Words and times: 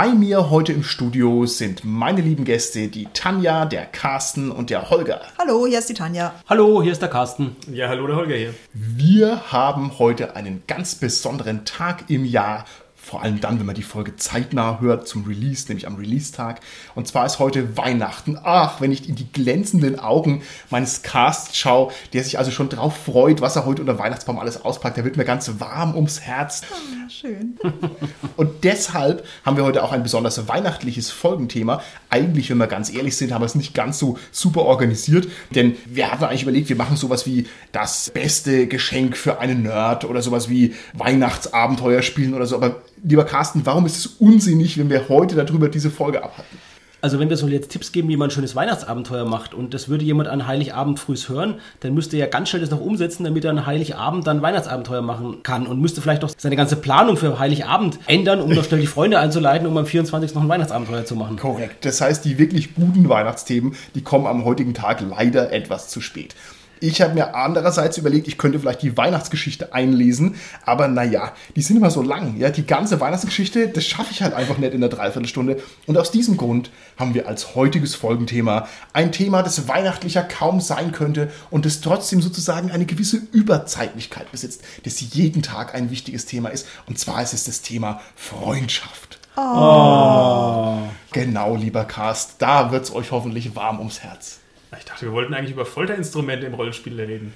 Bei 0.00 0.10
mir 0.10 0.48
heute 0.48 0.72
im 0.72 0.84
Studio 0.84 1.44
sind 1.46 1.84
meine 1.84 2.20
lieben 2.20 2.44
Gäste, 2.44 2.86
die 2.86 3.08
Tanja, 3.14 3.64
der 3.64 3.84
Carsten 3.84 4.52
und 4.52 4.70
der 4.70 4.90
Holger. 4.90 5.22
Hallo, 5.40 5.66
hier 5.66 5.80
ist 5.80 5.88
die 5.88 5.94
Tanja. 5.94 6.36
Hallo, 6.48 6.80
hier 6.84 6.92
ist 6.92 7.02
der 7.02 7.08
Carsten. 7.08 7.56
Ja, 7.68 7.88
hallo, 7.88 8.06
der 8.06 8.14
Holger 8.14 8.36
hier. 8.36 8.54
Wir 8.72 9.50
haben 9.50 9.98
heute 9.98 10.36
einen 10.36 10.62
ganz 10.68 10.94
besonderen 10.94 11.64
Tag 11.64 12.04
im 12.10 12.24
Jahr 12.24 12.64
vor 13.08 13.22
allem 13.22 13.40
dann, 13.40 13.58
wenn 13.58 13.64
man 13.64 13.74
die 13.74 13.82
Folge 13.82 14.16
zeitnah 14.16 14.80
hört 14.80 15.08
zum 15.08 15.24
Release, 15.24 15.66
nämlich 15.68 15.86
am 15.86 15.96
Release-Tag. 15.96 16.60
Und 16.94 17.08
zwar 17.08 17.24
ist 17.24 17.38
heute 17.38 17.78
Weihnachten. 17.78 18.38
Ach, 18.42 18.82
wenn 18.82 18.92
ich 18.92 19.08
in 19.08 19.14
die 19.14 19.32
glänzenden 19.32 19.98
Augen 19.98 20.42
meines 20.68 21.00
Casts 21.00 21.56
schaue, 21.56 21.90
der 22.12 22.22
sich 22.22 22.38
also 22.38 22.50
schon 22.50 22.68
drauf 22.68 22.94
freut, 23.06 23.40
was 23.40 23.56
er 23.56 23.64
heute 23.64 23.80
unter 23.80 23.98
Weihnachtsbaum 23.98 24.38
alles 24.38 24.62
auspackt, 24.62 24.98
der 24.98 25.06
wird 25.06 25.16
mir 25.16 25.24
ganz 25.24 25.50
warm 25.58 25.94
ums 25.94 26.20
Herz. 26.20 26.64
Ah, 26.70 27.08
schön. 27.08 27.58
Und 28.36 28.62
deshalb 28.62 29.24
haben 29.42 29.56
wir 29.56 29.64
heute 29.64 29.84
auch 29.84 29.92
ein 29.92 30.02
besonders 30.02 30.46
weihnachtliches 30.46 31.10
Folgenthema. 31.10 31.80
Eigentlich, 32.10 32.50
wenn 32.50 32.58
wir 32.58 32.66
ganz 32.66 32.92
ehrlich 32.92 33.16
sind, 33.16 33.32
haben 33.32 33.40
wir 33.40 33.46
es 33.46 33.54
nicht 33.54 33.72
ganz 33.72 33.98
so 33.98 34.18
super 34.32 34.66
organisiert, 34.66 35.28
denn 35.54 35.76
wir 35.86 36.12
hatten 36.12 36.24
eigentlich 36.24 36.42
überlegt, 36.42 36.68
wir 36.68 36.76
machen 36.76 36.98
sowas 36.98 37.24
wie 37.24 37.46
das 37.72 38.10
beste 38.10 38.66
Geschenk 38.66 39.16
für 39.16 39.38
einen 39.38 39.62
Nerd 39.62 40.04
oder 40.04 40.20
sowas 40.20 40.50
wie 40.50 40.74
Weihnachtsabenteuer 40.92 42.02
spielen 42.02 42.34
oder 42.34 42.44
so, 42.44 42.56
aber 42.56 42.82
lieber 43.02 43.24
Carsten, 43.24 43.64
warum 43.64 43.86
ist 43.86 43.96
es 43.96 44.06
unsinnig, 44.06 44.78
wenn 44.78 44.90
wir 44.90 45.08
heute 45.08 45.36
darüber 45.36 45.68
diese 45.68 45.90
Folge 45.90 46.22
abhalten? 46.22 46.58
Also 47.00 47.20
wenn 47.20 47.30
wir 47.30 47.36
so 47.36 47.46
jetzt 47.46 47.70
Tipps 47.70 47.92
geben, 47.92 48.08
wie 48.08 48.16
man 48.16 48.28
ein 48.28 48.30
schönes 48.32 48.56
Weihnachtsabenteuer 48.56 49.24
macht 49.24 49.54
und 49.54 49.72
das 49.72 49.88
würde 49.88 50.04
jemand 50.04 50.28
an 50.28 50.48
Heiligabend 50.48 50.98
frühs 50.98 51.28
hören, 51.28 51.60
dann 51.78 51.94
müsste 51.94 52.16
er 52.16 52.26
ja 52.26 52.26
ganz 52.26 52.48
schnell 52.48 52.60
das 52.60 52.72
noch 52.72 52.80
umsetzen, 52.80 53.22
damit 53.22 53.44
er 53.44 53.52
an 53.52 53.66
Heiligabend 53.66 54.26
dann 54.26 54.42
Weihnachtsabenteuer 54.42 55.02
machen 55.02 55.44
kann 55.44 55.68
und 55.68 55.80
müsste 55.80 56.00
vielleicht 56.00 56.24
auch 56.24 56.30
seine 56.36 56.56
ganze 56.56 56.74
Planung 56.74 57.16
für 57.16 57.38
Heiligabend 57.38 58.00
ändern, 58.06 58.40
um 58.40 58.50
noch 58.50 58.64
schnell 58.64 58.80
die 58.80 58.88
Freunde 58.88 59.20
einzuleiten, 59.20 59.68
um 59.68 59.76
am 59.76 59.86
24. 59.86 60.34
noch 60.34 60.42
ein 60.42 60.48
Weihnachtsabenteuer 60.48 61.04
zu 61.04 61.14
machen. 61.14 61.36
Korrekt. 61.36 61.84
Das 61.84 62.00
heißt, 62.00 62.24
die 62.24 62.36
wirklich 62.36 62.74
guten 62.74 63.08
Weihnachtsthemen, 63.08 63.76
die 63.94 64.02
kommen 64.02 64.26
am 64.26 64.44
heutigen 64.44 64.74
Tag 64.74 65.00
leider 65.00 65.52
etwas 65.52 65.88
zu 65.88 66.00
spät. 66.00 66.34
Ich 66.80 67.00
habe 67.00 67.14
mir 67.14 67.34
andererseits 67.34 67.98
überlegt, 67.98 68.28
ich 68.28 68.38
könnte 68.38 68.58
vielleicht 68.58 68.82
die 68.82 68.96
Weihnachtsgeschichte 68.96 69.72
einlesen, 69.74 70.36
aber 70.64 70.88
naja, 70.88 71.32
die 71.56 71.62
sind 71.62 71.76
immer 71.76 71.90
so 71.90 72.02
lang. 72.02 72.36
Ja, 72.38 72.50
die 72.50 72.66
ganze 72.66 73.00
Weihnachtsgeschichte, 73.00 73.68
das 73.68 73.84
schaffe 73.84 74.12
ich 74.12 74.22
halt 74.22 74.34
einfach 74.34 74.58
nicht 74.58 74.74
in 74.74 74.80
der 74.80 74.90
Dreiviertelstunde. 74.90 75.60
Und 75.86 75.98
aus 75.98 76.10
diesem 76.10 76.36
Grund 76.36 76.70
haben 76.96 77.14
wir 77.14 77.28
als 77.28 77.54
heutiges 77.54 77.94
Folgenthema 77.94 78.68
ein 78.92 79.12
Thema, 79.12 79.42
das 79.42 79.68
weihnachtlicher 79.68 80.22
kaum 80.22 80.60
sein 80.60 80.92
könnte 80.92 81.30
und 81.50 81.64
das 81.64 81.80
trotzdem 81.80 82.22
sozusagen 82.22 82.70
eine 82.70 82.86
gewisse 82.86 83.20
Überzeitlichkeit 83.32 84.30
besitzt, 84.30 84.62
das 84.84 85.00
jeden 85.14 85.42
Tag 85.42 85.74
ein 85.74 85.90
wichtiges 85.90 86.26
Thema 86.26 86.48
ist. 86.48 86.66
Und 86.86 86.98
zwar 86.98 87.22
ist 87.22 87.34
es 87.34 87.44
das 87.44 87.62
Thema 87.62 88.00
Freundschaft. 88.16 89.18
Oh. 89.36 90.78
Genau, 91.12 91.54
lieber 91.54 91.84
Cast, 91.84 92.36
da 92.38 92.72
wird 92.72 92.84
es 92.84 92.94
euch 92.94 93.12
hoffentlich 93.12 93.54
warm 93.54 93.78
ums 93.78 94.00
Herz. 94.00 94.40
Ich 94.76 94.84
dachte, 94.84 95.06
wir 95.06 95.12
wollten 95.12 95.34
eigentlich 95.34 95.52
über 95.52 95.64
Folterinstrumente 95.64 96.46
im 96.46 96.54
Rollenspiel 96.54 97.00
reden. 97.00 97.32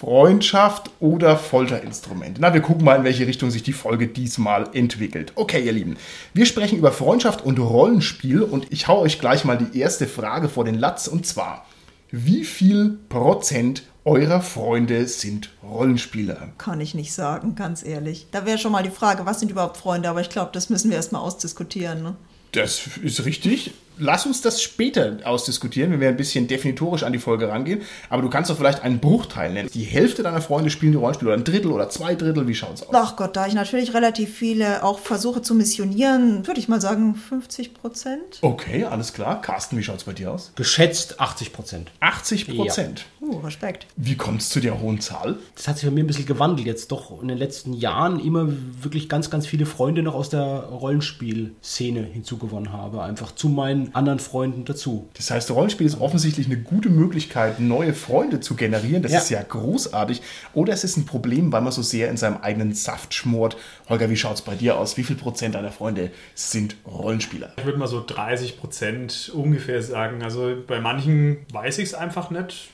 Freundschaft 0.00 0.90
oder 0.98 1.36
Folterinstrumente. 1.36 2.40
Na, 2.40 2.54
wir 2.54 2.62
gucken 2.62 2.84
mal, 2.84 2.96
in 2.96 3.04
welche 3.04 3.26
Richtung 3.26 3.50
sich 3.50 3.62
die 3.62 3.74
Folge 3.74 4.06
diesmal 4.06 4.70
entwickelt. 4.72 5.32
Okay, 5.34 5.62
ihr 5.62 5.72
Lieben, 5.72 5.98
wir 6.32 6.46
sprechen 6.46 6.78
über 6.78 6.90
Freundschaft 6.90 7.44
und 7.44 7.58
Rollenspiel 7.58 8.40
und 8.40 8.72
ich 8.72 8.88
hau 8.88 9.00
euch 9.00 9.20
gleich 9.20 9.44
mal 9.44 9.58
die 9.58 9.78
erste 9.78 10.06
Frage 10.06 10.48
vor 10.48 10.64
den 10.64 10.78
Latz 10.78 11.06
und 11.06 11.26
zwar, 11.26 11.66
wie 12.10 12.44
viel 12.44 12.98
Prozent 13.10 13.82
eurer 14.06 14.40
Freunde 14.40 15.06
sind 15.06 15.50
Rollenspieler? 15.62 16.48
Kann 16.56 16.80
ich 16.80 16.94
nicht 16.94 17.12
sagen, 17.12 17.54
ganz 17.54 17.84
ehrlich. 17.84 18.26
Da 18.30 18.46
wäre 18.46 18.56
schon 18.56 18.72
mal 18.72 18.82
die 18.82 18.88
Frage, 18.88 19.26
was 19.26 19.40
sind 19.40 19.50
überhaupt 19.50 19.76
Freunde? 19.76 20.08
Aber 20.08 20.22
ich 20.22 20.30
glaube, 20.30 20.50
das 20.54 20.70
müssen 20.70 20.88
wir 20.88 20.96
erstmal 20.96 21.20
ausdiskutieren. 21.20 22.02
Ne? 22.02 22.16
Das 22.52 22.86
ist 23.02 23.24
richtig 23.26 23.74
lass 24.00 24.26
uns 24.26 24.40
das 24.40 24.62
später 24.62 25.18
ausdiskutieren, 25.24 25.92
wenn 25.92 26.00
wir 26.00 26.08
ein 26.08 26.16
bisschen 26.16 26.48
definitorisch 26.48 27.02
an 27.02 27.12
die 27.12 27.18
Folge 27.18 27.48
rangehen. 27.48 27.82
Aber 28.08 28.22
du 28.22 28.30
kannst 28.30 28.50
doch 28.50 28.56
vielleicht 28.56 28.82
einen 28.82 28.98
Bruchteil 28.98 29.52
nennen. 29.52 29.70
Die 29.72 29.84
Hälfte 29.84 30.22
deiner 30.22 30.40
Freunde 30.40 30.70
spielen 30.70 30.92
die 30.92 30.98
Rollenspiele 30.98 31.30
oder 31.30 31.38
ein 31.38 31.44
Drittel 31.44 31.70
oder 31.70 31.88
zwei 31.90 32.14
Drittel. 32.14 32.48
Wie 32.48 32.54
schaut's 32.54 32.82
aus? 32.82 32.88
Ach 32.92 33.16
Gott, 33.16 33.36
da 33.36 33.46
ich 33.46 33.54
natürlich 33.54 33.94
relativ 33.94 34.34
viele 34.34 34.82
auch 34.82 34.98
versuche 34.98 35.42
zu 35.42 35.54
missionieren, 35.54 36.46
würde 36.46 36.58
ich 36.58 36.68
mal 36.68 36.80
sagen 36.80 37.14
50 37.14 37.74
Prozent. 37.74 38.38
Okay, 38.40 38.84
alles 38.84 39.12
klar. 39.12 39.40
Carsten, 39.40 39.76
wie 39.76 39.82
schaut's 39.82 40.04
bei 40.04 40.12
dir 40.12 40.32
aus? 40.32 40.52
Geschätzt 40.56 41.20
80 41.20 41.52
Prozent. 41.52 41.90
80 42.00 42.56
Prozent. 42.56 43.04
Ja. 43.20 43.28
Uh, 43.28 43.38
Respekt. 43.40 43.86
Wie 43.96 44.16
kommst 44.16 44.50
du 44.50 44.54
zu 44.54 44.60
der 44.60 44.80
hohen 44.80 45.00
Zahl? 45.00 45.36
Das 45.54 45.68
hat 45.68 45.78
sich 45.78 45.88
bei 45.88 45.94
mir 45.94 46.02
ein 46.02 46.06
bisschen 46.06 46.26
gewandelt 46.26 46.66
jetzt 46.66 46.90
doch 46.90 47.20
in 47.20 47.28
den 47.28 47.38
letzten 47.38 47.74
Jahren 47.74 48.18
immer 48.18 48.48
wirklich 48.82 49.08
ganz, 49.08 49.30
ganz 49.30 49.46
viele 49.46 49.66
Freunde 49.66 50.02
noch 50.02 50.14
aus 50.14 50.30
der 50.30 50.44
Rollenspielszene 50.44 52.02
hinzugewonnen 52.02 52.72
habe. 52.72 53.02
Einfach 53.02 53.34
zu 53.34 53.48
meinen 53.48 53.89
anderen 53.94 54.18
Freunden 54.18 54.64
dazu. 54.64 55.08
Das 55.14 55.30
heißt, 55.30 55.50
Rollenspiel 55.50 55.86
ist 55.86 56.00
offensichtlich 56.00 56.46
eine 56.46 56.58
gute 56.58 56.88
Möglichkeit, 56.88 57.60
neue 57.60 57.94
Freunde 57.94 58.40
zu 58.40 58.54
generieren. 58.54 59.02
Das 59.02 59.12
ja. 59.12 59.18
ist 59.18 59.30
ja 59.30 59.42
großartig. 59.42 60.22
Oder 60.54 60.72
es 60.72 60.84
ist 60.84 60.96
ein 60.96 61.06
Problem, 61.06 61.52
weil 61.52 61.60
man 61.60 61.72
so 61.72 61.82
sehr 61.82 62.10
in 62.10 62.16
seinem 62.16 62.38
eigenen 62.38 62.74
Saft 62.74 63.14
schmort. 63.14 63.56
Holger, 63.88 64.10
wie 64.10 64.16
schaut 64.16 64.34
es 64.34 64.42
bei 64.42 64.54
dir 64.54 64.78
aus? 64.78 64.96
Wie 64.96 65.02
viel 65.02 65.16
Prozent 65.16 65.54
deiner 65.54 65.72
Freunde 65.72 66.10
sind 66.34 66.76
Rollenspieler? 66.86 67.52
Ich 67.56 67.64
würde 67.64 67.78
mal 67.78 67.86
so 67.86 68.04
30 68.06 68.58
Prozent 68.58 69.32
ungefähr 69.34 69.82
sagen. 69.82 70.22
Also 70.22 70.54
bei 70.66 70.80
manchen 70.80 71.38
weiß 71.52 71.78
ich 71.78 71.86
es 71.86 71.94
einfach 71.94 72.30
nicht. 72.30 72.70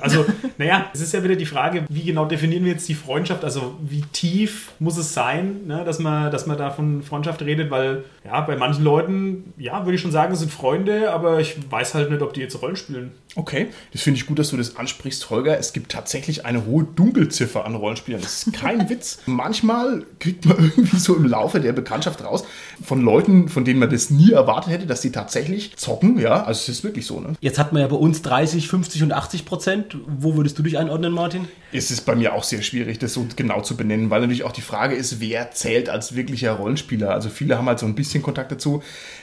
Also, 0.00 0.24
naja, 0.58 0.90
es 0.92 1.00
ist 1.00 1.12
ja 1.12 1.22
wieder 1.22 1.36
die 1.36 1.46
Frage, 1.46 1.84
wie 1.88 2.02
genau 2.02 2.24
definieren 2.24 2.64
wir 2.64 2.72
jetzt 2.72 2.88
die 2.88 2.94
Freundschaft? 2.94 3.44
Also, 3.44 3.76
wie 3.80 4.02
tief 4.12 4.72
muss 4.78 4.96
es 4.96 5.14
sein, 5.14 5.66
ne, 5.66 5.84
dass, 5.84 5.98
man, 5.98 6.30
dass 6.30 6.46
man 6.46 6.58
da 6.58 6.70
von 6.70 7.02
Freundschaft 7.02 7.42
redet? 7.42 7.70
Weil, 7.70 8.04
ja, 8.24 8.40
bei 8.42 8.56
manchen 8.56 8.84
Leuten, 8.84 9.54
ja, 9.56 9.84
würde 9.84 9.94
ich 9.94 10.00
schon 10.00 10.12
sagen, 10.12 10.34
sind 10.34 10.52
Freunde 10.52 11.10
aber 11.10 11.40
ich 11.40 11.56
weiß 11.70 11.94
halt 11.94 12.10
nicht, 12.10 12.22
ob 12.22 12.34
die 12.34 12.40
jetzt 12.40 12.60
Rollen 12.60 12.76
spielen. 12.76 13.12
Okay, 13.36 13.68
das 13.92 14.02
finde 14.02 14.18
ich 14.18 14.26
gut, 14.26 14.40
dass 14.40 14.50
du 14.50 14.56
das 14.56 14.76
ansprichst, 14.76 15.30
Holger. 15.30 15.56
Es 15.58 15.72
gibt 15.72 15.92
tatsächlich 15.92 16.44
eine 16.46 16.66
hohe 16.66 16.84
Dunkelziffer 16.84 17.64
an 17.64 17.76
Rollenspielern. 17.76 18.20
Das 18.20 18.46
ist 18.46 18.52
kein 18.52 18.90
Witz. 18.90 19.20
Manchmal 19.26 20.04
kriegt 20.18 20.46
man 20.46 20.58
irgendwie 20.76 20.98
so 20.98 21.14
im 21.14 21.24
Laufe 21.24 21.60
der 21.60 21.72
Bekanntschaft 21.72 22.24
raus 22.24 22.44
von 22.82 23.00
Leuten, 23.00 23.48
von 23.48 23.64
denen 23.64 23.78
man 23.78 23.90
das 23.90 24.10
nie 24.10 24.32
erwartet 24.32 24.72
hätte, 24.72 24.86
dass 24.86 25.00
sie 25.02 25.12
tatsächlich 25.12 25.76
zocken. 25.76 26.18
Ja, 26.18 26.42
also 26.42 26.60
es 26.60 26.68
ist 26.68 26.84
wirklich 26.84 27.06
so. 27.06 27.20
Ne? 27.20 27.34
Jetzt 27.40 27.58
hat 27.58 27.72
man 27.72 27.82
ja 27.82 27.88
bei 27.88 27.96
uns 27.96 28.22
30, 28.22 28.66
50 28.66 29.04
und 29.04 29.12
80 29.12 29.44
Prozent. 29.44 29.96
Wo 30.06 30.36
würdest 30.36 30.58
du 30.58 30.62
dich 30.64 30.76
einordnen, 30.76 31.12
Martin? 31.12 31.46
Es 31.72 31.92
ist 31.92 32.00
bei 32.00 32.16
mir 32.16 32.34
auch 32.34 32.42
sehr 32.42 32.62
schwierig, 32.62 32.98
das 32.98 33.14
so 33.14 33.26
genau 33.36 33.60
zu 33.60 33.76
benennen, 33.76 34.10
weil 34.10 34.22
natürlich 34.22 34.42
auch 34.42 34.52
die 34.52 34.60
Frage 34.60 34.96
ist, 34.96 35.20
wer 35.20 35.52
zählt 35.52 35.88
als 35.88 36.16
wirklicher 36.16 36.52
Rollenspieler. 36.52 37.12
Also 37.12 37.28
viele 37.28 37.56
haben 37.56 37.66
halt 37.66 37.78
so 37.78 37.86
ein 37.86 37.94
bisschen 37.94 38.09
Kontakt 38.18 38.50
dazu. 38.50 38.82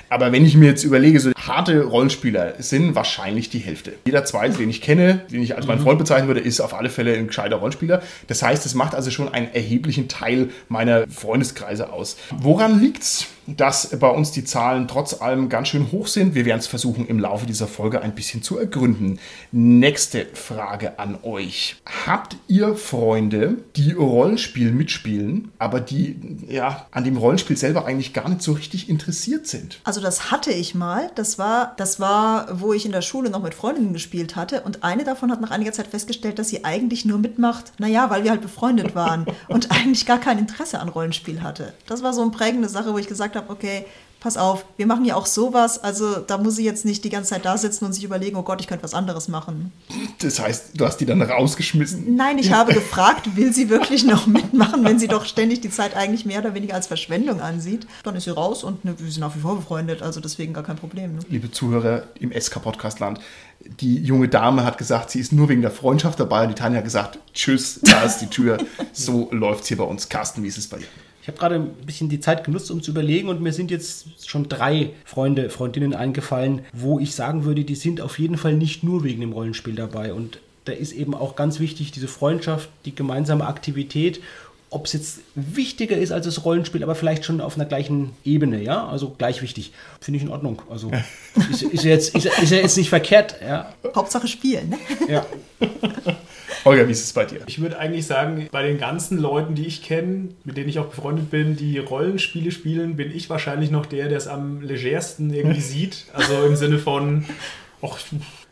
Aber 0.10 0.32
wenn 0.32 0.46
ich 0.46 0.56
mir 0.56 0.68
jetzt 0.68 0.84
überlege, 0.84 1.20
so 1.20 1.32
harte 1.36 1.84
Rollenspieler 1.84 2.56
sind 2.60 2.96
wahrscheinlich 2.96 3.50
die 3.50 3.60
Hälfte. 3.60 3.94
Jeder 4.06 4.26
zweite, 4.26 4.58
den 4.58 4.70
ich 4.70 4.82
kenne, 4.82 5.22
den 5.32 5.42
ich 5.42 5.56
als 5.56 5.68
meinen 5.68 5.80
mhm. 5.80 5.84
Freund 5.84 6.00
bezeichnen 6.00 6.28
würde, 6.28 6.40
ist 6.42 6.62
auf 6.62 6.74
alle 6.74 6.90
Fälle 6.90 7.14
ein 7.14 7.28
gescheiter 7.28 7.58
Rollenspieler. 7.58 8.02
Das 8.28 8.42
heißt, 8.42 8.66
es 8.66 8.74
macht 8.74 8.96
also 8.96 9.12
schon 9.12 9.34
einen 9.34 9.54
erheblichen 9.54 10.08
Teil 10.08 10.50
meiner 10.70 11.08
Freundeskreise 11.08 11.92
aus. 11.92 12.18
Woran 12.32 12.80
liegt's? 12.80 13.28
dass 13.48 13.98
bei 13.98 14.10
uns 14.10 14.32
die 14.32 14.44
Zahlen 14.44 14.88
trotz 14.88 15.22
allem 15.22 15.48
ganz 15.48 15.70
schön 15.70 15.92
hoch 15.92 16.08
sind. 16.08 16.36
Wir 16.36 16.46
werden 16.46 16.60
es 16.60 16.68
versuchen, 16.68 17.08
im 17.08 17.20
Laufe 17.20 17.46
dieser 17.46 17.68
Folge 17.68 18.02
ein 18.02 18.14
bisschen 18.14 18.44
zu 18.44 18.58
ergründen. 18.58 19.20
Nächste 19.52 20.28
Frage 20.34 21.00
an 21.00 21.18
euch. 21.24 21.78
Habt 22.06 22.36
ihr 22.48 22.76
Freunde, 22.76 23.56
die 23.76 23.94
Rollenspiel 23.94 24.72
mitspielen, 24.72 25.52
aber 25.60 25.80
die 25.80 26.18
ja 26.50 26.88
an 26.92 27.06
dem 27.06 27.18
Rollenspiel 27.18 27.56
selber 27.56 27.86
eigentlich 27.86 28.14
gar 28.14 28.28
nicht 28.28 28.42
so 28.42 28.52
richtig 28.52 28.90
interessiert 28.90 29.48
sind? 29.48 29.80
Also 29.86 29.97
das 30.02 30.32
hatte 30.32 30.52
ich 30.52 30.76
mal. 30.76 31.12
Das 31.16 31.38
war, 31.38 31.74
das 31.78 32.00
war, 32.00 32.60
wo 32.62 32.74
ich 32.74 32.86
in 32.86 32.92
der 32.92 33.02
Schule 33.02 33.30
noch 33.30 33.42
mit 33.42 33.54
Freundinnen 33.54 33.94
gespielt 33.94 34.36
hatte. 34.36 34.62
Und 34.62 34.84
eine 34.84 35.04
davon 35.04 35.32
hat 35.32 35.42
nach 35.42 35.52
einiger 35.52 35.72
Zeit 35.72 35.88
festgestellt, 35.88 36.40
dass 36.40 36.50
sie 36.50 36.64
eigentlich 36.66 37.06
nur 37.06 37.20
mitmacht, 37.20 37.74
naja, 37.78 38.10
weil 38.10 38.24
wir 38.24 38.32
halt 38.32 38.42
befreundet 38.42 38.96
waren 38.96 39.26
und 39.48 39.72
eigentlich 39.72 40.06
gar 40.06 40.20
kein 40.20 40.40
Interesse 40.40 40.80
an 40.80 40.90
Rollenspiel 40.90 41.42
hatte. 41.42 41.74
Das 41.88 42.04
war 42.04 42.14
so 42.14 42.22
eine 42.22 42.32
prägende 42.32 42.70
Sache, 42.70 42.94
wo 42.94 42.98
ich 42.98 43.08
gesagt 43.08 43.36
habe, 43.36 43.50
okay, 43.52 43.86
pass 44.20 44.38
auf, 44.38 44.66
wir 44.78 44.88
machen 44.88 45.06
ja 45.06 45.16
auch 45.16 45.26
sowas, 45.26 45.84
also 45.84 46.18
da 46.18 46.38
muss 46.38 46.56
sie 46.56 46.66
jetzt 46.66 46.86
nicht 46.86 47.04
die 47.04 47.10
ganze 47.10 47.32
Zeit 47.32 47.46
da 47.46 47.58
sitzen 47.58 47.86
und 47.86 47.94
sich 47.94 48.04
überlegen, 48.04 48.36
oh 48.36 48.44
Gott, 48.44 48.60
ich 48.62 48.68
könnte 48.68 48.84
was 48.84 48.94
anderes 48.94 49.28
machen. 49.28 49.72
Das 50.20 50.40
heißt, 50.40 50.72
du 50.76 50.86
hast 50.86 50.98
die 50.98 51.06
dann 51.06 51.22
rausgeschmissen. 51.22 52.16
Nein, 52.16 52.38
ich 52.40 52.52
habe 52.52 52.74
gefragt, 52.74 53.36
will 53.36 53.54
sie 53.54 53.70
wirklich 53.70 54.06
noch 54.06 54.28
mitmachen, 54.28 54.84
wenn 54.84 55.00
sie 55.00 55.08
doch 55.08 55.26
ständig 55.26 55.62
die 55.62 55.70
Zeit 55.70 55.96
eigentlich 55.96 56.26
mehr 56.26 56.40
oder 56.40 56.56
weniger 56.56 56.74
als 56.74 56.88
Verschwendung 56.88 57.42
ansieht. 57.42 57.88
Dann 58.04 58.16
ist 58.16 58.24
sie 58.24 58.32
raus 58.34 58.64
und 58.64 58.84
ne, 58.86 58.96
wir 58.98 59.12
sind 59.12 59.22
nach 59.22 59.36
wie 59.36 59.40
vor 59.40 59.56
befreundet, 59.56 60.02
also 60.02 60.20
deswegen 60.20 60.54
gar 60.54 60.64
kein 60.64 60.78
Problem. 60.78 61.16
Ne? 61.16 61.20
Liebe 61.30 61.52
Zuhörer 61.52 62.04
im 62.20 62.32
SK-Podcast-Land, 62.32 63.20
die 63.80 63.98
junge 63.98 64.28
Dame 64.28 64.64
hat 64.64 64.78
gesagt, 64.78 65.12
sie 65.12 65.20
ist 65.20 65.32
nur 65.32 65.50
wegen 65.50 65.62
der 65.62 65.72
Freundschaft 65.72 66.20
dabei 66.20 66.44
und 66.44 66.50
die 66.50 66.56
Tanja 66.56 66.78
hat 66.78 66.86
gesagt, 66.86 67.20
tschüss, 67.34 67.80
da 67.84 68.04
ist 68.04 68.20
die 68.20 68.28
Tür. 68.28 68.58
So 68.94 69.30
läuft 69.32 69.62
es 69.62 69.68
hier 69.68 69.78
bei 69.78 69.84
uns. 69.84 70.10
Carsten, 70.10 70.44
wie 70.44 70.48
ist 70.48 70.58
es 70.58 70.68
bei 70.68 70.78
dir? 70.78 70.88
Ich 71.28 71.30
habe 71.30 71.40
gerade 71.40 71.56
ein 71.56 71.86
bisschen 71.86 72.08
die 72.08 72.22
Zeit 72.22 72.46
genutzt, 72.46 72.72
um 72.72 72.82
zu 72.82 72.92
überlegen 72.92 73.28
und 73.28 73.42
mir 73.42 73.52
sind 73.52 73.70
jetzt 73.70 74.30
schon 74.30 74.48
drei 74.48 74.92
Freunde, 75.04 75.50
Freundinnen 75.50 75.94
eingefallen, 75.94 76.62
wo 76.72 77.00
ich 77.00 77.16
sagen 77.16 77.44
würde, 77.44 77.66
die 77.66 77.76
sind 77.76 78.00
auf 78.00 78.18
jeden 78.18 78.38
Fall 78.38 78.54
nicht 78.54 78.82
nur 78.82 79.04
wegen 79.04 79.20
dem 79.20 79.34
Rollenspiel 79.34 79.76
dabei. 79.76 80.14
Und 80.14 80.40
da 80.64 80.72
ist 80.72 80.94
eben 80.94 81.14
auch 81.14 81.36
ganz 81.36 81.60
wichtig 81.60 81.92
diese 81.92 82.08
Freundschaft, 82.08 82.70
die 82.86 82.96
gemeinsame 82.96 83.46
Aktivität 83.46 84.22
ob 84.70 84.86
es 84.86 84.94
jetzt 84.94 85.20
wichtiger 85.36 85.98
ist 85.98 86.12
als 86.12 86.26
das 86.26 86.44
Rollenspiel, 86.44 86.84
aber 86.84 86.96
vielleicht 86.96 87.24
schon 87.24 87.40
auf 87.40 87.56
einer 87.56 87.66
gleichen 87.66 88.12
Ebene, 88.26 88.62
ja, 88.62 88.86
also 88.88 89.16
gleich 89.18 89.42
wichtig. 89.42 89.72
Finde 90.02 90.18
ich 90.18 90.24
in 90.24 90.30
Ordnung. 90.30 90.62
Also 90.70 90.92
ist, 91.52 91.64
ist, 91.64 91.84
ja 91.84 91.92
jetzt, 91.92 92.16
ist, 92.16 92.26
ist 92.26 92.52
ja 92.52 92.58
jetzt 92.58 92.78
nicht 92.78 92.90
verkehrt, 92.90 93.38
ja. 93.42 93.74
Hauptsache 93.96 94.28
spielen, 94.28 94.70
ne? 94.70 94.78
Ja. 95.08 95.26
Holger, 96.66 96.88
wie 96.88 96.92
ist 96.92 97.04
es 97.04 97.14
bei 97.14 97.26
dir? 97.26 97.40
Ich 97.48 97.62
würde 97.62 97.80
eigentlich 97.80 98.06
sagen, 98.06 98.50
bei 98.52 98.64
den 98.64 98.78
ganzen 98.78 99.18
Leuten, 99.20 99.56
die 99.56 99.66
ich 99.66 99.84
kenne, 99.84 100.30
mit 100.44 100.58
denen 100.58 100.68
ich 100.68 100.80
auch 100.80 100.88
befreundet 100.88 101.30
bin, 101.30 101.56
die 101.56 101.78
Rollenspiele 101.78 102.52
spielen, 102.52 102.98
bin 102.98 103.16
ich 103.16 103.30
wahrscheinlich 103.30 103.72
noch 103.72 103.86
der, 103.86 104.10
der 104.10 104.18
es 104.18 104.28
am 104.28 104.62
legersten 104.62 105.34
irgendwie 105.34 105.62
sieht. 105.62 106.08
Also 106.14 106.46
im 106.46 106.58
Sinne 106.58 106.78
von, 106.78 107.26
ach, 107.82 107.98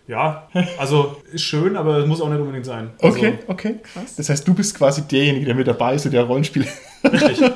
ja, 0.07 0.47
also 0.77 1.17
ist 1.31 1.43
schön, 1.43 1.75
aber 1.75 1.97
es 1.97 2.07
muss 2.07 2.21
auch 2.21 2.29
nicht 2.29 2.39
unbedingt 2.39 2.65
sein. 2.65 2.91
Also, 3.01 3.17
Okay, 3.17 3.39
okay. 3.47 3.75
Das 4.17 4.29
heißt, 4.29 4.47
du 4.47 4.53
bist 4.53 4.77
quasi 4.77 5.01
derjenige, 5.01 5.45
der 5.45 5.55
mit 5.55 5.67
dabei 5.67 5.95
ist 5.95 6.05
und 6.05 6.11
der 6.11 6.23
Rollenspiel 6.23 6.67
Richtig. 7.11 7.39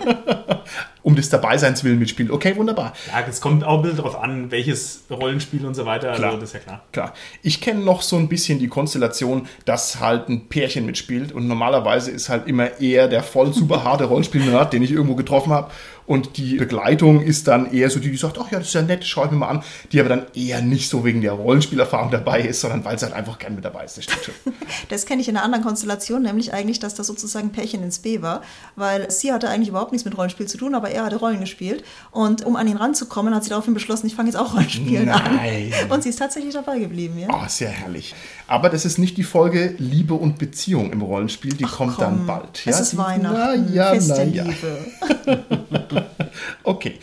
um 1.04 1.16
des 1.16 1.30
Dabeiseins 1.30 1.84
willen 1.84 2.00
mitspielt. 2.00 2.30
Okay, 2.30 2.56
wunderbar. 2.56 2.94
Ja, 3.08 3.26
es 3.28 3.42
kommt 3.42 3.64
auch 3.64 3.78
ein 3.78 3.82
bisschen 3.82 3.98
darauf 3.98 4.22
an, 4.22 4.52
welches 4.52 5.06
Rollenspiel 5.10 5.66
und 5.66 5.74
so 5.74 5.86
weiter. 5.86 6.14
Klar. 6.14 6.32
Also 6.32 6.42
das 6.42 6.50
ist 6.50 6.54
ja 6.54 6.60
klar. 6.60 6.84
Klar. 6.92 7.14
Ich 7.42 7.62
kenne 7.62 7.80
noch 7.82 8.02
so 8.02 8.18
ein 8.18 8.28
bisschen 8.28 8.60
die 8.60 8.68
Konstellation, 8.68 9.48
dass 9.66 10.00
halt 10.00 10.30
ein 10.30 10.48
Pärchen 10.50 10.86
mitspielt 10.86 11.32
und 11.32 11.48
normalerweise 11.48 12.12
ist 12.12 12.30
halt 12.30 12.48
immer 12.48 12.80
eher 12.80 13.08
der 13.08 13.24
voll 13.24 13.54
super 13.54 13.84
harte 13.84 14.06
Rollenspiel-Nerd, 14.06 14.74
den 14.74 14.84
ich 14.84 14.92
irgendwo 14.92 15.16
getroffen 15.16 15.52
habe. 15.52 15.72
Und 16.10 16.38
die 16.38 16.56
Begleitung 16.56 17.22
ist 17.22 17.48
dann 17.48 17.72
eher 17.72 17.88
so 17.92 18.00
die, 18.00 18.10
die 18.10 18.18
sagt, 18.18 18.40
ach 18.40 18.52
ja, 18.52 18.58
das 18.58 18.70
ist 18.70 18.74
ja 18.74 18.82
nett, 18.82 19.06
schau 19.06 19.26
ich 19.26 19.32
mir 19.32 19.38
mal 19.38 19.50
an. 19.50 19.64
Die 19.92 20.00
aber 20.00 20.10
dann 20.10 20.26
eher 20.34 20.60
nicht 20.60 20.90
so 20.90 21.06
wegen 21.06 21.22
der 21.22 21.34
Rollenspielerfahrung 21.34 22.10
dabei 22.10 22.42
ist, 22.42 22.62
sondern 22.62 22.84
weil 22.84 22.98
sie 22.98 23.06
halt 23.06 23.14
einfach 23.14 23.38
gern 23.38 23.54
mit 23.54 23.64
dabei 23.64 23.86
ist. 23.86 23.96
Das 23.98 24.06
stimmt 24.06 24.24
schon. 24.24 24.34
Das 24.90 25.06
kenne 25.06 25.22
ich 25.22 25.30
in 25.30 25.36
einer 25.38 25.46
anderen 25.46 25.64
Konstellation, 25.64 26.24
nämlich 26.24 26.52
eigentlich, 26.52 26.80
dass 26.80 26.96
das 26.96 27.06
sozusagen 27.06 27.52
Pärchen 27.52 27.84
ins 27.84 28.00
B 28.00 28.24
war, 28.24 28.42
weil 28.76 29.12
sie 29.12 29.32
hatte 29.32 29.50
eigentlich 29.50 29.70
überhaupt 29.70 29.92
nichts 29.92 30.04
mit 30.04 30.18
Rollenspiel 30.18 30.48
zu 30.48 30.58
tun, 30.58 30.74
aber 30.74 30.90
er 30.90 31.06
hatte 31.06 31.18
Rollen 31.18 31.42
gespielt. 31.42 31.84
Und 32.10 32.44
um 32.44 32.56
an 32.56 32.68
ihn 32.68 32.78
ranzukommen, 32.78 33.36
hat 33.36 33.44
sie 33.44 33.52
daraufhin 33.52 33.76
beschlossen, 33.76 34.08
ich 34.08 34.16
fange 34.16 34.30
jetzt 34.30 34.38
auch 34.38 34.56
Rollenspielen 34.56 35.06
Nein. 35.06 35.72
an. 35.78 35.92
Und 35.92 36.02
sie 36.02 36.10
ist 36.10 36.18
tatsächlich 36.18 36.56
dabei 36.56 36.80
geblieben, 36.80 37.20
ja. 37.20 37.28
Oh, 37.32 37.48
sehr 37.48 37.70
herrlich. 37.70 38.16
Aber 38.48 38.70
das 38.70 38.84
ist 38.84 38.98
nicht 38.98 39.16
die 39.18 39.24
Folge 39.24 39.76
Liebe 39.78 40.16
und 40.16 40.40
Beziehung 40.40 40.92
im 40.92 41.04
Rollenspiel, 41.04 41.54
die 41.54 41.66
kommt 41.66 41.98
Komm, 41.98 42.04
dann 42.04 42.26
bald. 42.26 42.64
Es 42.66 42.80
ist 42.80 42.98
Weihnachten, 42.98 43.68
Na 43.68 43.74
ja, 43.74 43.92
Fest 43.92 44.10
na 44.10 44.24
ja. 44.24 44.44
Liebe. 44.44 45.99
Okay, 46.64 46.96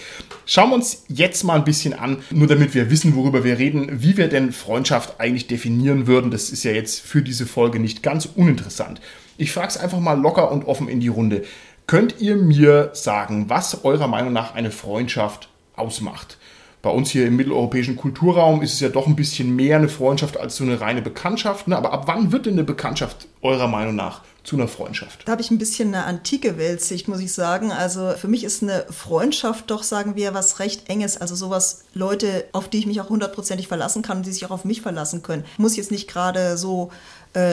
schauen 0.45 0.71
wir 0.71 0.77
uns 0.77 1.05
jetzt 1.09 1.43
mal 1.45 1.55
ein 1.55 1.65
bisschen 1.65 1.95
an, 1.95 2.19
nur 2.31 2.47
damit 2.47 2.75
wir 2.75 2.91
wissen, 2.91 3.17
worüber 3.17 3.45
wir 3.45 3.59
reden, 3.59 4.03
wie 4.03 4.17
wir 4.17 4.29
denn 4.29 4.53
Freundschaft 4.53 5.21
eigentlich 5.21 5.47
definieren 5.47 6.07
würden. 6.07 6.31
Das 6.31 6.51
ist 6.51 6.65
ja 6.65 6.73
jetzt 6.73 7.01
für 7.01 7.23
diese 7.23 7.47
Folge 7.47 7.81
nicht 7.81 8.03
ganz 8.03 8.27
uninteressant. 8.27 9.01
Ich 9.39 9.53
frage 9.53 9.69
es 9.69 9.77
einfach 9.77 10.01
mal 10.01 10.19
locker 10.19 10.51
und 10.51 10.67
offen 10.67 10.89
in 10.89 11.01
die 11.01 11.09
Runde. 11.09 11.45
Könnt 11.87 12.21
ihr 12.21 12.37
mir 12.37 12.91
sagen, 12.95 13.49
was 13.49 13.85
eurer 13.85 14.09
Meinung 14.09 14.33
nach 14.33 14.55
eine 14.55 14.71
Freundschaft 14.71 15.49
ausmacht? 15.77 16.39
Bei 16.83 16.91
uns 16.91 17.11
hier 17.11 17.27
im 17.27 17.37
mitteleuropäischen 17.37 17.97
Kulturraum 17.97 18.63
ist 18.63 18.75
es 18.75 18.81
ja 18.81 18.89
doch 18.89 19.07
ein 19.07 19.17
bisschen 19.17 19.57
mehr 19.57 19.77
eine 19.77 19.89
Freundschaft 19.89 20.37
als 20.37 20.57
so 20.57 20.65
eine 20.65 20.81
reine 20.81 21.03
Bekanntschaft. 21.03 21.69
Ne? 21.69 21.77
Aber 21.77 21.93
ab 21.93 22.05
wann 22.07 22.31
wird 22.31 22.47
denn 22.47 22.53
eine 22.55 22.65
Bekanntschaft 22.65 23.27
eurer 23.43 23.67
Meinung 23.67 23.97
nach 23.97 24.23
zu 24.47 24.57
einer 24.57 24.69
Freundschaft? 24.69 25.23
Da 25.27 25.33
habe 25.33 25.43
ich 25.43 25.51
ein 25.51 25.59
bisschen 25.59 25.93
eine 25.93 26.05
antike 26.05 26.57
Weltsicht, 26.57 27.09
muss 27.09 27.21
ich 27.21 27.33
sagen. 27.33 27.73
Also 27.73 28.13
für 28.17 28.29
mich 28.29 28.45
ist 28.45 28.63
eine 28.63 28.87
Freundschaft 28.91 29.71
doch, 29.71 29.83
sagen 29.83 30.15
wir, 30.15 30.35
was 30.35 30.61
recht 30.61 30.89
enges. 30.89 31.17
Also 31.21 31.35
sowas, 31.35 31.83
Leute, 31.95 32.45
auf 32.53 32.69
die 32.69 32.79
ich 32.79 32.87
mich 32.87 33.01
auch 33.01 33.09
hundertprozentig 33.09 33.67
verlassen 33.67 34.03
kann 34.03 34.19
und 34.19 34.27
die 34.27 34.33
sich 34.33 34.47
auch 34.47 34.53
auf 34.53 34.65
mich 34.65 34.83
verlassen 34.83 35.23
können. 35.23 35.45
Muss 35.59 35.77
jetzt 35.77 35.91
nicht 35.91 36.09
gerade 36.09 36.57
so 36.57 36.93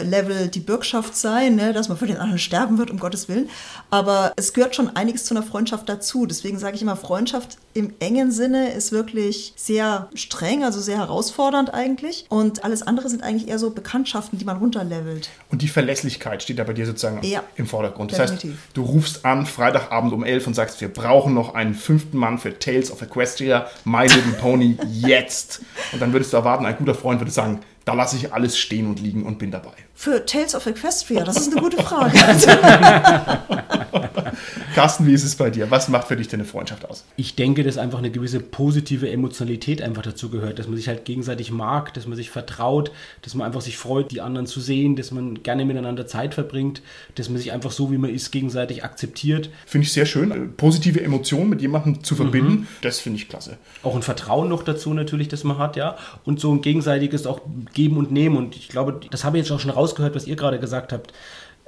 Level 0.03 0.47
die 0.47 0.59
Bürgschaft 0.59 1.15
sein, 1.15 1.55
ne, 1.55 1.73
dass 1.73 1.89
man 1.89 1.97
für 1.97 2.07
den 2.07 2.17
anderen 2.17 2.39
sterben 2.39 2.77
wird, 2.77 2.89
um 2.91 2.99
Gottes 2.99 3.27
Willen. 3.29 3.49
Aber 3.89 4.33
es 4.35 4.53
gehört 4.53 4.75
schon 4.75 4.95
einiges 4.95 5.25
zu 5.25 5.35
einer 5.35 5.43
Freundschaft 5.45 5.89
dazu. 5.89 6.25
Deswegen 6.25 6.57
sage 6.59 6.75
ich 6.75 6.81
immer, 6.81 6.95
Freundschaft 6.95 7.57
im 7.73 7.93
engen 7.99 8.31
Sinne 8.31 8.71
ist 8.71 8.91
wirklich 8.91 9.53
sehr 9.55 10.09
streng, 10.13 10.63
also 10.63 10.79
sehr 10.79 10.97
herausfordernd 10.97 11.73
eigentlich. 11.73 12.25
Und 12.29 12.63
alles 12.63 12.83
andere 12.83 13.09
sind 13.09 13.23
eigentlich 13.23 13.49
eher 13.49 13.59
so 13.59 13.71
Bekanntschaften, 13.71 14.37
die 14.37 14.45
man 14.45 14.57
runterlevelt. 14.57 15.29
Und 15.51 15.61
die 15.61 15.67
Verlässlichkeit 15.67 16.43
steht 16.43 16.59
da 16.59 16.63
bei 16.63 16.73
dir 16.73 16.85
sozusagen 16.85 17.21
Ja, 17.25 17.43
im 17.55 17.65
Vordergrund. 17.67 18.11
Das 18.11 18.19
definitiv. 18.19 18.51
heißt, 18.51 18.77
du 18.77 18.83
rufst 18.83 19.25
an 19.25 19.45
Freitagabend 19.45 20.13
um 20.13 20.23
11 20.23 20.47
und 20.47 20.53
sagst, 20.53 20.81
wir 20.81 20.87
brauchen 20.87 21.33
noch 21.33 21.55
einen 21.55 21.73
fünften 21.73 22.17
Mann 22.17 22.37
für 22.37 22.57
Tales 22.57 22.91
of 22.91 23.01
Equestria, 23.01 23.67
My 23.85 24.03
Little 24.03 24.33
Pony, 24.39 24.77
jetzt. 24.91 25.61
Und 25.91 26.01
dann 26.01 26.13
würdest 26.13 26.31
du 26.33 26.37
erwarten, 26.37 26.65
ein 26.65 26.77
guter 26.77 26.95
Freund 26.95 27.19
würde 27.19 27.31
sagen, 27.31 27.59
da 27.85 27.93
lasse 27.93 28.15
ich 28.15 28.33
alles 28.33 28.57
stehen 28.57 28.87
und 28.87 28.99
liegen 28.99 29.23
und 29.25 29.39
bin 29.39 29.51
dabei. 29.51 29.73
Für 29.93 30.25
Tales 30.25 30.55
of 30.55 30.65
Equestria, 30.65 31.23
das 31.23 31.37
ist 31.37 31.51
eine 31.51 31.61
gute 31.61 31.81
Frage. 31.81 32.17
Carsten, 34.73 35.05
wie 35.05 35.13
ist 35.13 35.23
es 35.23 35.35
bei 35.35 35.49
dir? 35.49 35.71
Was 35.71 35.87
macht 35.87 36.07
für 36.07 36.15
dich 36.15 36.27
denn 36.27 36.41
eine 36.41 36.49
Freundschaft 36.49 36.89
aus? 36.89 37.05
Ich 37.15 37.35
denke, 37.35 37.63
dass 37.63 37.77
einfach 37.77 37.99
eine 37.99 38.11
gewisse 38.11 38.39
positive 38.39 39.09
Emotionalität 39.09 39.81
einfach 39.81 40.01
dazu 40.01 40.29
gehört, 40.29 40.59
dass 40.59 40.67
man 40.67 40.75
sich 40.75 40.87
halt 40.87 41.05
gegenseitig 41.05 41.51
mag, 41.51 41.93
dass 41.93 42.07
man 42.07 42.15
sich 42.15 42.29
vertraut, 42.29 42.91
dass 43.21 43.35
man 43.35 43.47
einfach 43.47 43.61
sich 43.61 43.77
freut, 43.77 44.11
die 44.11 44.21
anderen 44.21 44.47
zu 44.47 44.59
sehen, 44.59 44.95
dass 44.95 45.11
man 45.11 45.43
gerne 45.43 45.65
miteinander 45.65 46.07
Zeit 46.07 46.33
verbringt, 46.33 46.81
dass 47.15 47.29
man 47.29 47.37
sich 47.37 47.51
einfach 47.51 47.71
so, 47.71 47.91
wie 47.91 47.97
man 47.97 48.13
ist, 48.13 48.31
gegenseitig 48.31 48.83
akzeptiert. 48.83 49.49
Finde 49.65 49.85
ich 49.85 49.93
sehr 49.93 50.05
schön. 50.05 50.31
Äh, 50.31 50.39
Positive 50.57 51.01
Emotionen 51.01 51.49
mit 51.49 51.61
jemandem 51.61 52.03
zu 52.03 52.15
verbinden, 52.15 52.67
das 52.81 52.99
finde 52.99 53.17
ich 53.17 53.29
klasse. 53.29 53.57
Auch 53.83 53.95
ein 53.95 54.01
Vertrauen 54.01 54.49
noch 54.49 54.63
dazu 54.63 54.93
natürlich, 54.93 55.27
das 55.27 55.43
man 55.43 55.57
hat, 55.57 55.75
ja. 55.75 55.97
Und 56.25 56.39
so 56.39 56.51
ein 56.53 56.61
gegenseitiges 56.61 57.25
auch 57.27 57.41
Geben 57.73 57.97
und 57.97 58.11
Nehmen. 58.11 58.37
Und 58.37 58.55
ich 58.55 58.69
glaube, 58.69 58.99
das 59.11 59.23
habe 59.23 59.37
ich 59.37 59.43
jetzt 59.43 59.51
auch 59.51 59.59
schon 59.59 59.71
rausgehört, 59.71 60.15
was 60.15 60.27
ihr 60.27 60.35
gerade 60.35 60.59
gesagt 60.59 60.93
habt, 60.93 61.13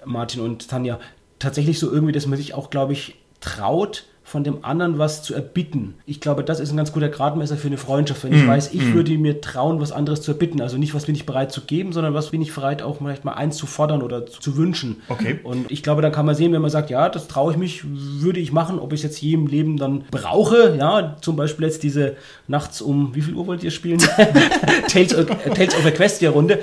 Martin 0.05 0.41
und 0.41 0.67
Tanja. 0.67 0.99
Tatsächlich 1.45 1.77
so 1.77 1.92
irgendwie, 1.92 2.12
dass 2.12 2.25
man 2.25 2.38
sich 2.38 2.56
auch, 2.56 2.71
glaube 2.71 2.94
ich, 2.94 3.18
traut, 3.39 4.06
von 4.27 4.44
dem 4.44 4.66
anderen 4.66 4.98
was 4.98 5.22
zu 5.22 5.36
erbitten. 5.36 5.94
Ich 6.07 6.19
glaube, 6.19 6.44
das 6.44 6.60
ist 6.60 6.72
ein 6.72 6.77
ganz 6.77 6.92
guter 6.92 7.10
Gradmesser 7.10 7.57
für 7.57 7.68
eine 7.68 7.77
Freundschaft, 7.77 8.24
wenn 8.24 8.33
ich 8.33 8.45
weiß, 8.45 8.74
ich 8.74 8.94
würde 8.94 9.16
mir 9.19 9.39
trauen, 9.39 9.80
was 9.80 9.92
anderes 9.92 10.22
zu 10.24 10.31
erbitten. 10.31 10.62
Also 10.62 10.80
nicht, 10.80 10.95
was 10.95 11.06
bin 11.06 11.13
ich 11.13 11.27
bereit 11.27 11.51
zu 11.51 11.62
geben, 11.62 11.94
sondern 11.94 12.16
was 12.16 12.31
bin 12.31 12.42
ich 12.42 12.51
bereit, 12.54 12.81
auch 12.81 12.98
vielleicht 12.98 13.24
mal 13.24 13.33
eins 13.33 13.56
zu 13.56 13.68
fordern 13.68 14.01
oder 14.01 14.25
zu, 14.25 14.42
zu 14.42 14.57
wünschen. 14.57 14.98
Okay. 15.10 15.39
Und 15.44 15.72
ich 15.72 15.83
glaube, 15.83 16.01
da 16.01 16.10
kann 16.10 16.25
man 16.25 16.33
sehen, 16.33 16.51
wenn 16.54 16.62
man 16.63 16.72
sagt, 16.72 16.89
ja, 16.89 17.07
das 17.07 17.27
traue 17.27 17.51
ich 17.51 17.57
mich, 17.60 17.83
würde 17.86 18.39
ich 18.39 18.51
machen, 18.51 18.80
ob 18.80 18.94
ich 18.94 19.01
es 19.01 19.04
jetzt 19.04 19.22
je 19.22 19.33
im 19.36 19.45
Leben 19.45 19.77
dann 19.77 20.05
brauche. 20.10 20.75
Ja, 20.75 21.17
zum 21.22 21.36
Beispiel 21.36 21.67
jetzt 21.67 21.84
diese 21.84 22.15
nachts 22.48 22.82
um, 22.82 23.13
wie 23.13 23.22
viel 23.22 23.36
Uhr 23.36 23.46
wollt 23.46 23.63
ihr 23.63 23.70
spielen? 23.72 24.00
Tales, 24.88 25.15
of, 25.15 25.27
Tales 25.53 25.75
of 25.75 25.86
Equestria 25.86 26.32
Runde. 26.32 26.60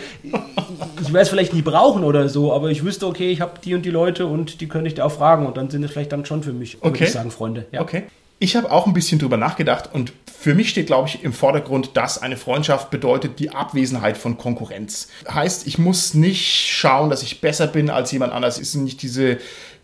Ich 1.01 1.13
werde 1.13 1.21
es 1.23 1.29
vielleicht 1.29 1.55
nie 1.55 1.63
brauchen 1.63 2.03
oder 2.05 2.29
so, 2.29 2.53
aber 2.53 2.71
ich 2.71 2.85
wüsste, 2.85 3.07
okay, 3.07 3.31
ich 3.31 3.41
habe 3.41 3.53
die 3.65 3.75
und 3.75 3.85
die 3.85 3.91
Leute 3.91 4.27
und 4.27 4.61
die 4.61 4.69
könnte 4.69 4.89
ich 4.89 4.95
da 4.95 5.05
auch 5.05 5.13
fragen 5.13 5.47
und 5.47 5.57
dann 5.57 5.71
sind 5.71 5.85
es 5.85 5.91
vielleicht 5.93 6.13
dann 6.13 6.25
schon 6.25 6.43
für 6.43 6.53
mich, 6.53 6.77
würde 6.83 6.89
Okay. 6.89 7.05
ich 7.05 7.13
sagen, 7.13 7.31
Freunde. 7.31 7.52
Ja. 7.71 7.81
Okay. 7.81 8.05
Ich 8.39 8.57
habe 8.57 8.73
auch 8.73 8.87
ein 8.87 8.93
bisschen 8.93 9.21
drüber 9.21 9.37
nachgedacht 9.37 9.91
und 9.93 10.13
für 10.27 10.57
mich 10.57 10.71
steht, 10.71 10.89
glaube 10.89 11.09
ich, 11.09 11.23
im 11.23 11.33
Vordergrund, 11.33 11.97
dass 11.97 12.21
eine 12.21 12.37
Freundschaft 12.37 12.91
bedeutet 12.91 13.39
die 13.39 13.51
Abwesenheit 13.51 14.19
von 14.19 14.37
Konkurrenz. 14.37 15.07
Heißt, 15.33 15.69
ich 15.69 15.79
muss 15.79 16.15
nicht 16.15 16.45
schauen, 16.45 17.11
dass 17.11 17.23
ich 17.23 17.41
besser 17.41 17.69
bin 17.69 17.91
als 17.91 18.11
jemand 18.11 18.33
anders. 18.33 18.59
Ist 18.59 18.75
nicht 18.75 19.03
diese 19.03 19.39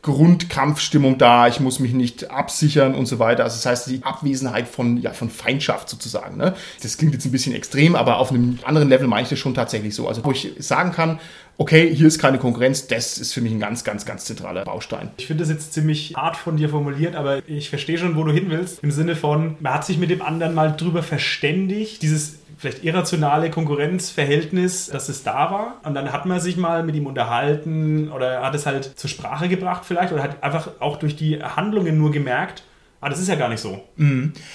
Grundkampfstimmung 0.09 1.19
da, 1.19 1.47
ich 1.49 1.61
muss 1.61 1.79
mich 1.79 1.93
nicht 1.93 2.31
absichern 2.31 2.95
und 2.95 3.07
so 3.07 3.19
weiter. 3.19 3.45
Also 3.45 3.57
das 3.57 3.67
heißt, 3.67 3.91
die 3.91 4.03
Abwesenheit 4.03 4.67
von, 4.67 4.97
ja, 4.97 5.13
von 5.13 5.31
Feindschaft 5.31 5.89
sozusagen. 5.89 6.37
Ne? 6.37 6.55
Das 6.83 6.99
klingt 6.99 7.15
jetzt 7.15 7.25
ein 7.25 7.33
bisschen 7.33 7.55
extrem, 7.55 7.95
aber 7.95 8.19
auf 8.19 8.31
einem 8.31 8.59
anderen 8.65 8.89
Level 8.89 9.07
meine 9.07 9.23
ich 9.23 9.29
das 9.29 9.39
schon 9.39 9.55
tatsächlich 9.55 9.95
so. 9.95 10.09
Also 10.09 10.25
wo 10.25 10.33
ich 10.33 10.53
sagen 10.59 10.93
kann, 10.93 11.21
okay, 11.59 11.95
hier 11.95 12.07
ist 12.07 12.19
keine 12.19 12.39
Konkurrenz, 12.39 12.87
das 12.87 13.19
ist 13.19 13.35
für 13.35 13.41
mich 13.41 13.53
ein 13.53 13.61
ganz, 13.61 13.85
ganz, 13.85 14.07
ganz 14.07 14.25
zentraler 14.25 14.65
Baustein. 14.65 15.11
Ich 15.19 15.27
finde 15.27 15.43
das 15.43 15.51
jetzt 15.51 15.73
ziemlich 15.73 16.15
hart 16.17 16.37
von 16.37 16.57
dir 16.57 16.69
formuliert, 16.69 17.17
aber 17.17 17.47
ich 17.49 17.69
verstehe 17.69 17.99
schon, 17.99 18.17
wo 18.17 18.25
du 18.25 18.33
hin 18.33 18.47
willst. 18.49 18.83
Im 18.83 18.93
Sinne 18.93 19.17
von, 19.17 19.57
man 19.61 19.75
hat 19.75 19.85
sich 19.85 19.99
mit 19.99 20.11
dem 20.11 20.23
anderen 20.23 20.55
mal 20.55 20.75
drüber 20.77 21.03
verständigt, 21.03 22.03
dieses 22.03 22.38
vielleicht 22.57 22.85
irrationale 22.85 23.51
Konkurrenzverhältnis, 23.51 24.87
dass 24.87 25.09
es 25.09 25.23
da 25.23 25.51
war. 25.51 25.81
Und 25.85 25.95
dann 25.95 26.13
hat 26.13 26.27
man 26.27 26.41
sich 26.41 26.57
mal 26.57 26.83
mit 26.83 26.95
ihm 26.97 27.07
unterhalten 27.07 28.11
oder 28.11 28.43
hat 28.43 28.55
es 28.55 28.67
halt 28.67 28.99
zur 28.99 29.11
Sprache 29.11 29.49
gebracht 29.49 29.83
vielleicht 29.85 30.13
oder 30.13 30.23
hat 30.23 30.43
einfach 30.43 30.71
auch 30.81 30.97
durch 30.97 31.17
die 31.17 31.43
Handlungen 31.43 31.99
nur 31.99 32.11
gemerkt, 32.11 32.63
ah, 33.01 33.09
das 33.09 33.21
ist 33.21 33.29
ja 33.29 33.37
gar 33.37 33.49
nicht 33.49 33.61
so. 33.61 33.83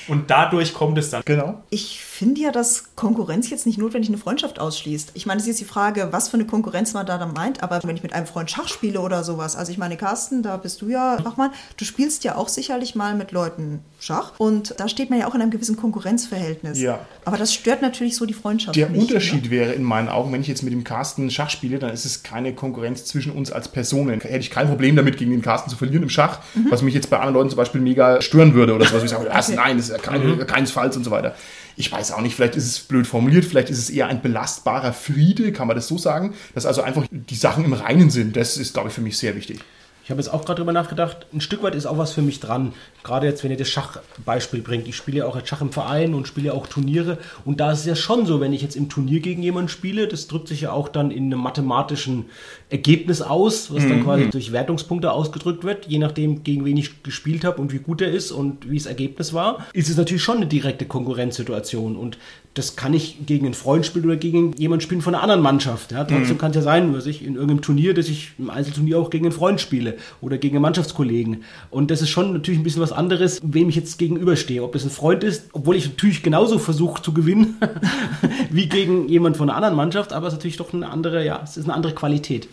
Und 0.07 0.29
dadurch 0.29 0.73
kommt 0.73 0.97
es 0.97 1.09
dann. 1.09 1.21
Genau. 1.25 1.63
Ich 1.69 2.03
finde 2.23 2.39
ja, 2.39 2.51
dass 2.51 2.95
Konkurrenz 2.95 3.49
jetzt 3.49 3.65
nicht 3.65 3.77
notwendig 3.77 4.09
eine 4.09 4.17
Freundschaft 4.17 4.57
ausschließt. 4.57 5.11
Ich 5.13 5.25
meine, 5.25 5.37
es 5.39 5.43
ist 5.43 5.59
jetzt 5.59 5.59
die 5.59 5.65
Frage, 5.71 6.07
was 6.11 6.29
für 6.29 6.35
eine 6.35 6.45
Konkurrenz 6.45 6.93
man 6.93 7.05
da 7.05 7.17
dann 7.17 7.33
meint, 7.33 7.61
aber 7.61 7.81
wenn 7.83 7.97
ich 7.97 8.01
mit 8.03 8.13
einem 8.13 8.25
Freund 8.27 8.49
Schach 8.49 8.69
spiele 8.69 9.01
oder 9.01 9.25
sowas, 9.25 9.57
also 9.57 9.73
ich 9.73 9.77
meine, 9.77 9.97
Carsten, 9.97 10.41
da 10.41 10.55
bist 10.55 10.81
du 10.81 10.87
ja 10.87 11.17
Fachmann, 11.21 11.51
du 11.75 11.83
spielst 11.83 12.23
ja 12.23 12.35
auch 12.37 12.47
sicherlich 12.47 12.95
mal 12.95 13.13
mit 13.15 13.33
Leuten 13.33 13.81
Schach 13.99 14.31
und 14.37 14.75
da 14.79 14.87
steht 14.87 15.09
man 15.09 15.19
ja 15.19 15.27
auch 15.27 15.35
in 15.35 15.41
einem 15.41 15.51
gewissen 15.51 15.75
Konkurrenzverhältnis. 15.75 16.79
Ja. 16.79 16.99
Aber 17.25 17.37
das 17.37 17.53
stört 17.53 17.81
natürlich 17.81 18.15
so 18.15 18.25
die 18.25 18.33
Freundschaft 18.33 18.75
Der 18.77 18.87
nicht. 18.89 19.01
Unterschied 19.09 19.43
Ne? 19.45 19.49
wäre 19.51 19.73
in 19.73 19.83
meinen 19.83 20.07
Augen, 20.07 20.31
wenn 20.31 20.39
ich 20.41 20.47
jetzt 20.47 20.63
mit 20.63 20.71
dem 20.71 20.83
Carsten 20.85 21.29
Schach 21.29 21.49
spiele, 21.49 21.79
dann 21.79 21.91
ist 21.91 22.05
es 22.05 22.23
keine 22.23 22.53
Konkurrenz 22.53 23.03
zwischen 23.05 23.33
uns 23.33 23.51
als 23.51 23.67
Personen. 23.67 24.21
Hätte 24.21 24.37
ich 24.39 24.51
kein 24.51 24.67
Problem 24.69 24.95
damit, 24.95 25.17
gegen 25.17 25.31
den 25.31 25.41
Carsten 25.41 25.69
zu 25.69 25.75
verlieren 25.75 26.03
im 26.03 26.09
Schach, 26.09 26.39
Mhm. 26.53 26.67
was 26.69 26.81
mich 26.81 26.93
jetzt 26.93 27.09
bei 27.09 27.17
anderen 27.17 27.33
Leuten 27.35 27.49
zum 27.49 27.57
Beispiel 27.57 27.81
mega 27.81 28.21
stören 28.21 28.53
würde 28.53 28.73
oder 28.75 28.85
so, 28.85 28.95
was 28.95 29.03
ich 29.03 29.09
sage, 29.09 29.27
was, 29.31 29.49
nein, 29.49 29.77
das 29.77 29.89
ist 29.89 29.91
ja 29.91 29.97
keine, 29.97 30.37
keinesfalls 30.45 30.95
und 30.95 31.03
so 31.03 31.11
weiter. 31.11 31.35
Ich 31.75 31.91
weiß 31.91 32.11
auch 32.11 32.21
nicht, 32.21 32.35
vielleicht 32.35 32.55
ist 32.55 32.67
es 32.67 32.79
blöd 32.79 33.07
formuliert, 33.07 33.45
vielleicht 33.45 33.69
ist 33.69 33.79
es 33.79 33.89
eher 33.89 34.07
ein 34.07 34.21
belastbarer 34.21 34.93
Friede, 34.93 35.51
kann 35.51 35.67
man 35.67 35.75
das 35.75 35.87
so 35.87 35.97
sagen, 35.97 36.33
dass 36.53 36.65
also 36.65 36.81
einfach 36.81 37.05
die 37.11 37.35
Sachen 37.35 37.65
im 37.65 37.73
Reinen 37.73 38.09
sind. 38.09 38.35
Das 38.35 38.57
ist, 38.57 38.73
glaube 38.73 38.89
ich, 38.89 38.95
für 38.95 39.01
mich 39.01 39.17
sehr 39.17 39.35
wichtig. 39.35 39.59
Ich 40.03 40.09
habe 40.09 40.19
jetzt 40.19 40.33
auch 40.33 40.43
gerade 40.43 40.59
drüber 40.59 40.73
nachgedacht, 40.73 41.27
ein 41.31 41.39
Stück 41.39 41.63
weit 41.63 41.75
ist 41.75 41.85
auch 41.85 41.97
was 41.97 42.11
für 42.11 42.21
mich 42.21 42.41
dran. 42.41 42.73
Gerade 43.03 43.25
jetzt, 43.25 43.41
wenn 43.41 43.51
ihr 43.51 43.57
das 43.57 43.69
Schachbeispiel 43.69 44.61
bringt. 44.61 44.85
Ich 44.85 44.97
spiele 44.97 45.19
ja 45.19 45.25
auch 45.25 45.37
jetzt 45.37 45.47
Schach 45.47 45.61
im 45.61 45.71
Verein 45.71 46.13
und 46.13 46.27
spiele 46.27 46.47
ja 46.47 46.53
auch 46.53 46.67
Turniere. 46.67 47.19
Und 47.45 47.61
da 47.61 47.71
ist 47.71 47.79
es 47.79 47.85
ja 47.85 47.95
schon 47.95 48.25
so, 48.25 48.41
wenn 48.41 48.51
ich 48.51 48.61
jetzt 48.61 48.75
im 48.75 48.89
Turnier 48.89 49.21
gegen 49.21 49.41
jemanden 49.41 49.69
spiele, 49.69 50.09
das 50.09 50.27
drückt 50.27 50.49
sich 50.49 50.59
ja 50.59 50.73
auch 50.73 50.89
dann 50.89 51.09
in 51.09 51.25
einem 51.27 51.39
mathematischen 51.39 52.25
Ergebnis 52.69 53.21
aus, 53.21 53.73
was 53.73 53.87
dann 53.87 54.03
quasi 54.03 54.29
durch 54.29 54.51
Wertungspunkte 54.51 55.09
ausgedrückt 55.09 55.63
wird, 55.63 55.85
je 55.85 55.99
nachdem, 55.99 56.43
gegen 56.43 56.65
wen 56.65 56.75
ich 56.75 57.01
gespielt 57.03 57.45
habe 57.45 57.61
und 57.61 57.71
wie 57.71 57.79
gut 57.79 58.01
er 58.01 58.11
ist 58.11 58.33
und 58.33 58.69
wie 58.69 58.77
das 58.77 58.87
Ergebnis 58.87 59.33
war, 59.33 59.65
ist 59.71 59.89
es 59.89 59.95
natürlich 59.95 60.23
schon 60.23 60.37
eine 60.37 60.47
direkte 60.47 60.85
Konkurrenzsituation. 60.85 61.95
Und 61.95 62.17
das 62.55 62.75
kann 62.75 62.93
ich 62.93 63.25
gegen 63.25 63.45
einen 63.45 63.55
Freund 63.55 63.85
spielen 63.85 64.05
oder 64.05 64.17
gegen 64.17 64.53
jemanden 64.57 64.81
spielen 64.81 65.01
von 65.01 65.15
einer 65.15 65.23
anderen 65.23 65.41
Mannschaft. 65.41 65.91
Ja, 65.91 66.03
trotzdem 66.03 66.37
kann 66.37 66.51
es 66.51 66.57
ja 66.57 66.61
sein, 66.61 66.93
dass 66.93 67.05
ich 67.05 67.23
in 67.23 67.35
irgendeinem 67.35 67.61
Turnier, 67.61 67.93
dass 67.93 68.09
ich 68.09 68.31
im 68.37 68.49
Einzelturnier 68.49 68.99
auch 68.99 69.09
gegen 69.09 69.25
einen 69.25 69.31
Freund 69.31 69.61
spiele 69.61 69.92
oder 70.21 70.37
gegen 70.37 70.55
einen 70.55 70.61
Mannschaftskollegen. 70.63 71.43
Und 71.69 71.91
das 71.91 72.01
ist 72.01 72.09
schon 72.09 72.33
natürlich 72.33 72.59
ein 72.59 72.63
bisschen 72.63 72.81
was 72.81 72.91
anderes, 72.91 73.39
wem 73.43 73.69
ich 73.69 73.75
jetzt 73.75 73.97
gegenüberstehe. 73.99 74.63
Ob 74.63 74.75
es 74.75 74.83
ein 74.83 74.89
Freund 74.89 75.23
ist, 75.23 75.45
obwohl 75.53 75.75
ich 75.75 75.87
natürlich 75.87 76.23
genauso 76.23 76.59
versuche 76.59 77.01
zu 77.01 77.13
gewinnen, 77.13 77.57
wie 78.49 78.67
gegen 78.67 79.07
jemand 79.09 79.37
von 79.37 79.49
einer 79.49 79.57
anderen 79.57 79.75
Mannschaft, 79.75 80.13
aber 80.13 80.27
es 80.27 80.33
ist 80.33 80.39
natürlich 80.39 80.57
doch 80.57 80.73
eine 80.73 80.89
andere, 80.89 81.25
ja, 81.25 81.41
es 81.43 81.57
ist 81.57 81.65
eine 81.65 81.73
andere 81.73 81.93
Qualität. 81.93 82.47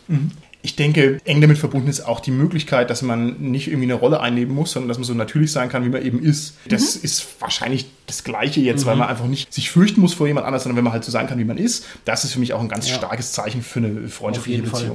Ich 0.63 0.77
denke, 0.77 1.19
eng 1.25 1.41
damit 1.41 1.57
verbunden 1.57 1.89
ist 1.89 2.03
auch 2.03 2.21
die 2.21 2.31
Möglichkeit, 2.31 2.91
dass 2.91 3.01
man 3.01 3.37
nicht 3.41 3.69
irgendwie 3.69 3.87
eine 3.87 3.95
Rolle 3.95 4.21
einnehmen 4.21 4.55
muss, 4.55 4.73
sondern 4.73 4.89
dass 4.89 4.99
man 4.99 5.05
so 5.05 5.15
natürlich 5.15 5.53
sein 5.53 5.71
kann, 5.71 5.85
wie 5.87 5.89
man 5.89 6.05
eben 6.05 6.23
ist. 6.23 6.59
Das 6.69 6.97
ist 6.97 7.27
wahrscheinlich 7.41 7.87
das 8.07 8.25
Gleiche 8.25 8.61
jetzt, 8.61 8.85
weil 8.85 8.97
man 8.97 9.09
einfach 9.09 9.27
nicht 9.27 9.55
sich 9.55 9.71
fürchten 9.71 10.03
muss 10.03 10.13
vor 10.13 10.27
jemand 10.27 10.47
anders, 10.47 10.65
sondern 10.65 10.77
wenn 10.77 10.85
man 10.85 10.93
halt 10.93 11.05
so 11.05 11.11
sein 11.11 11.27
kann, 11.29 11.39
wie 11.39 11.45
man 11.45 11.57
ist. 11.57 11.87
Das 12.05 12.25
ist 12.25 12.35
für 12.35 12.41
mich 12.41 12.53
auch 12.53 12.61
ein 12.61 12.69
ganz 12.69 12.91
Ja. 12.91 12.97
starkes 12.97 13.33
Zeichen 13.33 13.63
für 13.63 13.79
eine 13.79 14.09
freundschaftliche 14.09 14.59
jeden 14.59 14.71
Fall. 14.71 14.93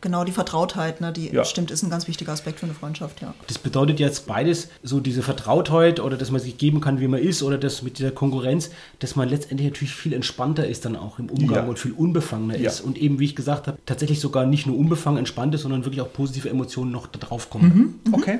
Genau, 0.00 0.22
die 0.24 0.32
Vertrautheit, 0.32 1.00
ne, 1.00 1.12
die 1.12 1.28
Ja. 1.32 1.44
stimmt, 1.44 1.70
ist 1.72 1.82
ein 1.82 1.90
ganz 1.90 2.06
wichtiger 2.06 2.32
Aspekt 2.32 2.60
für 2.60 2.66
eine 2.66 2.74
Freundschaft, 2.74 3.20
ja. 3.20 3.34
Das 3.48 3.58
bedeutet 3.58 3.98
jetzt 3.98 4.26
beides, 4.26 4.68
so 4.82 5.00
diese 5.00 5.22
Vertrautheit 5.22 5.98
oder 5.98 6.16
dass 6.16 6.30
man 6.30 6.40
sich 6.40 6.56
geben 6.56 6.80
kann, 6.80 7.00
wie 7.00 7.08
man 7.08 7.20
ist 7.20 7.42
oder 7.42 7.58
das 7.58 7.82
mit 7.82 7.98
dieser 7.98 8.12
Konkurrenz, 8.12 8.70
dass 9.00 9.16
man 9.16 9.28
letztendlich 9.28 9.68
natürlich 9.70 9.94
viel 9.94 10.12
entspannter 10.12 10.66
ist 10.68 10.84
dann 10.84 10.94
auch 10.94 11.18
im 11.18 11.28
Umgang 11.30 11.64
Ja. 11.64 11.68
und 11.68 11.78
viel 11.80 11.92
unbefangener 11.92 12.56
Ja. 12.58 12.70
ist 12.70 12.80
und 12.80 12.96
eben, 12.96 13.18
wie 13.18 13.24
ich 13.24 13.34
gesagt 13.34 13.66
habe, 13.66 13.78
tatsächlich 13.86 14.20
sogar 14.20 14.46
nicht 14.46 14.66
nur 14.66 14.76
unbefangen 14.78 15.18
entspannt 15.18 15.54
ist, 15.54 15.62
sondern 15.62 15.84
wirklich 15.84 16.00
auch 16.00 16.12
positive 16.12 16.48
Emotionen 16.48 16.92
noch 16.92 17.08
da 17.08 17.18
drauf 17.18 17.50
kommen. 17.50 18.00
Okay. 18.12 18.38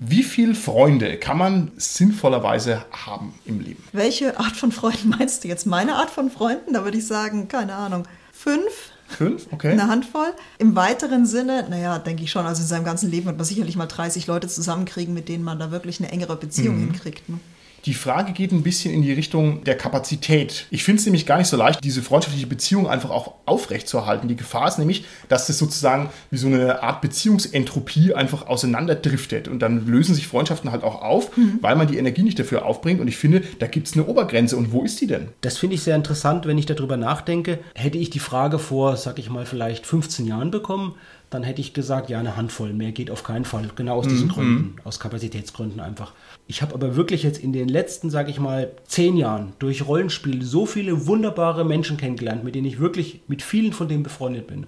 Wie 0.00 0.24
viele 0.24 0.56
Freunde 0.56 1.16
kann 1.18 1.38
man 1.38 1.70
sinnvollerweise 1.76 2.84
haben 2.90 3.32
im 3.46 3.60
Leben? 3.60 3.82
Welche 3.92 4.38
Art 4.40 4.56
von 4.56 4.72
Freunden 4.72 5.10
meinst 5.10 5.44
du 5.44 5.48
jetzt? 5.48 5.66
Meine 5.66 5.94
Art 5.94 6.10
von 6.10 6.30
Freunden? 6.30 6.72
Da 6.74 6.84
würde 6.84 6.98
ich 6.98 7.06
sagen, 7.06 7.46
keine 7.48 7.74
Ahnung, 7.74 8.04
fünf, 8.32 8.90
Fünf? 9.08 9.48
Okay. 9.50 9.70
eine 9.72 9.88
Handvoll. 9.88 10.32
Im 10.58 10.74
weiteren 10.76 11.26
Sinne, 11.26 11.66
naja, 11.68 11.98
denke 11.98 12.24
ich 12.24 12.30
schon, 12.30 12.46
also 12.46 12.62
in 12.62 12.68
seinem 12.68 12.84
ganzen 12.84 13.10
Leben 13.10 13.26
wird 13.26 13.36
man 13.36 13.44
sicherlich 13.44 13.76
mal 13.76 13.86
30 13.86 14.26
Leute 14.26 14.48
zusammenkriegen, 14.48 15.14
mit 15.14 15.28
denen 15.28 15.44
man 15.44 15.58
da 15.58 15.70
wirklich 15.70 16.00
eine 16.00 16.10
engere 16.10 16.36
Beziehung 16.36 16.78
hinkriegt. 16.78 17.28
Ne? 17.28 17.38
Die 17.84 17.92
Frage 17.92 18.32
geht 18.32 18.50
ein 18.50 18.62
bisschen 18.62 18.94
in 18.94 19.02
die 19.02 19.12
Richtung 19.12 19.62
der 19.64 19.76
Kapazität. 19.76 20.66
Ich 20.70 20.84
finde 20.84 21.00
es 21.00 21.06
nämlich 21.06 21.26
gar 21.26 21.36
nicht 21.36 21.48
so 21.48 21.56
leicht, 21.56 21.84
diese 21.84 22.00
freundschaftliche 22.00 22.46
Beziehung 22.46 22.88
einfach 22.88 23.10
auch 23.10 23.34
aufrechtzuerhalten. 23.44 24.26
Die 24.26 24.36
Gefahr 24.36 24.68
ist 24.68 24.78
nämlich, 24.78 25.04
dass 25.28 25.46
das 25.46 25.58
sozusagen 25.58 26.08
wie 26.30 26.38
so 26.38 26.46
eine 26.46 26.82
Art 26.82 27.02
Beziehungsentropie 27.02 28.14
einfach 28.14 28.46
auseinanderdriftet. 28.46 29.48
Und 29.48 29.58
dann 29.60 29.86
lösen 29.86 30.14
sich 30.14 30.26
Freundschaften 30.26 30.72
halt 30.72 30.82
auch 30.82 31.02
auf, 31.02 31.30
weil 31.60 31.76
man 31.76 31.86
die 31.86 31.98
Energie 31.98 32.22
nicht 32.22 32.38
dafür 32.38 32.64
aufbringt. 32.64 33.00
Und 33.00 33.08
ich 33.08 33.18
finde, 33.18 33.42
da 33.58 33.66
gibt 33.66 33.86
es 33.86 33.92
eine 33.92 34.06
Obergrenze. 34.06 34.56
Und 34.56 34.72
wo 34.72 34.82
ist 34.82 35.02
die 35.02 35.06
denn? 35.06 35.28
Das 35.42 35.58
finde 35.58 35.74
ich 35.74 35.82
sehr 35.82 35.96
interessant, 35.96 36.46
wenn 36.46 36.56
ich 36.56 36.66
darüber 36.66 36.96
nachdenke. 36.96 37.58
Hätte 37.74 37.98
ich 37.98 38.08
die 38.08 38.18
Frage 38.18 38.58
vor, 38.58 38.96
sag 38.96 39.18
ich 39.18 39.28
mal, 39.28 39.44
vielleicht 39.44 39.86
15 39.86 40.26
Jahren 40.26 40.50
bekommen, 40.50 40.94
dann 41.30 41.42
hätte 41.42 41.60
ich 41.60 41.74
gesagt, 41.74 42.10
ja, 42.10 42.20
eine 42.20 42.36
Handvoll, 42.36 42.72
mehr 42.72 42.92
geht 42.92 43.10
auf 43.10 43.24
keinen 43.24 43.44
Fall. 43.44 43.70
Genau 43.74 43.96
aus 43.96 44.06
diesen 44.06 44.28
Gründen, 44.28 44.76
aus 44.84 45.00
Kapazitätsgründen 45.00 45.80
einfach. 45.80 46.12
Ich 46.46 46.62
habe 46.62 46.74
aber 46.74 46.96
wirklich 46.96 47.22
jetzt 47.22 47.42
in 47.42 47.52
den 47.52 47.68
letzten, 47.68 48.10
sag 48.10 48.28
ich 48.28 48.38
mal, 48.38 48.70
zehn 48.86 49.16
Jahren 49.16 49.52
durch 49.58 49.86
Rollenspiel 49.86 50.42
so 50.42 50.66
viele 50.66 51.06
wunderbare 51.06 51.64
Menschen 51.64 51.96
kennengelernt, 51.96 52.44
mit 52.44 52.54
denen 52.54 52.66
ich 52.66 52.78
wirklich 52.78 53.20
mit 53.26 53.42
vielen 53.42 53.72
von 53.72 53.88
denen 53.88 54.02
befreundet 54.02 54.46
bin. 54.46 54.66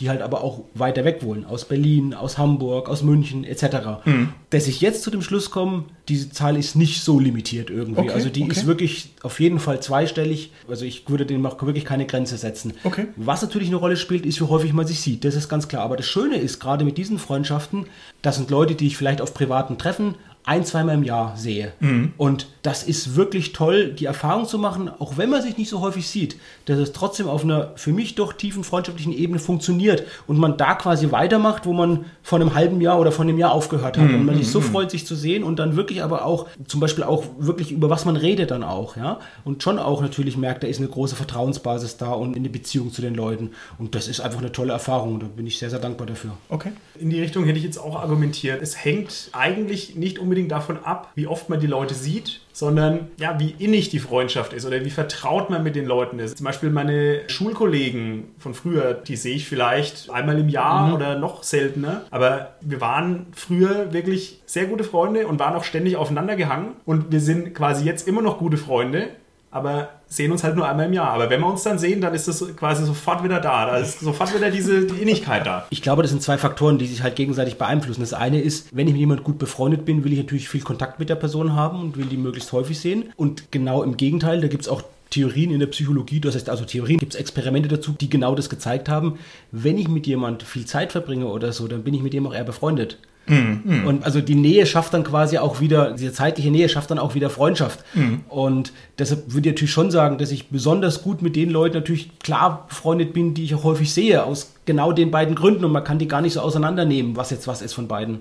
Die 0.00 0.08
halt 0.10 0.20
aber 0.20 0.42
auch 0.44 0.64
weiter 0.74 1.04
weg 1.04 1.22
wohnen, 1.22 1.44
aus 1.44 1.64
Berlin, 1.64 2.14
aus 2.14 2.38
Hamburg, 2.38 2.88
aus 2.88 3.02
München 3.02 3.44
etc. 3.44 4.02
Dass 4.50 4.66
ich 4.66 4.80
jetzt 4.80 5.02
zu 5.02 5.10
dem 5.10 5.22
Schluss 5.22 5.50
komme, 5.50 5.84
diese 6.08 6.30
Zahl 6.30 6.56
ist 6.56 6.76
nicht 6.76 7.02
so 7.02 7.18
limitiert 7.18 7.70
irgendwie. 7.70 8.02
Okay, 8.02 8.10
also 8.12 8.28
die 8.28 8.42
okay. 8.42 8.52
ist 8.52 8.66
wirklich 8.66 9.10
auf 9.22 9.40
jeden 9.40 9.58
Fall 9.58 9.80
zweistellig. 9.80 10.52
Also 10.68 10.84
ich 10.84 11.08
würde 11.08 11.26
dem 11.26 11.44
auch 11.46 11.60
wirklich 11.62 11.84
keine 11.84 12.06
Grenze 12.06 12.36
setzen. 12.36 12.74
Okay. 12.84 13.06
Was 13.16 13.42
natürlich 13.42 13.68
eine 13.68 13.76
Rolle 13.76 13.96
spielt, 13.96 14.26
ist, 14.26 14.40
wie 14.40 14.44
häufig 14.44 14.72
man 14.72 14.86
sich 14.86 15.00
sieht. 15.00 15.24
Das 15.24 15.34
ist 15.34 15.48
ganz 15.48 15.68
klar. 15.68 15.82
Aber 15.82 15.96
das 15.96 16.06
Schöne 16.06 16.36
ist, 16.36 16.60
gerade 16.60 16.84
mit 16.84 16.98
diesen 16.98 17.18
Freundschaften, 17.18 17.86
das 18.22 18.36
sind 18.36 18.50
Leute, 18.50 18.74
die 18.74 18.86
ich 18.86 18.96
vielleicht 18.96 19.20
auf 19.20 19.34
privaten 19.34 19.78
Treffen 19.78 20.14
ein, 20.46 20.64
zweimal 20.64 20.94
im 20.94 21.02
Jahr 21.02 21.36
sehe. 21.36 21.72
Mhm. 21.80 22.12
Und 22.16 22.46
das 22.62 22.84
ist 22.84 23.16
wirklich 23.16 23.52
toll, 23.52 23.92
die 23.92 24.04
Erfahrung 24.04 24.46
zu 24.46 24.58
machen, 24.58 24.88
auch 24.88 25.16
wenn 25.16 25.28
man 25.28 25.42
sich 25.42 25.58
nicht 25.58 25.68
so 25.68 25.80
häufig 25.80 26.08
sieht, 26.08 26.36
dass 26.66 26.78
es 26.78 26.92
trotzdem 26.92 27.28
auf 27.28 27.42
einer 27.42 27.72
für 27.74 27.92
mich 27.92 28.14
doch 28.14 28.32
tiefen 28.32 28.62
freundschaftlichen 28.62 29.12
Ebene 29.12 29.40
funktioniert 29.40 30.04
und 30.28 30.38
man 30.38 30.56
da 30.56 30.74
quasi 30.74 31.10
weitermacht, 31.10 31.66
wo 31.66 31.72
man 31.72 32.04
vor 32.22 32.40
einem 32.40 32.54
halben 32.54 32.80
Jahr 32.80 33.00
oder 33.00 33.10
vor 33.10 33.24
einem 33.24 33.38
Jahr 33.38 33.52
aufgehört 33.52 33.98
hat. 33.98 34.04
Und 34.08 34.24
man 34.24 34.36
sich 34.36 34.50
so 34.50 34.60
freut, 34.60 34.92
sich 34.92 35.04
zu 35.04 35.16
sehen 35.16 35.42
und 35.42 35.58
dann 35.58 35.74
wirklich 35.74 36.02
aber 36.02 36.24
auch, 36.24 36.46
zum 36.68 36.78
Beispiel 36.78 37.02
auch 37.02 37.24
wirklich 37.38 37.72
über 37.72 37.90
was 37.90 38.04
man 38.04 38.16
redet 38.16 38.52
dann 38.52 38.62
auch, 38.62 38.96
ja. 38.96 39.18
Und 39.44 39.64
schon 39.64 39.80
auch 39.80 40.00
natürlich 40.00 40.36
merkt, 40.36 40.62
da 40.62 40.68
ist 40.68 40.78
eine 40.78 40.88
große 40.88 41.16
Vertrauensbasis 41.16 41.96
da 41.96 42.12
und 42.12 42.36
eine 42.36 42.48
Beziehung 42.48 42.92
zu 42.92 43.02
den 43.02 43.16
Leuten. 43.16 43.50
Und 43.78 43.96
das 43.96 44.06
ist 44.06 44.20
einfach 44.20 44.38
eine 44.38 44.52
tolle 44.52 44.72
Erfahrung 44.72 45.14
und 45.14 45.22
da 45.24 45.26
bin 45.26 45.46
ich 45.46 45.58
sehr, 45.58 45.70
sehr 45.70 45.80
dankbar 45.80 46.06
dafür. 46.06 46.30
Okay. 46.48 46.70
In 46.98 47.10
die 47.10 47.20
Richtung 47.20 47.44
hätte 47.44 47.58
ich 47.58 47.64
jetzt 47.64 47.78
auch 47.78 48.00
argumentiert. 48.00 48.62
Es 48.62 48.84
hängt 48.84 49.30
eigentlich 49.32 49.96
nicht 49.96 50.18
unbedingt 50.18 50.50
davon 50.50 50.78
ab, 50.84 51.10
wie 51.14 51.26
oft 51.26 51.48
man 51.48 51.60
die 51.60 51.66
Leute 51.66 51.94
sieht, 51.94 52.40
sondern 52.52 53.08
ja, 53.18 53.38
wie 53.38 53.54
innig 53.58 53.90
die 53.90 53.98
Freundschaft 53.98 54.52
ist 54.52 54.64
oder 54.64 54.84
wie 54.84 54.90
vertraut 54.90 55.50
man 55.50 55.62
mit 55.62 55.76
den 55.76 55.86
Leuten 55.86 56.18
ist. 56.18 56.38
Zum 56.38 56.44
Beispiel 56.44 56.70
meine 56.70 57.28
Schulkollegen 57.28 58.24
von 58.38 58.54
früher, 58.54 58.94
die 58.94 59.16
sehe 59.16 59.36
ich 59.36 59.46
vielleicht 59.46 60.10
einmal 60.10 60.38
im 60.38 60.48
Jahr 60.48 60.94
oder 60.94 61.18
noch 61.18 61.42
seltener. 61.42 62.02
Aber 62.10 62.54
wir 62.60 62.80
waren 62.80 63.26
früher 63.32 63.92
wirklich 63.92 64.40
sehr 64.46 64.66
gute 64.66 64.84
Freunde 64.84 65.26
und 65.26 65.38
waren 65.38 65.54
auch 65.54 65.64
ständig 65.64 65.96
aufeinander 65.96 66.36
gehangen. 66.36 66.76
Und 66.84 67.12
wir 67.12 67.20
sind 67.20 67.54
quasi 67.54 67.84
jetzt 67.84 68.08
immer 68.08 68.22
noch 68.22 68.38
gute 68.38 68.56
Freunde. 68.56 69.08
Aber 69.56 69.88
sehen 70.06 70.30
uns 70.32 70.44
halt 70.44 70.54
nur 70.54 70.68
einmal 70.68 70.86
im 70.86 70.92
Jahr. 70.92 71.08
Aber 71.08 71.30
wenn 71.30 71.40
wir 71.40 71.46
uns 71.46 71.62
dann 71.62 71.78
sehen, 71.78 72.02
dann 72.02 72.14
ist 72.14 72.28
das 72.28 72.44
quasi 72.56 72.84
sofort 72.84 73.24
wieder 73.24 73.40
da. 73.40 73.66
Da 73.66 73.78
ist 73.78 74.00
sofort 74.00 74.34
wieder 74.34 74.50
diese 74.50 74.86
die 74.86 75.00
Innigkeit 75.00 75.46
da. 75.46 75.66
Ich 75.70 75.80
glaube, 75.80 76.02
das 76.02 76.10
sind 76.10 76.22
zwei 76.22 76.36
Faktoren, 76.36 76.76
die 76.78 76.86
sich 76.86 77.02
halt 77.02 77.16
gegenseitig 77.16 77.56
beeinflussen. 77.56 78.02
Das 78.02 78.12
eine 78.12 78.40
ist, 78.40 78.76
wenn 78.76 78.86
ich 78.86 78.92
mit 78.92 79.00
jemand 79.00 79.24
gut 79.24 79.38
befreundet 79.38 79.86
bin, 79.86 80.04
will 80.04 80.12
ich 80.12 80.18
natürlich 80.18 80.48
viel 80.48 80.60
Kontakt 80.60 80.98
mit 80.98 81.08
der 81.08 81.14
Person 81.14 81.54
haben 81.54 81.80
und 81.80 81.96
will 81.96 82.04
die 82.04 82.18
möglichst 82.18 82.52
häufig 82.52 82.78
sehen. 82.78 83.12
Und 83.16 83.50
genau 83.50 83.82
im 83.82 83.96
Gegenteil, 83.96 84.42
da 84.42 84.48
gibt 84.48 84.64
es 84.64 84.68
auch 84.68 84.82
Theorien 85.08 85.52
in 85.52 85.60
der 85.60 85.68
Psychologie, 85.68 86.20
das 86.20 86.34
heißt 86.34 86.50
also 86.50 86.64
Theorien, 86.64 86.98
gibt 86.98 87.14
es 87.14 87.20
Experimente 87.20 87.68
dazu, 87.68 87.92
die 87.92 88.10
genau 88.10 88.34
das 88.34 88.50
gezeigt 88.50 88.88
haben. 88.88 89.18
Wenn 89.52 89.78
ich 89.78 89.88
mit 89.88 90.06
jemand 90.06 90.42
viel 90.42 90.66
Zeit 90.66 90.92
verbringe 90.92 91.26
oder 91.26 91.52
so, 91.52 91.68
dann 91.68 91.84
bin 91.84 91.94
ich 91.94 92.02
mit 92.02 92.12
dem 92.12 92.26
auch 92.26 92.34
eher 92.34 92.44
befreundet. 92.44 92.98
Und 93.28 94.04
also 94.04 94.20
die 94.20 94.34
Nähe 94.36 94.66
schafft 94.66 94.94
dann 94.94 95.02
quasi 95.02 95.38
auch 95.38 95.60
wieder, 95.60 95.92
diese 95.92 96.12
zeitliche 96.12 96.50
Nähe 96.50 96.68
schafft 96.68 96.90
dann 96.90 96.98
auch 96.98 97.14
wieder 97.14 97.28
Freundschaft. 97.30 97.80
Und 98.28 98.72
deshalb 98.98 99.32
würde 99.32 99.48
ich 99.48 99.54
natürlich 99.54 99.72
schon 99.72 99.90
sagen, 99.90 100.18
dass 100.18 100.30
ich 100.30 100.48
besonders 100.48 101.02
gut 101.02 101.22
mit 101.22 101.34
den 101.36 101.50
Leuten 101.50 101.74
natürlich 101.76 102.18
klar 102.20 102.66
befreundet 102.68 103.12
bin, 103.12 103.34
die 103.34 103.44
ich 103.44 103.54
auch 103.54 103.64
häufig 103.64 103.92
sehe, 103.92 104.22
aus 104.24 104.52
genau 104.64 104.92
den 104.92 105.10
beiden 105.10 105.34
Gründen. 105.34 105.64
Und 105.64 105.72
man 105.72 105.82
kann 105.84 105.98
die 105.98 106.06
gar 106.08 106.20
nicht 106.20 106.34
so 106.34 106.40
auseinandernehmen, 106.40 107.16
was 107.16 107.30
jetzt 107.30 107.48
was 107.48 107.62
ist 107.62 107.72
von 107.72 107.88
beiden. 107.88 108.20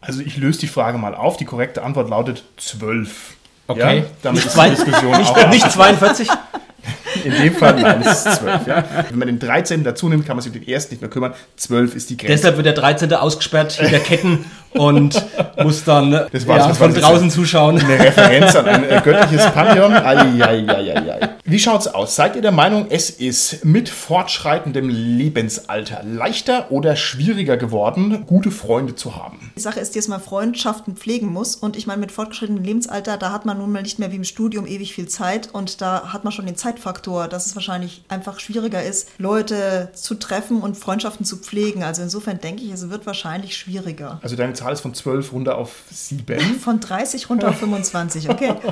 Also 0.00 0.20
ich 0.20 0.36
löse 0.36 0.60
die 0.60 0.66
Frage 0.66 0.98
mal 0.98 1.14
auf. 1.14 1.36
Die 1.36 1.44
korrekte 1.44 1.82
Antwort 1.82 2.10
lautet 2.10 2.42
zwölf. 2.56 3.34
Okay. 3.68 3.98
Ja, 3.98 4.04
damit 4.22 4.44
ist 4.44 4.52
zwei- 4.52 4.68
die 4.70 4.74
Diskussion 4.74 5.16
Nicht, 5.16 5.30
auch 5.30 5.48
nicht 5.48 5.70
42? 5.70 6.28
In 7.24 7.32
dem 7.32 7.54
Fall, 7.54 7.80
nein, 7.80 8.02
es 8.02 8.24
ist 8.26 8.36
zwölf. 8.38 8.66
Ja. 8.66 8.84
Wenn 9.10 9.18
man 9.18 9.28
den 9.28 9.38
13. 9.38 9.84
dazu 9.84 10.08
nimmt, 10.08 10.26
kann 10.26 10.36
man 10.36 10.42
sich 10.42 10.52
um 10.52 10.58
den 10.60 10.68
ersten 10.68 10.94
nicht 10.94 11.00
mehr 11.00 11.10
kümmern. 11.10 11.34
Zwölf 11.56 11.94
ist 11.94 12.10
die 12.10 12.16
Grenze. 12.16 12.32
Deshalb 12.34 12.56
wird 12.56 12.66
der 12.66 12.74
13. 12.74 13.12
ausgesperrt 13.14 13.72
hinter 13.72 13.98
Ketten 14.00 14.44
und 14.72 15.22
muss 15.62 15.84
dann 15.84 16.10
Das 16.32 16.46
war- 16.46 16.58
ja, 16.58 16.68
das 16.68 16.80
war 16.80 16.90
von 16.90 16.94
draußen 17.00 17.30
zuschauen. 17.30 17.78
Eine 17.78 17.98
Referenz 17.98 18.56
an 18.56 18.66
ein 18.66 18.84
äh, 18.84 19.00
göttliches 19.04 19.46
Pantheon. 19.52 19.92
Ai. 19.92 21.28
Wie 21.44 21.58
schaut's 21.58 21.86
aus? 21.88 22.16
Seid 22.16 22.36
ihr 22.36 22.42
der 22.42 22.52
Meinung, 22.52 22.86
es 22.90 23.10
ist 23.10 23.64
mit 23.64 23.88
fortschreitendem 23.88 24.88
Lebensalter 24.88 26.02
leichter 26.04 26.70
oder 26.70 26.96
schwieriger 26.96 27.56
geworden, 27.56 28.24
gute 28.26 28.50
Freunde 28.50 28.94
zu 28.94 29.16
haben? 29.16 29.52
Die 29.56 29.60
Sache 29.60 29.80
ist, 29.80 29.94
dass 29.96 30.08
man 30.08 30.20
Freundschaften 30.20 30.96
pflegen 30.96 31.26
muss. 31.26 31.56
Und 31.56 31.76
ich 31.76 31.86
meine, 31.86 32.00
mit 32.00 32.12
fortgeschrittenem 32.12 32.62
Lebensalter, 32.64 33.16
da 33.18 33.32
hat 33.32 33.44
man 33.44 33.58
nun 33.58 33.72
mal 33.72 33.82
nicht 33.82 33.98
mehr 33.98 34.10
wie 34.12 34.16
im 34.16 34.24
Studium 34.24 34.66
ewig 34.66 34.94
viel 34.94 35.08
Zeit. 35.08 35.48
Und 35.52 35.80
da 35.80 36.12
hat 36.12 36.24
man 36.24 36.32
schon 36.32 36.46
den 36.46 36.56
Zeitfaktor, 36.56 37.11
dass 37.20 37.46
es 37.46 37.54
wahrscheinlich 37.54 38.02
einfach 38.08 38.40
schwieriger 38.40 38.82
ist, 38.82 39.08
Leute 39.18 39.90
zu 39.94 40.14
treffen 40.14 40.60
und 40.60 40.76
Freundschaften 40.76 41.24
zu 41.24 41.36
pflegen. 41.36 41.82
Also 41.82 42.02
insofern 42.02 42.40
denke 42.40 42.62
ich, 42.62 42.70
es 42.72 42.90
wird 42.90 43.06
wahrscheinlich 43.06 43.56
schwieriger. 43.56 44.18
Also 44.22 44.36
deine 44.36 44.54
Zahl 44.54 44.72
ist 44.72 44.80
von 44.80 44.94
12 44.94 45.32
runter 45.32 45.56
auf 45.56 45.82
7. 45.90 46.40
Von 46.62 46.80
30 46.80 47.28
runter 47.30 47.50
auf 47.50 47.58
25, 47.58 48.28
okay? 48.28 48.54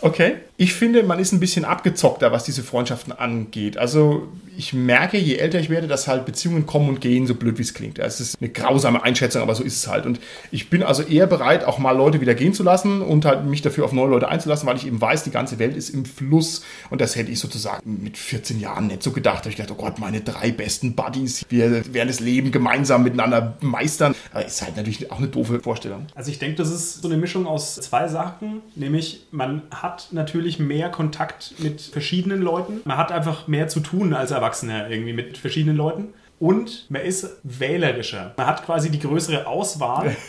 Okay. 0.00 0.36
Ich 0.56 0.74
finde, 0.74 1.02
man 1.02 1.18
ist 1.18 1.32
ein 1.32 1.40
bisschen 1.40 1.64
abgezockter, 1.64 2.32
was 2.32 2.44
diese 2.44 2.62
Freundschaften 2.62 3.12
angeht. 3.12 3.78
Also 3.78 4.28
ich 4.56 4.72
merke, 4.72 5.16
je 5.18 5.36
älter 5.36 5.60
ich 5.60 5.70
werde, 5.70 5.86
dass 5.86 6.08
halt 6.08 6.24
Beziehungen 6.26 6.66
kommen 6.66 6.88
und 6.88 7.00
gehen, 7.00 7.28
so 7.28 7.34
blöd 7.36 7.58
wie 7.58 7.62
es 7.62 7.74
klingt. 7.74 7.98
Ja, 7.98 8.04
Es 8.04 8.20
ist 8.20 8.38
eine 8.40 8.50
grausame 8.50 9.02
Einschätzung, 9.04 9.40
aber 9.40 9.54
so 9.54 9.62
ist 9.62 9.76
es 9.76 9.86
halt. 9.86 10.04
Und 10.04 10.18
ich 10.50 10.68
bin 10.68 10.82
also 10.82 11.02
eher 11.04 11.28
bereit, 11.28 11.64
auch 11.64 11.78
mal 11.78 11.92
Leute 11.96 12.20
wieder 12.20 12.34
gehen 12.34 12.54
zu 12.54 12.64
lassen 12.64 13.02
und 13.02 13.24
halt 13.24 13.44
mich 13.44 13.62
dafür 13.62 13.84
auf 13.84 13.92
neue 13.92 14.08
Leute 14.08 14.28
einzulassen, 14.28 14.66
weil 14.66 14.76
ich 14.76 14.86
eben 14.86 15.00
weiß, 15.00 15.22
die 15.22 15.30
ganze 15.30 15.60
Welt 15.60 15.76
ist 15.76 15.90
im 15.90 16.04
Fluss. 16.04 16.62
Und 16.90 17.00
das 17.00 17.14
hätte 17.14 17.30
ich 17.30 17.38
sozusagen 17.38 17.57
mit 17.84 18.16
14 18.16 18.60
Jahren 18.60 18.88
nicht 18.88 19.02
so 19.02 19.12
gedacht. 19.12 19.38
Da 19.38 19.44
hab 19.44 19.50
ich 19.50 19.56
gedacht, 19.56 19.72
oh 19.72 19.80
Gott, 19.80 19.98
meine 19.98 20.20
drei 20.20 20.50
besten 20.50 20.94
Buddies, 20.94 21.44
wir 21.48 21.92
werden 21.94 22.08
das 22.08 22.20
Leben 22.20 22.50
gemeinsam 22.50 23.02
miteinander 23.02 23.56
meistern. 23.60 24.14
Aber 24.32 24.44
ist 24.44 24.62
halt 24.62 24.76
natürlich 24.76 25.10
auch 25.10 25.18
eine 25.18 25.28
doofe 25.28 25.60
Vorstellung. 25.60 26.06
Also 26.14 26.30
ich 26.30 26.38
denke, 26.38 26.56
das 26.56 26.70
ist 26.70 27.02
so 27.02 27.08
eine 27.08 27.16
Mischung 27.16 27.46
aus 27.46 27.76
zwei 27.76 28.08
Sachen, 28.08 28.62
nämlich 28.74 29.26
man 29.30 29.62
hat 29.70 30.08
natürlich 30.12 30.58
mehr 30.58 30.90
Kontakt 30.90 31.54
mit 31.58 31.80
verschiedenen 31.80 32.40
Leuten, 32.40 32.80
man 32.84 32.96
hat 32.96 33.12
einfach 33.12 33.48
mehr 33.48 33.68
zu 33.68 33.80
tun 33.80 34.14
als 34.14 34.30
Erwachsener 34.30 34.90
irgendwie 34.90 35.12
mit 35.12 35.38
verschiedenen 35.38 35.76
Leuten 35.76 36.08
und 36.38 36.86
man 36.88 37.02
ist 37.02 37.28
wählerischer. 37.42 38.34
Man 38.36 38.46
hat 38.46 38.64
quasi 38.64 38.90
die 38.90 39.00
größere 39.00 39.46
Auswahl. 39.46 40.16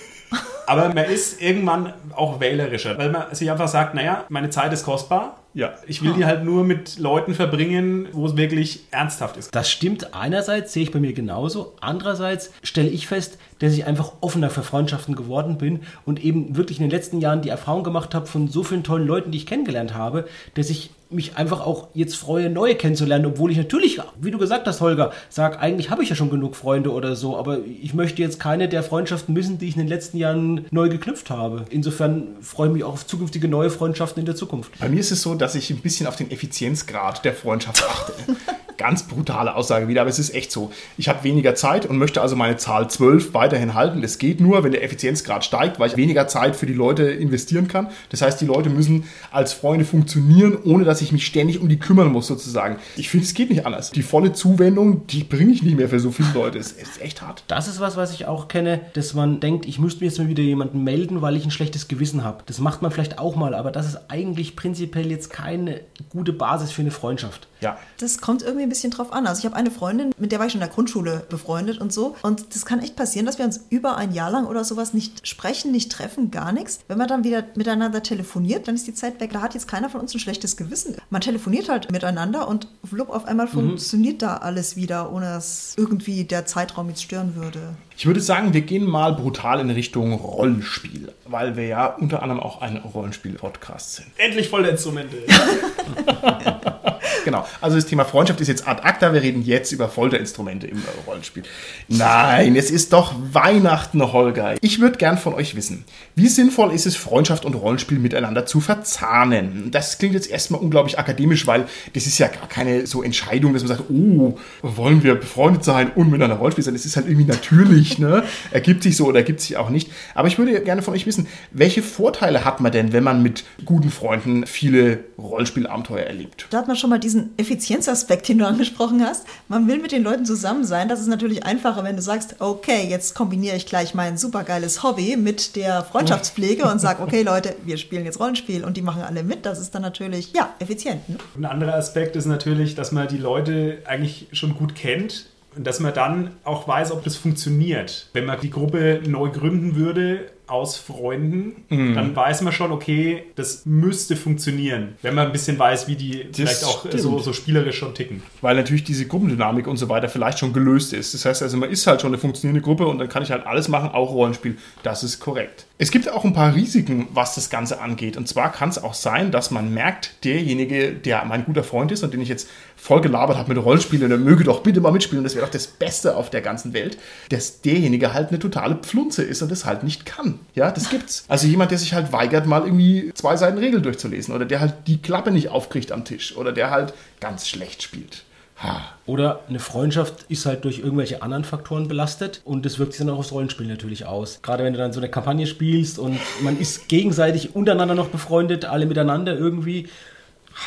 Aber 0.68 0.90
man 0.90 1.06
ist 1.06 1.42
irgendwann 1.42 1.94
auch 2.16 2.40
wählerischer, 2.40 2.98
weil 2.98 3.10
man 3.10 3.34
sich 3.34 3.50
einfach 3.50 3.68
sagt, 3.68 3.96
naja, 3.96 4.26
meine 4.30 4.52
Zeit 4.52 4.72
ist 4.72 4.86
kostbar. 4.86 5.38
Ja. 5.56 5.74
Ich 5.88 6.04
will 6.04 6.14
die 6.14 6.26
halt 6.26 6.44
nur 6.44 6.64
mit 6.64 7.00
Leuten 7.00 7.34
verbringen, 7.34 8.08
wo 8.12 8.28
es 8.28 8.38
wirklich 8.38 8.82
ernsthaft 8.92 9.36
ist. 9.38 9.54
Das 9.56 9.70
stimmt 9.70 10.14
einerseits, 10.14 10.74
sehe 10.74 10.84
ich 10.84 10.92
bei 10.92 11.00
mir 11.00 11.14
genauso. 11.14 11.74
Andererseits 11.82 12.52
stelle 12.62 12.90
ich 12.90 13.08
fest, 13.08 13.40
dass 13.58 13.74
ich 13.74 13.86
einfach 13.86 14.14
offener 14.22 14.52
für 14.52 14.62
Freundschaften 14.62 15.16
geworden 15.16 15.58
bin 15.58 15.82
und 16.06 16.24
eben 16.24 16.56
wirklich 16.56 16.80
in 16.80 16.84
den 16.84 16.92
letzten 16.92 17.20
Jahren 17.20 17.42
die 17.42 17.50
Erfahrung 17.50 17.84
gemacht 17.84 18.14
habe 18.14 18.28
von 18.28 18.48
so 18.48 18.64
vielen 18.64 18.84
tollen 18.84 19.08
Leuten, 19.08 19.32
die 19.32 19.40
ich 19.40 19.48
kennengelernt 19.48 19.96
habe, 19.96 20.28
dass 20.54 20.70
ich 20.70 20.92
mich 21.10 21.38
einfach 21.38 21.66
auch 21.66 21.88
jetzt 21.94 22.16
freue, 22.16 22.50
neue 22.50 22.76
kennenzulernen, 22.76 23.26
obwohl 23.26 23.52
ich 23.52 23.58
natürlich, 23.58 24.00
wie 24.22 24.30
du 24.30 24.38
gesagt 24.38 24.68
hast, 24.68 24.80
Holger, 24.80 25.12
sag, 25.30 25.62
eigentlich 25.62 25.90
habe 25.90 26.04
ich 26.04 26.10
ja 26.10 26.16
schon 26.16 26.30
genug 26.30 26.56
Freunde 26.56 26.92
oder 26.92 27.16
so, 27.16 27.36
aber 27.36 27.60
ich 27.66 27.94
möchte 27.96 28.22
jetzt 28.22 28.40
keine 28.40 28.70
der 28.70 28.84
Freundschaften 28.84 29.34
missen, 29.34 29.58
die 29.58 29.68
ich 29.68 29.76
in 29.76 29.82
den 29.82 29.88
letzten 29.88 30.18
Jahren 30.18 30.66
neu 30.70 30.90
geknüpft 30.90 31.32
habe. 31.32 31.66
Insofern 31.72 32.36
freue 32.42 32.68
ich 32.68 32.74
mich 32.74 32.84
auch 32.84 32.94
auf 32.94 33.08
zukünftige 33.08 33.48
neue 33.48 33.72
Freundschaften 33.72 34.20
in 34.20 34.26
der 34.26 34.36
Zukunft. 34.36 34.72
Bei 34.80 34.88
mir 34.88 35.00
ist 35.00 35.12
es 35.12 35.24
so, 35.24 35.34
dass 35.34 35.56
ich 35.56 35.72
ein 35.72 35.80
bisschen 35.80 36.06
auf 36.06 36.16
den 36.16 36.30
Effizienzgrad 36.30 37.26
der 37.26 37.34
Freundschaft 37.34 37.84
achte. 37.84 38.14
Ganz 38.80 39.04
brutale 39.04 39.56
Aussage 39.56 39.90
wieder, 39.90 40.00
aber 40.02 40.10
es 40.10 40.20
ist 40.20 40.34
echt 40.34 40.54
so. 40.54 40.72
Ich 40.98 41.10
habe 41.10 41.26
weniger 41.26 41.54
Zeit 41.54 41.86
und 41.86 41.98
möchte 41.98 42.22
also 42.22 42.38
meine 42.38 42.56
Zahl 42.56 42.90
12 42.90 43.34
weiterhin 43.34 43.74
halten. 43.74 44.02
Das 44.02 44.20
geht 44.20 44.40
nur, 44.40 44.64
wenn 44.64 44.72
der 44.72 44.86
Effizienzgrad 44.86 45.44
steigt, 45.44 45.82
weil 45.82 45.90
ich 45.90 45.98
weniger 45.98 46.30
Zeit 46.30 46.56
für 46.56 46.66
die 46.66 46.74
Leute 46.74 47.04
investieren 47.04 47.68
kann. 47.68 47.90
Das 48.10 48.22
heißt, 48.22 48.40
die 48.40 48.46
Leute 48.46 48.70
müssen 48.70 49.04
als 49.32 49.52
Freunde 49.52 49.84
funktionieren, 49.84 50.58
ohne 50.64 50.86
dass 50.86 51.02
ich 51.02 51.12
mich 51.12 51.26
ständig 51.26 51.60
um 51.60 51.68
die 51.68 51.78
kümmern 51.78 52.08
muss, 52.08 52.28
sozusagen. 52.28 52.78
Ich 52.96 53.10
finde, 53.10 53.26
es 53.26 53.34
geht 53.34 53.50
nicht 53.50 53.66
anders. 53.66 53.92
Die 53.92 54.02
volle 54.02 54.32
Zuwendung, 54.32 55.06
die 55.08 55.26
bringe 55.26 55.52
ich 55.52 55.62
nicht 55.62 55.76
mehr 55.76 55.90
für 55.90 56.00
so 56.00 56.12
viele 56.12 56.30
Leute. 56.34 56.58
Es 56.58 56.72
ist 56.72 57.02
echt 57.02 57.22
hart. 57.22 57.44
Das 57.48 57.68
ist 57.68 57.82
was, 57.82 57.98
was 57.98 58.14
ich 58.14 58.28
auch 58.28 58.48
kenne, 58.48 58.80
dass 58.94 59.14
man 59.14 59.42
denkt, 59.42 59.66
ich 59.66 59.80
müsste 59.80 60.00
mir 60.00 60.10
jetzt 60.10 60.20
mal 60.20 60.30
wieder 60.30 60.44
jemanden 60.44 60.86
melden, 60.86 61.22
weil 61.22 61.36
ich 61.36 61.44
ein 61.44 61.52
schlechtes 61.52 61.90
Gewissen 61.90 62.24
habe. 62.24 62.44
Das 62.46 62.60
macht 62.60 62.82
man 62.82 62.92
vielleicht 62.92 63.20
auch 63.20 63.36
mal, 63.36 63.54
aber 63.56 63.74
das 63.74 63.88
ist 63.88 64.00
eigentlich 64.08 64.56
prinzipiell 64.56 65.12
jetzt 65.12 65.30
keine 65.30 65.82
gute 66.08 66.32
Basis 66.32 66.72
für 66.72 66.82
eine 66.82 66.92
Freundschaft. 66.92 67.50
Ja. 67.60 67.78
Das 67.98 68.22
kommt 68.22 68.42
irgendwie 68.42 68.69
ein 68.70 68.72
bisschen 68.72 68.92
drauf 68.92 69.12
an. 69.12 69.28
Also 69.28 69.40
ich 69.40 69.46
habe 69.46 69.56
eine 69.56 69.72
Freundin, 69.72 70.12
mit 70.18 70.32
der 70.32 70.40
war 70.40 70.46
ich 70.46 70.54
schon 70.54 70.62
in 70.62 70.68
der 70.68 70.74
Grundschule 70.74 71.26
befreundet 71.30 71.80
und 71.80 71.92
so. 71.92 72.16
Und 72.22 72.56
das 72.56 72.66
kann 72.66 72.80
echt 72.80 72.96
passieren, 72.96 73.26
dass 73.26 73.40
wir 73.40 73.46
uns 73.46 73.62
über 73.70 73.98
ein 73.98 74.14
Jahr 74.14 74.30
lang 74.30 74.46
oder 74.46 74.64
sowas 74.64 74.94
nicht 74.94 75.28
sprechen, 75.28 75.72
nicht 75.72 75.92
treffen, 75.92 76.32
gar 76.32 76.52
nichts. 76.52 76.80
Wenn 76.88 76.98
man 76.98 77.08
dann 77.08 77.24
wieder 77.24 77.44
miteinander 77.56 78.04
telefoniert, 78.04 78.68
dann 78.68 78.76
ist 78.76 78.88
die 78.88 78.94
Zeit 78.94 79.20
weg. 79.20 79.32
Da 79.34 79.42
hat 79.42 79.56
jetzt 79.56 79.68
keiner 79.68 79.90
von 79.90 80.02
uns 80.02 80.14
ein 80.14 80.20
schlechtes 80.20 80.56
Gewissen. 80.56 80.96
Man 81.10 81.22
telefoniert 81.22 81.70
halt 81.70 81.92
miteinander 81.92 82.48
und 82.48 82.68
flupp, 82.88 83.10
auf 83.10 83.26
einmal 83.26 83.48
funktioniert 83.48 84.22
da 84.22 84.38
alles 84.38 84.76
wieder, 84.76 85.12
ohne 85.12 85.26
dass 85.26 85.74
irgendwie 85.78 86.24
der 86.24 86.46
Zeitraum 86.46 86.90
jetzt 86.90 87.04
stören 87.04 87.36
würde. 87.36 87.76
Ich 88.00 88.06
würde 88.06 88.22
sagen, 88.22 88.54
wir 88.54 88.62
gehen 88.62 88.86
mal 88.86 89.12
brutal 89.12 89.60
in 89.60 89.70
Richtung 89.72 90.14
Rollenspiel, 90.14 91.12
weil 91.26 91.58
wir 91.58 91.68
ja 91.68 91.86
unter 91.88 92.24
anderem 92.24 92.40
auch 92.40 92.62
ein 92.62 92.78
Rollenspiel-Podcast 92.78 93.96
sind. 93.96 94.08
Endlich 94.16 94.48
volle 94.48 94.70
Instrumente. 94.70 95.18
Genau. 97.26 97.46
Also 97.62 97.76
das 97.76 97.86
Thema 97.86 98.06
Freundschaft 98.06 98.42
ist 98.42 98.48
jetzt 98.48 98.68
ad 98.68 98.82
acta. 98.84 99.14
Wir 99.14 99.22
reden 99.22 99.44
jetzt 99.44 99.72
über 99.72 99.90
Folterinstrumente 99.90 100.68
im 100.68 100.82
Rollenspiel. 101.06 101.44
Nein, 101.88 102.56
es 102.56 102.72
ist 102.72 102.94
doch 102.94 103.14
Weihnachten, 103.32 104.02
Holger. 104.02 104.56
Ich 104.62 104.80
würde 104.80 104.98
gern 104.98 105.18
von 105.18 105.34
euch 105.34 105.56
wissen, 105.56 105.86
wie 106.16 106.28
sinnvoll 106.28 106.74
ist 106.74 106.86
es, 106.86 106.96
Freundschaft 106.96 107.46
und 107.46 107.56
Rollenspiel 107.56 108.00
miteinander 108.00 108.46
zu 108.46 108.60
verzahnen? 108.60 109.70
Das 109.72 109.98
klingt 109.98 110.14
jetzt 110.14 110.30
erstmal 110.30 110.62
unglaublich 110.62 110.98
akademisch, 110.98 111.48
weil 111.48 111.66
das 111.94 112.08
ist 112.08 112.18
ja 112.18 112.28
gar 112.28 112.48
keine 112.48 112.88
so 112.88 113.04
Entscheidung, 113.04 113.54
dass 113.54 113.64
man 113.64 113.78
sagt, 113.78 113.90
oh, 113.90 114.38
wollen 114.62 115.04
wir 115.04 115.16
befreundet 115.16 115.64
sein 115.64 115.92
und 115.96 116.10
miteinander 116.10 116.38
Rollenspiel 116.38 116.64
sein? 116.64 116.74
Das 116.74 116.86
ist 116.86 116.96
halt 116.96 117.08
irgendwie 117.08 117.28
natürlich, 117.28 117.89
ne? 117.98 118.24
Ergibt 118.52 118.84
sich 118.84 118.96
so 118.96 119.08
oder 119.08 119.20
ergibt 119.20 119.42
sich 119.42 119.58
auch 119.58 119.70
nicht. 119.70 119.90
Aber 120.14 120.28
ich 120.28 120.38
würde 120.38 120.62
gerne 120.62 120.82
von 120.82 120.94
euch 120.94 121.08
wissen, 121.08 121.28
welche 121.52 121.82
Vorteile 121.82 122.46
hat 122.46 122.60
man 122.60 122.72
denn, 122.72 122.94
wenn 122.94 123.04
man 123.04 123.24
mit 123.24 123.44
guten 123.66 123.90
Freunden 123.90 124.46
viele 124.46 125.00
Rollenspielabenteuer 125.18 126.04
erlebt? 126.04 126.48
Da 126.50 126.60
hat 126.60 126.68
man 126.68 126.76
schon 126.76 126.90
mal 126.90 127.00
diesen 127.00 127.32
Effizienzaspekt, 127.38 128.28
den 128.28 128.38
du 128.38 128.46
angesprochen 128.46 129.04
hast. 129.04 129.26
Man 129.48 129.68
will 129.68 129.80
mit 129.80 129.92
den 129.92 130.04
Leuten 130.04 130.26
zusammen 130.26 130.66
sein. 130.66 130.90
Das 130.90 131.00
ist 131.00 131.08
natürlich 131.08 131.46
einfacher, 131.46 131.84
wenn 131.84 131.96
du 131.96 132.02
sagst, 132.02 132.36
okay, 132.40 132.86
jetzt 132.88 133.16
kombiniere 133.16 133.56
ich 133.56 133.66
gleich 133.66 133.94
mein 133.94 134.18
supergeiles 134.18 134.84
Hobby 134.84 135.18
mit 135.18 135.56
der 135.56 135.84
Freundschaftspflege 135.84 136.66
und 136.66 136.80
sag, 136.80 137.00
okay 137.00 137.24
Leute, 137.24 137.56
wir 137.64 137.78
spielen 137.78 138.06
jetzt 138.06 138.20
Rollenspiel 138.20 138.64
und 138.64 138.78
die 138.78 138.82
machen 138.82 139.02
alle 139.02 139.24
mit. 139.24 139.46
Das 139.46 139.60
ist 139.60 139.74
dann 139.74 139.82
natürlich, 139.82 140.34
ja, 140.34 140.54
effizient. 140.60 141.08
Ne? 141.10 141.18
Ein 141.38 141.46
anderer 141.46 141.76
Aspekt 141.76 142.16
ist 142.16 142.26
natürlich, 142.26 142.76
dass 142.76 142.92
man 142.92 143.08
die 143.08 143.18
Leute 143.18 143.80
eigentlich 143.86 144.28
schon 144.32 144.56
gut 144.56 144.76
kennt 144.76 145.30
dass 145.64 145.80
man 145.80 145.94
dann 145.94 146.32
auch 146.44 146.68
weiß, 146.68 146.92
ob 146.92 147.04
das 147.04 147.16
funktioniert. 147.16 148.10
Wenn 148.14 148.26
man 148.26 148.40
die 148.40 148.50
Gruppe 148.50 149.02
neu 149.08 149.30
gründen 149.30 149.76
würde 149.76 150.32
aus 150.50 150.78
Freunden, 150.78 151.64
dann 151.70 152.16
weiß 152.16 152.42
man 152.42 152.54
schon, 152.54 152.72
okay, 152.72 153.24
das 153.36 153.66
müsste 153.66 154.16
funktionieren. 154.16 154.96
Wenn 155.02 155.16
man 155.16 155.28
ein 155.28 155.32
bisschen 155.32 155.60
weiß, 155.60 155.88
wie 155.88 155.96
die 155.96 156.28
vielleicht 156.34 156.64
auch 156.64 156.80
stimmt. 156.80 157.02
so, 157.02 157.20
so 157.20 157.34
spielerisch 157.34 157.78
schon 157.78 157.94
ticken. 157.94 158.24
weil 158.42 158.56
natürlich 158.56 158.84
diese 158.84 159.06
Gruppendynamik 159.06 159.68
und 159.68 159.78
so 159.78 159.90
weiter 159.90 160.10
vielleicht 160.10 160.40
schon 160.40 160.54
gelöst 160.54 160.94
ist. 160.94 161.14
Das 161.14 161.26
heißt 161.26 161.42
also, 161.44 161.58
man 161.58 161.70
ist 161.70 161.86
halt 161.88 162.02
schon 162.02 162.10
eine 162.10 162.18
funktionierende 162.18 162.62
Gruppe 162.62 162.88
und 162.88 162.98
dann 162.98 163.10
kann 163.10 163.24
ich 163.24 163.32
halt 163.32 163.46
alles 163.46 163.68
machen, 163.68 163.90
auch 163.92 164.12
Rollenspiel. 164.12 164.58
Das 164.84 165.04
ist 165.04 165.20
korrekt. 165.20 165.66
Es 165.78 165.92
gibt 165.92 166.10
auch 166.12 166.26
ein 166.26 166.34
paar 166.34 166.56
Risiken, 166.56 167.08
was 167.14 167.36
das 167.36 167.50
Ganze 167.50 167.80
angeht. 167.80 168.18
Und 168.18 168.28
zwar 168.28 168.52
kann 168.52 168.70
es 168.70 168.84
auch 168.84 168.94
sein, 168.94 169.32
dass 169.32 169.52
man 169.52 169.74
merkt, 169.74 170.26
derjenige, 170.26 170.92
der 170.92 171.24
mein 171.26 171.46
guter 171.46 171.64
Freund 171.64 171.92
ist 171.92 172.04
und 172.04 172.14
den 172.14 172.22
ich 172.22 172.30
jetzt 172.30 172.50
voll 172.76 173.02
gelabert 173.02 173.38
habe 173.38 173.54
mit 173.54 173.64
Rollenspielen, 173.64 174.10
der 174.10 174.18
möge 174.18 174.44
doch 174.44 174.62
bitte 174.62 174.82
mal 174.82 174.92
mitspielen, 174.92 175.24
das 175.24 175.36
wäre 175.36 175.46
doch 175.46 175.52
das 175.52 175.68
Beste 175.68 176.16
auf 176.16 176.30
der 176.30 176.42
ganzen 176.42 176.74
Welt, 176.74 176.98
dass 177.30 177.62
derjenige 177.62 178.14
halt 178.14 178.30
eine 178.30 178.40
totale 178.40 178.76
Pflunze 178.76 179.24
ist 179.24 179.42
und 179.42 179.52
das 179.52 179.66
halt 179.66 179.84
nicht 179.84 180.06
kann. 180.06 180.39
Ja, 180.56 180.72
das 180.72 180.90
gibt's. 180.90 181.26
Also 181.28 181.48
jemand, 181.48 181.72
der 181.72 181.78
sich 181.78 181.94
halt 181.94 182.12
weigert, 182.12 182.46
mal 182.46 182.64
irgendwie 182.64 183.12
zwei 183.14 183.38
Seiten 183.38 183.58
Regeln 183.58 183.84
durchzulesen 183.84 184.34
oder 184.34 184.46
der 184.46 184.60
halt 184.60 184.74
die 184.88 185.02
Klappe 185.02 185.32
nicht 185.32 185.50
aufkriegt 185.50 185.92
am 185.92 186.06
Tisch 186.06 186.36
oder 186.36 186.52
der 186.52 186.72
halt 186.72 186.94
ganz 187.20 187.48
schlecht 187.48 187.84
spielt. 187.84 188.24
Ha. 188.62 188.82
Oder 189.06 189.42
eine 189.48 189.60
Freundschaft 189.60 190.26
ist 190.28 190.46
halt 190.46 190.66
durch 190.66 190.80
irgendwelche 190.80 191.22
anderen 191.22 191.46
Faktoren 191.46 191.88
belastet 191.88 192.42
und 192.44 192.66
das 192.66 192.78
wirkt 192.78 192.92
sich 192.94 193.06
dann 193.06 193.14
auch 193.14 193.20
aufs 193.20 193.32
Rollenspiel 193.32 193.68
natürlich 193.68 194.06
aus. 194.06 194.42
Gerade 194.42 194.66
wenn 194.66 194.74
du 194.74 194.80
dann 194.80 194.92
so 194.92 195.00
eine 195.00 195.10
Kampagne 195.10 195.48
spielst 195.48 195.98
und 195.98 196.20
man 196.42 196.60
ist 196.60 196.90
gegenseitig 196.90 197.56
untereinander 197.56 197.96
noch 197.96 198.10
befreundet, 198.10 198.66
alle 198.66 198.86
miteinander 198.86 199.38
irgendwie. 199.38 199.88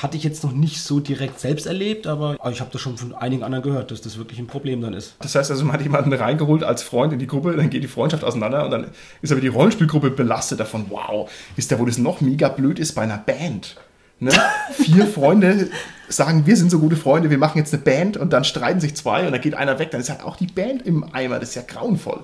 Hatte 0.01 0.17
ich 0.17 0.25
jetzt 0.25 0.43
noch 0.43 0.53
nicht 0.53 0.83
so 0.83 1.01
direkt 1.01 1.39
selbst 1.39 1.67
erlebt, 1.67 2.07
aber 2.07 2.37
ich 2.51 2.61
habe 2.61 2.71
das 2.73 2.81
schon 2.81 2.97
von 2.97 3.15
einigen 3.15 3.43
anderen 3.43 3.63
gehört, 3.63 3.91
dass 3.91 4.01
das 4.01 4.17
wirklich 4.17 4.39
ein 4.39 4.47
Problem 4.47 4.81
dann 4.81 4.95
ist. 4.95 5.15
Das 5.21 5.35
heißt 5.35 5.51
also, 5.51 5.65
man 5.65 5.75
hat 5.75 5.83
jemanden 5.83 6.13
reingeholt 6.13 6.65
als 6.65 6.83
Freund 6.83 7.13
in 7.13 7.19
die 7.19 7.27
Gruppe, 7.27 7.55
dann 7.57 7.71
geht 7.71 7.83
die 7.83 7.89
Freundschaft 7.89 8.25
auseinander 8.25 8.65
und 8.65 8.71
dann 8.71 8.87
ist 9.21 9.31
aber 9.31 9.41
die 9.41 9.49
Rollenspielgruppe 9.49 10.11
belastet 10.11 10.61
davon. 10.61 10.87
Wow, 10.89 11.31
ist 11.57 11.71
da, 11.71 11.79
wo 11.79 11.85
das 11.85 11.99
noch 11.99 12.21
mega 12.21 12.49
blöd 12.49 12.79
ist 12.79 12.95
bei 12.95 13.03
einer 13.03 13.19
Band. 13.19 13.77
Ne? 14.19 14.33
Vier 14.73 15.07
Freunde 15.07 15.69
sagen, 16.09 16.47
wir 16.47 16.57
sind 16.57 16.71
so 16.71 16.79
gute 16.79 16.97
Freunde, 16.97 17.29
wir 17.29 17.39
machen 17.39 17.59
jetzt 17.59 17.75
eine 17.75 17.83
Band 17.83 18.17
und 18.17 18.33
dann 18.33 18.45
streiten 18.45 18.81
sich 18.81 18.95
zwei 18.95 19.27
und 19.27 19.33
dann 19.33 19.41
geht 19.41 19.55
einer 19.55 19.79
weg, 19.79 19.91
dann 19.91 20.01
ist 20.01 20.11
halt 20.11 20.23
auch 20.23 20.37
die 20.37 20.47
Band 20.47 20.87
im 20.87 21.05
Eimer. 21.13 21.39
Das 21.39 21.51
ist 21.51 21.55
ja 21.57 21.63
grauenvoll. 21.63 22.21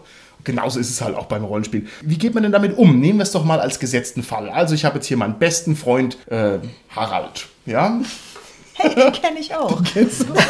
Genauso 0.48 0.80
ist 0.80 0.90
es 0.90 1.02
halt 1.02 1.14
auch 1.14 1.26
beim 1.26 1.44
Rollenspiel. 1.44 1.86
Wie 2.00 2.16
geht 2.16 2.34
man 2.34 2.42
denn 2.42 2.52
damit 2.52 2.76
um? 2.76 2.98
Nehmen 2.98 3.18
wir 3.18 3.22
es 3.22 3.32
doch 3.32 3.44
mal 3.44 3.60
als 3.60 3.78
gesetzten 3.78 4.22
Fall. 4.22 4.48
Also 4.48 4.74
ich 4.74 4.84
habe 4.86 4.96
jetzt 4.96 5.06
hier 5.06 5.18
meinen 5.18 5.38
besten 5.38 5.76
Freund 5.76 6.16
äh, 6.30 6.58
Harald. 6.96 7.46
Ja, 7.66 8.00
Hey, 8.78 8.94
den 8.94 9.12
kenne 9.12 9.40
ich 9.40 9.54
auch. 9.54 9.82
Kennst 9.92 10.22
du? 10.28 10.34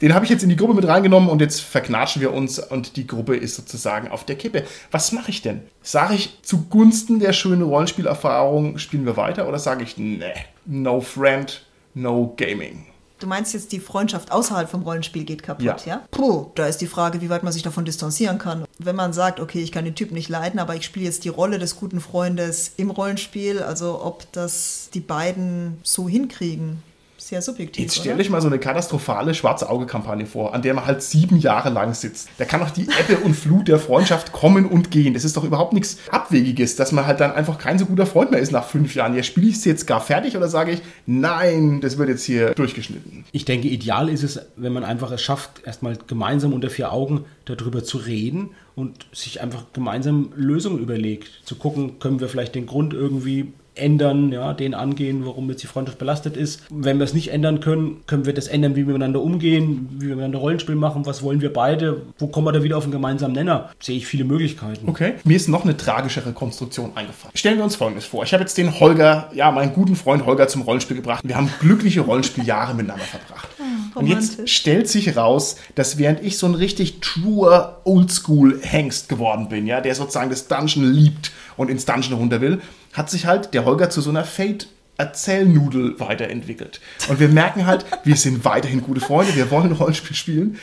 Den 0.00 0.14
habe 0.14 0.24
ich 0.26 0.30
jetzt 0.30 0.42
in 0.42 0.50
die 0.50 0.56
Gruppe 0.56 0.74
mit 0.74 0.86
reingenommen 0.86 1.30
und 1.30 1.40
jetzt 1.40 1.62
verknatschen 1.62 2.20
wir 2.20 2.32
uns 2.34 2.58
und 2.58 2.96
die 2.96 3.06
Gruppe 3.06 3.34
ist 3.34 3.56
sozusagen 3.56 4.08
auf 4.08 4.24
der 4.24 4.36
Kippe. 4.36 4.64
Was 4.90 5.12
mache 5.12 5.30
ich 5.30 5.40
denn? 5.40 5.62
Sage 5.82 6.14
ich 6.14 6.42
zugunsten 6.42 7.18
der 7.18 7.32
schönen 7.32 7.62
Rollenspielerfahrung 7.62 8.76
spielen 8.76 9.06
wir 9.06 9.16
weiter 9.16 9.48
oder 9.48 9.58
sage 9.58 9.82
ich, 9.82 9.96
ne, 9.96 10.34
no 10.66 11.00
friend, 11.00 11.64
no 11.94 12.34
gaming? 12.36 12.86
Du 13.20 13.26
meinst 13.28 13.54
jetzt, 13.54 13.72
die 13.72 13.80
Freundschaft 13.80 14.32
außerhalb 14.32 14.68
vom 14.68 14.82
Rollenspiel 14.82 15.24
geht 15.24 15.42
kaputt, 15.42 15.64
Ja. 15.64 15.76
ja? 15.86 16.02
Puh, 16.10 16.46
da 16.56 16.66
ist 16.66 16.78
die 16.80 16.86
Frage, 16.86 17.20
wie 17.20 17.30
weit 17.30 17.42
man 17.44 17.52
sich 17.52 17.62
davon 17.62 17.84
distanzieren 17.84 18.38
kann. 18.38 18.64
Wenn 18.78 18.96
man 18.96 19.12
sagt, 19.12 19.38
okay, 19.40 19.60
ich 19.62 19.72
kann 19.72 19.84
den 19.84 19.94
Typ 19.94 20.10
nicht 20.10 20.28
leiden, 20.28 20.58
aber 20.58 20.74
ich 20.74 20.84
spiele 20.84 21.06
jetzt 21.06 21.24
die 21.24 21.28
Rolle 21.28 21.58
des 21.58 21.76
guten 21.76 22.00
Freundes 22.00 22.72
im 22.76 22.90
Rollenspiel, 22.90 23.60
also 23.62 24.02
ob 24.02 24.30
das 24.32 24.88
die 24.92 25.00
beiden 25.00 25.78
so 25.84 26.08
hinkriegen, 26.08 26.82
sehr 27.28 27.40
subjektiv. 27.40 27.84
Jetzt 27.84 27.96
stell 27.96 28.18
dich 28.18 28.28
mal 28.28 28.42
so 28.42 28.48
eine 28.48 28.58
katastrophale 28.58 29.34
schwarze 29.34 29.70
Auge-Kampagne 29.70 30.26
vor, 30.26 30.54
an 30.54 30.60
der 30.60 30.74
man 30.74 30.84
halt 30.84 31.02
sieben 31.02 31.38
Jahre 31.38 31.70
lang 31.70 31.94
sitzt. 31.94 32.28
Da 32.36 32.44
kann 32.44 32.60
doch 32.60 32.70
die 32.70 32.82
Ebbe 32.82 33.18
und 33.24 33.34
Flut 33.34 33.68
der 33.68 33.78
Freundschaft 33.78 34.32
kommen 34.32 34.66
und 34.66 34.90
gehen. 34.90 35.14
Das 35.14 35.24
ist 35.24 35.36
doch 35.36 35.44
überhaupt 35.44 35.72
nichts 35.72 35.98
Abwegiges, 36.10 36.76
dass 36.76 36.92
man 36.92 37.06
halt 37.06 37.20
dann 37.20 37.32
einfach 37.32 37.56
kein 37.58 37.78
so 37.78 37.86
guter 37.86 38.04
Freund 38.04 38.30
mehr 38.30 38.40
ist 38.40 38.52
nach 38.52 38.66
fünf 38.66 38.94
Jahren. 38.94 39.16
Ja, 39.16 39.22
spiele 39.22 39.48
ich 39.48 39.56
es 39.56 39.64
jetzt 39.64 39.86
gar 39.86 40.02
fertig 40.02 40.36
oder 40.36 40.48
sage 40.48 40.72
ich, 40.72 40.82
nein, 41.06 41.80
das 41.80 41.96
wird 41.96 42.10
jetzt 42.10 42.24
hier 42.24 42.50
durchgeschnitten? 42.50 43.24
Ich 43.32 43.46
denke, 43.46 43.68
ideal 43.68 44.10
ist 44.10 44.22
es, 44.22 44.40
wenn 44.56 44.74
man 44.74 44.84
einfach 44.84 45.10
es 45.10 45.22
schafft, 45.22 45.62
erstmal 45.64 45.96
gemeinsam 46.06 46.52
unter 46.52 46.68
vier 46.68 46.92
Augen 46.92 47.24
darüber 47.46 47.84
zu 47.84 47.96
reden 47.98 48.50
und 48.74 49.06
sich 49.12 49.40
einfach 49.40 49.64
gemeinsam 49.72 50.30
Lösungen 50.36 50.78
überlegt. 50.78 51.30
Zu 51.44 51.56
gucken, 51.56 51.98
können 52.00 52.20
wir 52.20 52.28
vielleicht 52.28 52.54
den 52.54 52.66
Grund 52.66 52.92
irgendwie 52.92 53.52
ändern, 53.74 54.32
ja, 54.32 54.52
den 54.52 54.74
angehen, 54.74 55.24
warum 55.26 55.48
jetzt 55.50 55.62
die 55.62 55.66
Freundschaft 55.66 55.98
belastet 55.98 56.36
ist. 56.36 56.62
Wenn 56.70 56.98
wir 56.98 57.04
es 57.04 57.14
nicht 57.14 57.32
ändern 57.32 57.60
können, 57.60 58.02
können 58.06 58.26
wir 58.26 58.34
das 58.34 58.48
ändern, 58.48 58.76
wie 58.76 58.86
wir 58.86 58.92
miteinander 58.92 59.20
umgehen, 59.20 59.88
wie 59.92 60.08
wir 60.08 60.16
miteinander 60.16 60.38
Rollenspiel 60.38 60.74
machen, 60.74 61.06
was 61.06 61.22
wollen 61.22 61.40
wir 61.40 61.52
beide, 61.52 62.02
wo 62.18 62.28
kommen 62.28 62.46
wir 62.46 62.52
da 62.52 62.62
wieder 62.62 62.76
auf 62.76 62.84
einen 62.84 62.92
gemeinsamen 62.92 63.34
Nenner? 63.34 63.70
Sehe 63.80 63.96
ich 63.96 64.06
viele 64.06 64.24
Möglichkeiten. 64.24 64.88
Okay. 64.88 65.14
Mir 65.24 65.36
ist 65.36 65.48
noch 65.48 65.64
eine 65.64 65.76
tragischere 65.76 66.32
Konstruktion 66.32 66.92
eingefallen. 66.94 67.36
Stellen 67.36 67.56
wir 67.58 67.64
uns 67.64 67.76
Folgendes 67.76 68.06
vor. 68.06 68.24
Ich 68.24 68.32
habe 68.32 68.42
jetzt 68.42 68.56
den 68.58 68.78
Holger, 68.78 69.30
ja, 69.34 69.50
meinen 69.50 69.72
guten 69.72 69.96
Freund 69.96 70.26
Holger 70.26 70.48
zum 70.48 70.62
Rollenspiel 70.62 70.96
gebracht. 70.96 71.22
Wir 71.26 71.36
haben 71.36 71.50
glückliche 71.60 72.02
Rollenspieljahre 72.02 72.74
miteinander 72.74 73.04
verbracht. 73.04 73.48
Und 73.94 74.06
jetzt 74.06 74.48
stellt 74.48 74.88
sich 74.88 75.16
raus, 75.16 75.56
dass 75.74 75.98
während 75.98 76.22
ich 76.22 76.38
so 76.38 76.46
ein 76.46 76.54
richtig 76.54 77.00
truer 77.00 77.80
Oldschool-Hengst 77.84 79.08
geworden 79.08 79.48
bin, 79.48 79.66
ja, 79.66 79.80
der 79.80 79.94
sozusagen 79.94 80.30
das 80.30 80.48
Dungeon 80.48 80.92
liebt 80.92 81.32
und 81.56 81.70
ins 81.70 81.84
Dungeon 81.84 82.14
runter 82.14 82.40
will, 82.40 82.60
hat 82.92 83.10
sich 83.10 83.26
halt 83.26 83.54
der 83.54 83.64
Holger 83.64 83.90
zu 83.90 84.00
so 84.00 84.10
einer 84.10 84.24
Fate 84.24 84.68
Erzählnudel 84.96 85.98
weiterentwickelt. 85.98 86.80
Und 87.08 87.18
wir 87.18 87.28
merken 87.28 87.66
halt, 87.66 87.84
wir 88.04 88.14
sind 88.14 88.44
weiterhin 88.44 88.80
gute 88.80 89.00
Freunde, 89.00 89.34
wir 89.34 89.50
wollen 89.50 89.72
Rollenspiel 89.72 90.14
spielen, 90.14 90.58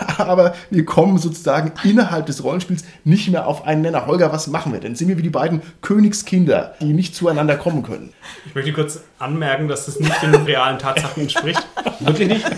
aber 0.18 0.54
wir 0.70 0.84
kommen 0.84 1.18
sozusagen 1.18 1.72
innerhalb 1.84 2.26
des 2.26 2.42
Rollenspiels 2.44 2.84
nicht 3.04 3.28
mehr 3.30 3.46
auf 3.46 3.64
einen 3.66 3.82
Nenner. 3.82 4.06
Holger, 4.06 4.32
was 4.32 4.46
machen 4.46 4.72
wir 4.72 4.80
denn? 4.80 4.94
Sind 4.94 5.08
wir 5.08 5.18
wie 5.18 5.22
die 5.22 5.30
beiden 5.30 5.62
Königskinder, 5.82 6.74
die 6.80 6.92
nicht 6.92 7.14
zueinander 7.14 7.56
kommen 7.56 7.82
können? 7.82 8.12
Ich 8.46 8.54
möchte 8.54 8.72
kurz 8.72 9.00
anmerken, 9.18 9.68
dass 9.68 9.86
das 9.86 10.00
nicht 10.00 10.22
den 10.22 10.34
realen 10.34 10.78
Tatsachen 10.78 11.22
entspricht. 11.22 11.66
Wirklich 12.00 12.28
nicht? 12.28 12.46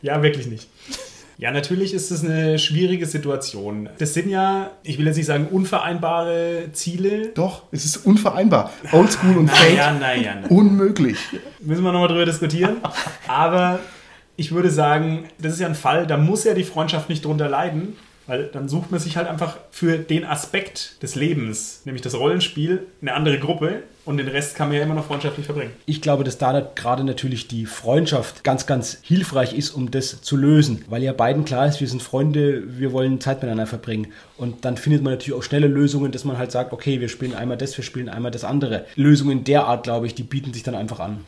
Ja, 0.00 0.22
wirklich 0.22 0.46
nicht. 0.46 0.68
Ja, 1.38 1.50
natürlich 1.52 1.94
ist 1.94 2.10
es 2.10 2.24
eine 2.24 2.58
schwierige 2.58 3.06
Situation. 3.06 3.88
Das 3.98 4.14
sind 4.14 4.28
ja, 4.28 4.70
ich 4.82 4.98
will 4.98 5.06
jetzt 5.06 5.16
nicht 5.16 5.26
sagen 5.26 5.46
unvereinbare 5.50 6.68
Ziele. 6.72 7.28
Doch, 7.34 7.62
es 7.70 7.84
ist 7.84 7.98
unvereinbar. 8.06 8.70
Oldschool 8.92 9.36
und 9.38 9.48
Fate, 9.50 9.70
Naja, 9.70 9.92
naja, 9.92 10.34
naja. 10.36 10.46
unmöglich. 10.48 11.16
Müssen 11.60 11.84
wir 11.84 11.92
nochmal 11.92 12.08
drüber 12.08 12.24
diskutieren. 12.26 12.76
Aber 13.28 13.78
ich 14.38 14.52
würde 14.52 14.70
sagen, 14.70 15.24
das 15.42 15.52
ist 15.52 15.60
ja 15.60 15.66
ein 15.66 15.74
Fall, 15.74 16.06
da 16.06 16.16
muss 16.16 16.44
ja 16.44 16.54
die 16.54 16.64
Freundschaft 16.64 17.08
nicht 17.08 17.24
drunter 17.24 17.48
leiden, 17.48 17.96
weil 18.28 18.44
dann 18.44 18.68
sucht 18.68 18.92
man 18.92 19.00
sich 19.00 19.16
halt 19.16 19.26
einfach 19.26 19.56
für 19.72 19.98
den 19.98 20.24
Aspekt 20.24 21.02
des 21.02 21.16
Lebens, 21.16 21.82
nämlich 21.84 22.02
das 22.02 22.14
Rollenspiel, 22.14 22.86
eine 23.02 23.14
andere 23.14 23.40
Gruppe 23.40 23.82
und 24.04 24.16
den 24.16 24.28
Rest 24.28 24.54
kann 24.54 24.68
man 24.68 24.76
ja 24.76 24.84
immer 24.84 24.94
noch 24.94 25.06
freundschaftlich 25.06 25.44
verbringen. 25.44 25.72
Ich 25.86 26.00
glaube, 26.00 26.22
dass 26.22 26.38
da 26.38 26.60
gerade 26.60 27.02
natürlich 27.02 27.48
die 27.48 27.66
Freundschaft 27.66 28.44
ganz, 28.44 28.66
ganz 28.66 28.98
hilfreich 29.02 29.54
ist, 29.54 29.70
um 29.70 29.90
das 29.90 30.22
zu 30.22 30.36
lösen. 30.36 30.84
Weil 30.88 31.02
ja 31.02 31.12
beiden 31.12 31.44
klar 31.44 31.66
ist, 31.66 31.80
wir 31.80 31.88
sind 31.88 32.02
Freunde, 32.02 32.78
wir 32.78 32.92
wollen 32.92 33.20
Zeit 33.20 33.38
miteinander 33.38 33.66
verbringen. 33.66 34.12
Und 34.36 34.64
dann 34.64 34.76
findet 34.76 35.02
man 35.02 35.14
natürlich 35.14 35.36
auch 35.36 35.42
schnelle 35.42 35.66
Lösungen, 35.66 36.12
dass 36.12 36.24
man 36.24 36.38
halt 36.38 36.52
sagt, 36.52 36.72
okay, 36.72 37.00
wir 37.00 37.08
spielen 37.08 37.34
einmal 37.34 37.56
das, 37.56 37.76
wir 37.76 37.84
spielen 37.84 38.08
einmal 38.08 38.30
das 38.30 38.44
andere. 38.44 38.86
Lösungen 38.94 39.42
der 39.42 39.64
Art, 39.64 39.82
glaube 39.82 40.06
ich, 40.06 40.14
die 40.14 40.22
bieten 40.22 40.54
sich 40.54 40.62
dann 40.62 40.76
einfach 40.76 41.00
an. 41.00 41.24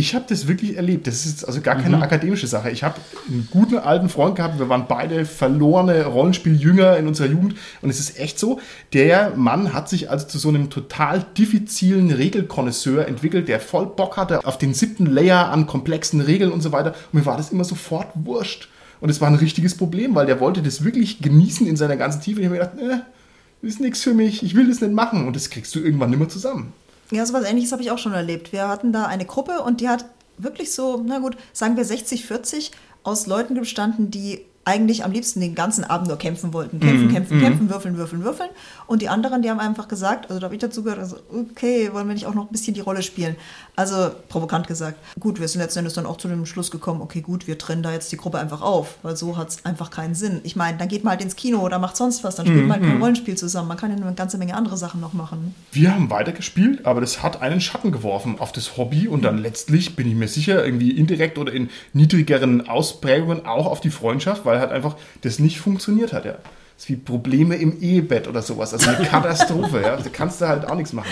Ich 0.00 0.14
habe 0.14 0.24
das 0.26 0.48
wirklich 0.48 0.78
erlebt. 0.78 1.06
Das 1.06 1.26
ist 1.26 1.44
also 1.44 1.60
gar 1.60 1.76
keine 1.76 2.00
akademische 2.02 2.46
Sache. 2.46 2.70
Ich 2.70 2.82
habe 2.82 2.94
einen 3.28 3.46
guten 3.50 3.76
alten 3.76 4.08
Freund 4.08 4.34
gehabt. 4.34 4.58
Wir 4.58 4.70
waren 4.70 4.86
beide 4.88 5.26
verlorene 5.26 6.06
Rollenspieljünger 6.06 6.96
in 6.96 7.06
unserer 7.06 7.26
Jugend. 7.26 7.56
Und 7.82 7.90
es 7.90 8.00
ist 8.00 8.18
echt 8.18 8.38
so, 8.38 8.60
der 8.94 9.34
Mann 9.36 9.74
hat 9.74 9.90
sich 9.90 10.08
also 10.08 10.26
zu 10.26 10.38
so 10.38 10.48
einem 10.48 10.70
total 10.70 11.26
diffizilen 11.36 12.10
Regelkonnoisseur 12.10 13.06
entwickelt, 13.06 13.46
der 13.48 13.60
voll 13.60 13.88
Bock 13.88 14.16
hatte 14.16 14.42
auf 14.46 14.56
den 14.56 14.72
siebten 14.72 15.04
Layer 15.04 15.50
an 15.50 15.66
komplexen 15.66 16.22
Regeln 16.22 16.50
und 16.50 16.62
so 16.62 16.72
weiter. 16.72 16.94
Und 17.12 17.20
mir 17.20 17.26
war 17.26 17.36
das 17.36 17.52
immer 17.52 17.64
sofort 17.64 18.08
wurscht. 18.14 18.70
Und 19.02 19.10
es 19.10 19.20
war 19.20 19.28
ein 19.28 19.34
richtiges 19.34 19.76
Problem, 19.76 20.14
weil 20.14 20.24
der 20.24 20.40
wollte 20.40 20.62
das 20.62 20.82
wirklich 20.82 21.20
genießen 21.20 21.66
in 21.66 21.76
seiner 21.76 21.98
ganzen 21.98 22.22
Tiefe. 22.22 22.40
Und 22.40 22.54
ich 22.54 22.60
habe 22.62 22.74
mir 22.74 22.80
gedacht, 22.80 23.04
äh, 23.04 23.66
ist 23.66 23.80
nichts 23.80 24.02
für 24.02 24.14
mich, 24.14 24.42
ich 24.42 24.54
will 24.54 24.66
das 24.66 24.80
nicht 24.80 24.94
machen. 24.94 25.26
Und 25.26 25.36
das 25.36 25.50
kriegst 25.50 25.74
du 25.74 25.80
irgendwann 25.80 26.08
nicht 26.08 26.20
mehr 26.20 26.30
zusammen. 26.30 26.72
Ja, 27.10 27.26
sowas 27.26 27.44
ähnliches 27.44 27.72
habe 27.72 27.82
ich 27.82 27.90
auch 27.90 27.98
schon 27.98 28.12
erlebt. 28.12 28.52
Wir 28.52 28.68
hatten 28.68 28.92
da 28.92 29.06
eine 29.06 29.24
Gruppe 29.24 29.62
und 29.62 29.80
die 29.80 29.88
hat 29.88 30.04
wirklich 30.38 30.72
so, 30.72 31.02
na 31.04 31.18
gut, 31.18 31.36
sagen 31.52 31.76
wir 31.76 31.84
60, 31.84 32.24
40 32.24 32.70
aus 33.02 33.26
Leuten 33.26 33.54
bestanden, 33.54 34.10
die 34.10 34.44
eigentlich 34.64 35.04
am 35.04 35.12
liebsten 35.12 35.40
den 35.40 35.54
ganzen 35.54 35.84
Abend 35.84 36.08
nur 36.08 36.18
kämpfen 36.18 36.52
wollten. 36.52 36.80
Kämpfen, 36.80 37.08
kämpfen, 37.10 37.40
kämpfen, 37.40 37.70
würfeln, 37.70 37.96
würfeln, 37.96 38.24
würfeln. 38.24 38.50
Und 38.86 39.00
die 39.00 39.08
anderen, 39.08 39.40
die 39.40 39.50
haben 39.50 39.58
einfach 39.58 39.88
gesagt, 39.88 40.28
also 40.28 40.38
da 40.38 40.44
habe 40.44 40.54
ich 40.54 40.60
dazu 40.60 40.82
gehört, 40.82 41.00
also 41.00 41.16
okay, 41.32 41.90
wollen 41.92 42.06
wir 42.06 42.14
nicht 42.14 42.26
auch 42.26 42.34
noch 42.34 42.44
ein 42.44 42.52
bisschen 42.52 42.74
die 42.74 42.80
Rolle 42.80 43.02
spielen? 43.02 43.36
Also 43.74 44.10
provokant 44.28 44.66
gesagt. 44.66 44.98
Gut, 45.18 45.40
wir 45.40 45.48
sind 45.48 45.62
letzten 45.62 45.78
Endes 45.78 45.94
dann 45.94 46.04
auch 46.04 46.18
zu 46.18 46.28
dem 46.28 46.44
Schluss 46.44 46.70
gekommen, 46.70 47.00
okay, 47.00 47.22
gut, 47.22 47.46
wir 47.46 47.56
trennen 47.56 47.82
da 47.82 47.90
jetzt 47.90 48.12
die 48.12 48.18
Gruppe 48.18 48.38
einfach 48.38 48.60
auf, 48.60 48.98
weil 49.02 49.16
so 49.16 49.38
hat 49.38 49.48
es 49.48 49.64
einfach 49.64 49.90
keinen 49.90 50.14
Sinn. 50.14 50.40
Ich 50.42 50.56
meine, 50.56 50.76
dann 50.76 50.88
geht 50.88 51.04
man 51.04 51.12
halt 51.12 51.22
ins 51.22 51.36
Kino 51.36 51.60
oder 51.60 51.78
macht 51.78 51.96
sonst 51.96 52.22
was, 52.22 52.36
dann 52.36 52.46
spielt 52.46 52.66
man 52.66 52.80
halt 52.80 52.90
kein 52.90 53.00
Rollenspiel 53.00 53.36
zusammen. 53.36 53.68
Man 53.68 53.78
kann 53.78 53.90
ja 53.90 53.96
eine 53.96 54.14
ganze 54.14 54.36
Menge 54.36 54.54
andere 54.54 54.76
Sachen 54.76 55.00
noch 55.00 55.14
machen. 55.14 55.54
Wir 55.72 55.94
haben 55.94 56.10
weitergespielt, 56.10 56.84
aber 56.84 57.00
das 57.00 57.22
hat 57.22 57.40
einen 57.40 57.62
Schatten 57.62 57.92
geworfen 57.92 58.38
auf 58.38 58.52
das 58.52 58.76
Hobby 58.76 59.08
und 59.08 59.24
dann 59.24 59.38
letztlich, 59.38 59.96
bin 59.96 60.06
ich 60.06 60.14
mir 60.14 60.28
sicher, 60.28 60.62
irgendwie 60.62 60.90
indirekt 60.90 61.38
oder 61.38 61.52
in 61.52 61.70
niedrigeren 61.94 62.68
Ausprägungen 62.68 63.46
auch 63.46 63.66
auf 63.66 63.80
die 63.80 63.90
Freundschaft, 63.90 64.44
weil 64.50 64.60
halt 64.60 64.72
einfach 64.72 64.96
das 65.22 65.38
nicht 65.38 65.60
funktioniert 65.60 66.12
hat. 66.12 66.24
Ja. 66.24 66.32
Das 66.32 66.84
ist 66.84 66.88
wie 66.88 66.96
Probleme 66.96 67.56
im 67.56 67.80
Ehebett 67.80 68.28
oder 68.28 68.42
sowas. 68.42 68.72
Also 68.72 68.90
eine 68.90 69.04
Katastrophe. 69.08 69.82
ja. 69.82 69.96
Da 69.96 70.10
kannst 70.12 70.40
du 70.40 70.48
halt 70.48 70.68
auch 70.68 70.74
nichts 70.74 70.92
machen. 70.92 71.10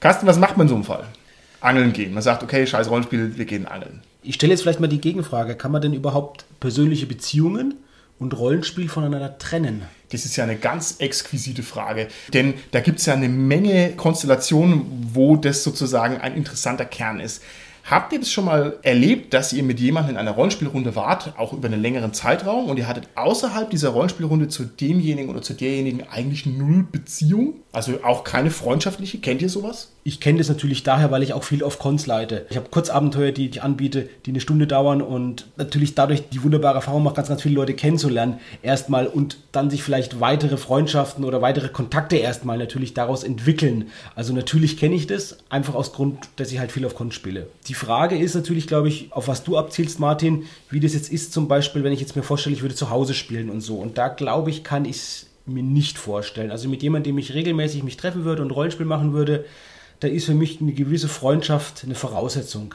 Carsten, 0.00 0.26
was 0.26 0.38
macht 0.38 0.56
man 0.56 0.66
in 0.66 0.68
so 0.68 0.74
einem 0.76 0.84
Fall? 0.84 1.04
Angeln 1.60 1.92
gehen. 1.92 2.14
Man 2.14 2.22
sagt, 2.22 2.42
okay, 2.42 2.66
scheiß 2.66 2.88
Rollenspiel, 2.88 3.36
wir 3.36 3.44
gehen 3.44 3.66
angeln. 3.66 4.00
Ich 4.22 4.36
stelle 4.36 4.52
jetzt 4.52 4.62
vielleicht 4.62 4.80
mal 4.80 4.86
die 4.86 5.00
Gegenfrage, 5.00 5.56
kann 5.56 5.72
man 5.72 5.82
denn 5.82 5.92
überhaupt 5.92 6.44
persönliche 6.60 7.06
Beziehungen 7.06 7.74
und 8.18 8.36
Rollenspiel 8.38 8.88
voneinander 8.88 9.38
trennen? 9.38 9.82
Das 10.10 10.24
ist 10.24 10.36
ja 10.36 10.44
eine 10.44 10.56
ganz 10.56 10.96
exquisite 10.98 11.62
Frage, 11.62 12.08
denn 12.32 12.54
da 12.70 12.80
gibt 12.80 13.00
es 13.00 13.06
ja 13.06 13.14
eine 13.14 13.28
Menge 13.28 13.92
Konstellationen, 13.96 15.10
wo 15.12 15.36
das 15.36 15.64
sozusagen 15.64 16.18
ein 16.18 16.34
interessanter 16.34 16.84
Kern 16.84 17.20
ist. 17.20 17.42
Habt 17.90 18.12
ihr 18.12 18.18
das 18.18 18.30
schon 18.30 18.44
mal 18.44 18.76
erlebt, 18.82 19.32
dass 19.32 19.54
ihr 19.54 19.62
mit 19.62 19.80
jemandem 19.80 20.16
in 20.16 20.16
einer 20.18 20.32
Rollenspielrunde 20.32 20.94
wart, 20.94 21.32
auch 21.38 21.54
über 21.54 21.68
einen 21.68 21.80
längeren 21.80 22.12
Zeitraum, 22.12 22.68
und 22.68 22.76
ihr 22.76 22.86
hattet 22.86 23.08
außerhalb 23.14 23.70
dieser 23.70 23.88
Rollenspielrunde 23.90 24.48
zu 24.48 24.64
demjenigen 24.64 25.30
oder 25.30 25.40
zu 25.40 25.54
derjenigen 25.54 26.02
eigentlich 26.10 26.44
null 26.44 26.86
Beziehung? 26.92 27.54
Also 27.72 28.02
auch 28.04 28.24
keine 28.24 28.50
freundschaftliche? 28.50 29.18
Kennt 29.18 29.40
ihr 29.40 29.48
sowas? 29.48 29.92
Ich 30.04 30.20
kenne 30.20 30.38
das 30.38 30.48
natürlich 30.48 30.82
daher, 30.82 31.10
weil 31.10 31.22
ich 31.22 31.32
auch 31.32 31.44
viel 31.44 31.62
auf 31.62 31.78
Cons 31.78 32.06
leite. 32.06 32.46
Ich 32.50 32.56
habe 32.56 32.68
Kurzabenteuer, 32.70 33.30
die 33.30 33.48
ich 33.48 33.62
anbiete, 33.62 34.08
die 34.24 34.30
eine 34.30 34.40
Stunde 34.40 34.66
dauern 34.66 35.02
und 35.02 35.46
natürlich 35.56 35.94
dadurch 35.94 36.28
die 36.30 36.42
wunderbare 36.42 36.76
Erfahrung 36.76 37.02
macht, 37.02 37.16
ganz, 37.16 37.28
ganz 37.28 37.42
viele 37.42 37.54
Leute 37.54 37.74
kennenzulernen 37.74 38.38
erstmal 38.62 39.06
und 39.06 39.38
dann 39.52 39.70
sich 39.70 39.82
vielleicht 39.82 40.18
weitere 40.18 40.56
Freundschaften 40.56 41.24
oder 41.24 41.42
weitere 41.42 41.68
Kontakte 41.68 42.16
erstmal 42.16 42.58
natürlich 42.58 42.94
daraus 42.94 43.22
entwickeln. 43.22 43.88
Also 44.14 44.32
natürlich 44.32 44.78
kenne 44.78 44.94
ich 44.94 45.06
das, 45.06 45.38
einfach 45.50 45.74
aus 45.74 45.92
Grund, 45.92 46.18
dass 46.36 46.52
ich 46.52 46.58
halt 46.58 46.72
viel 46.72 46.86
auf 46.86 46.94
Cons 46.94 47.14
spiele. 47.14 47.48
Die 47.66 47.74
Frage 47.78 48.18
ist 48.18 48.34
natürlich, 48.34 48.66
glaube 48.66 48.88
ich, 48.88 49.12
auf 49.12 49.28
was 49.28 49.44
du 49.44 49.56
abzielst, 49.56 50.00
Martin, 50.00 50.44
wie 50.70 50.80
das 50.80 50.94
jetzt 50.94 51.10
ist 51.12 51.32
zum 51.32 51.48
Beispiel, 51.48 51.84
wenn 51.84 51.92
ich 51.92 52.00
jetzt 52.00 52.16
mir 52.16 52.22
vorstelle, 52.22 52.54
ich 52.54 52.62
würde 52.62 52.74
zu 52.74 52.90
Hause 52.90 53.14
spielen 53.14 53.48
und 53.48 53.60
so. 53.60 53.76
Und 53.76 53.96
da 53.96 54.08
glaube 54.08 54.50
ich, 54.50 54.64
kann 54.64 54.84
ich 54.84 54.96
es 54.96 55.26
mir 55.46 55.62
nicht 55.62 55.96
vorstellen. 55.96 56.50
Also 56.50 56.68
mit 56.68 56.82
jemandem, 56.82 57.14
dem 57.14 57.18
ich 57.18 57.34
regelmäßig 57.34 57.82
mich 57.84 57.96
treffen 57.96 58.24
würde 58.24 58.42
und 58.42 58.50
Rollenspiel 58.50 58.84
machen 58.84 59.12
würde, 59.12 59.44
da 60.00 60.08
ist 60.08 60.26
für 60.26 60.34
mich 60.34 60.60
eine 60.60 60.72
gewisse 60.72 61.08
Freundschaft 61.08 61.84
eine 61.84 61.94
Voraussetzung. 61.94 62.74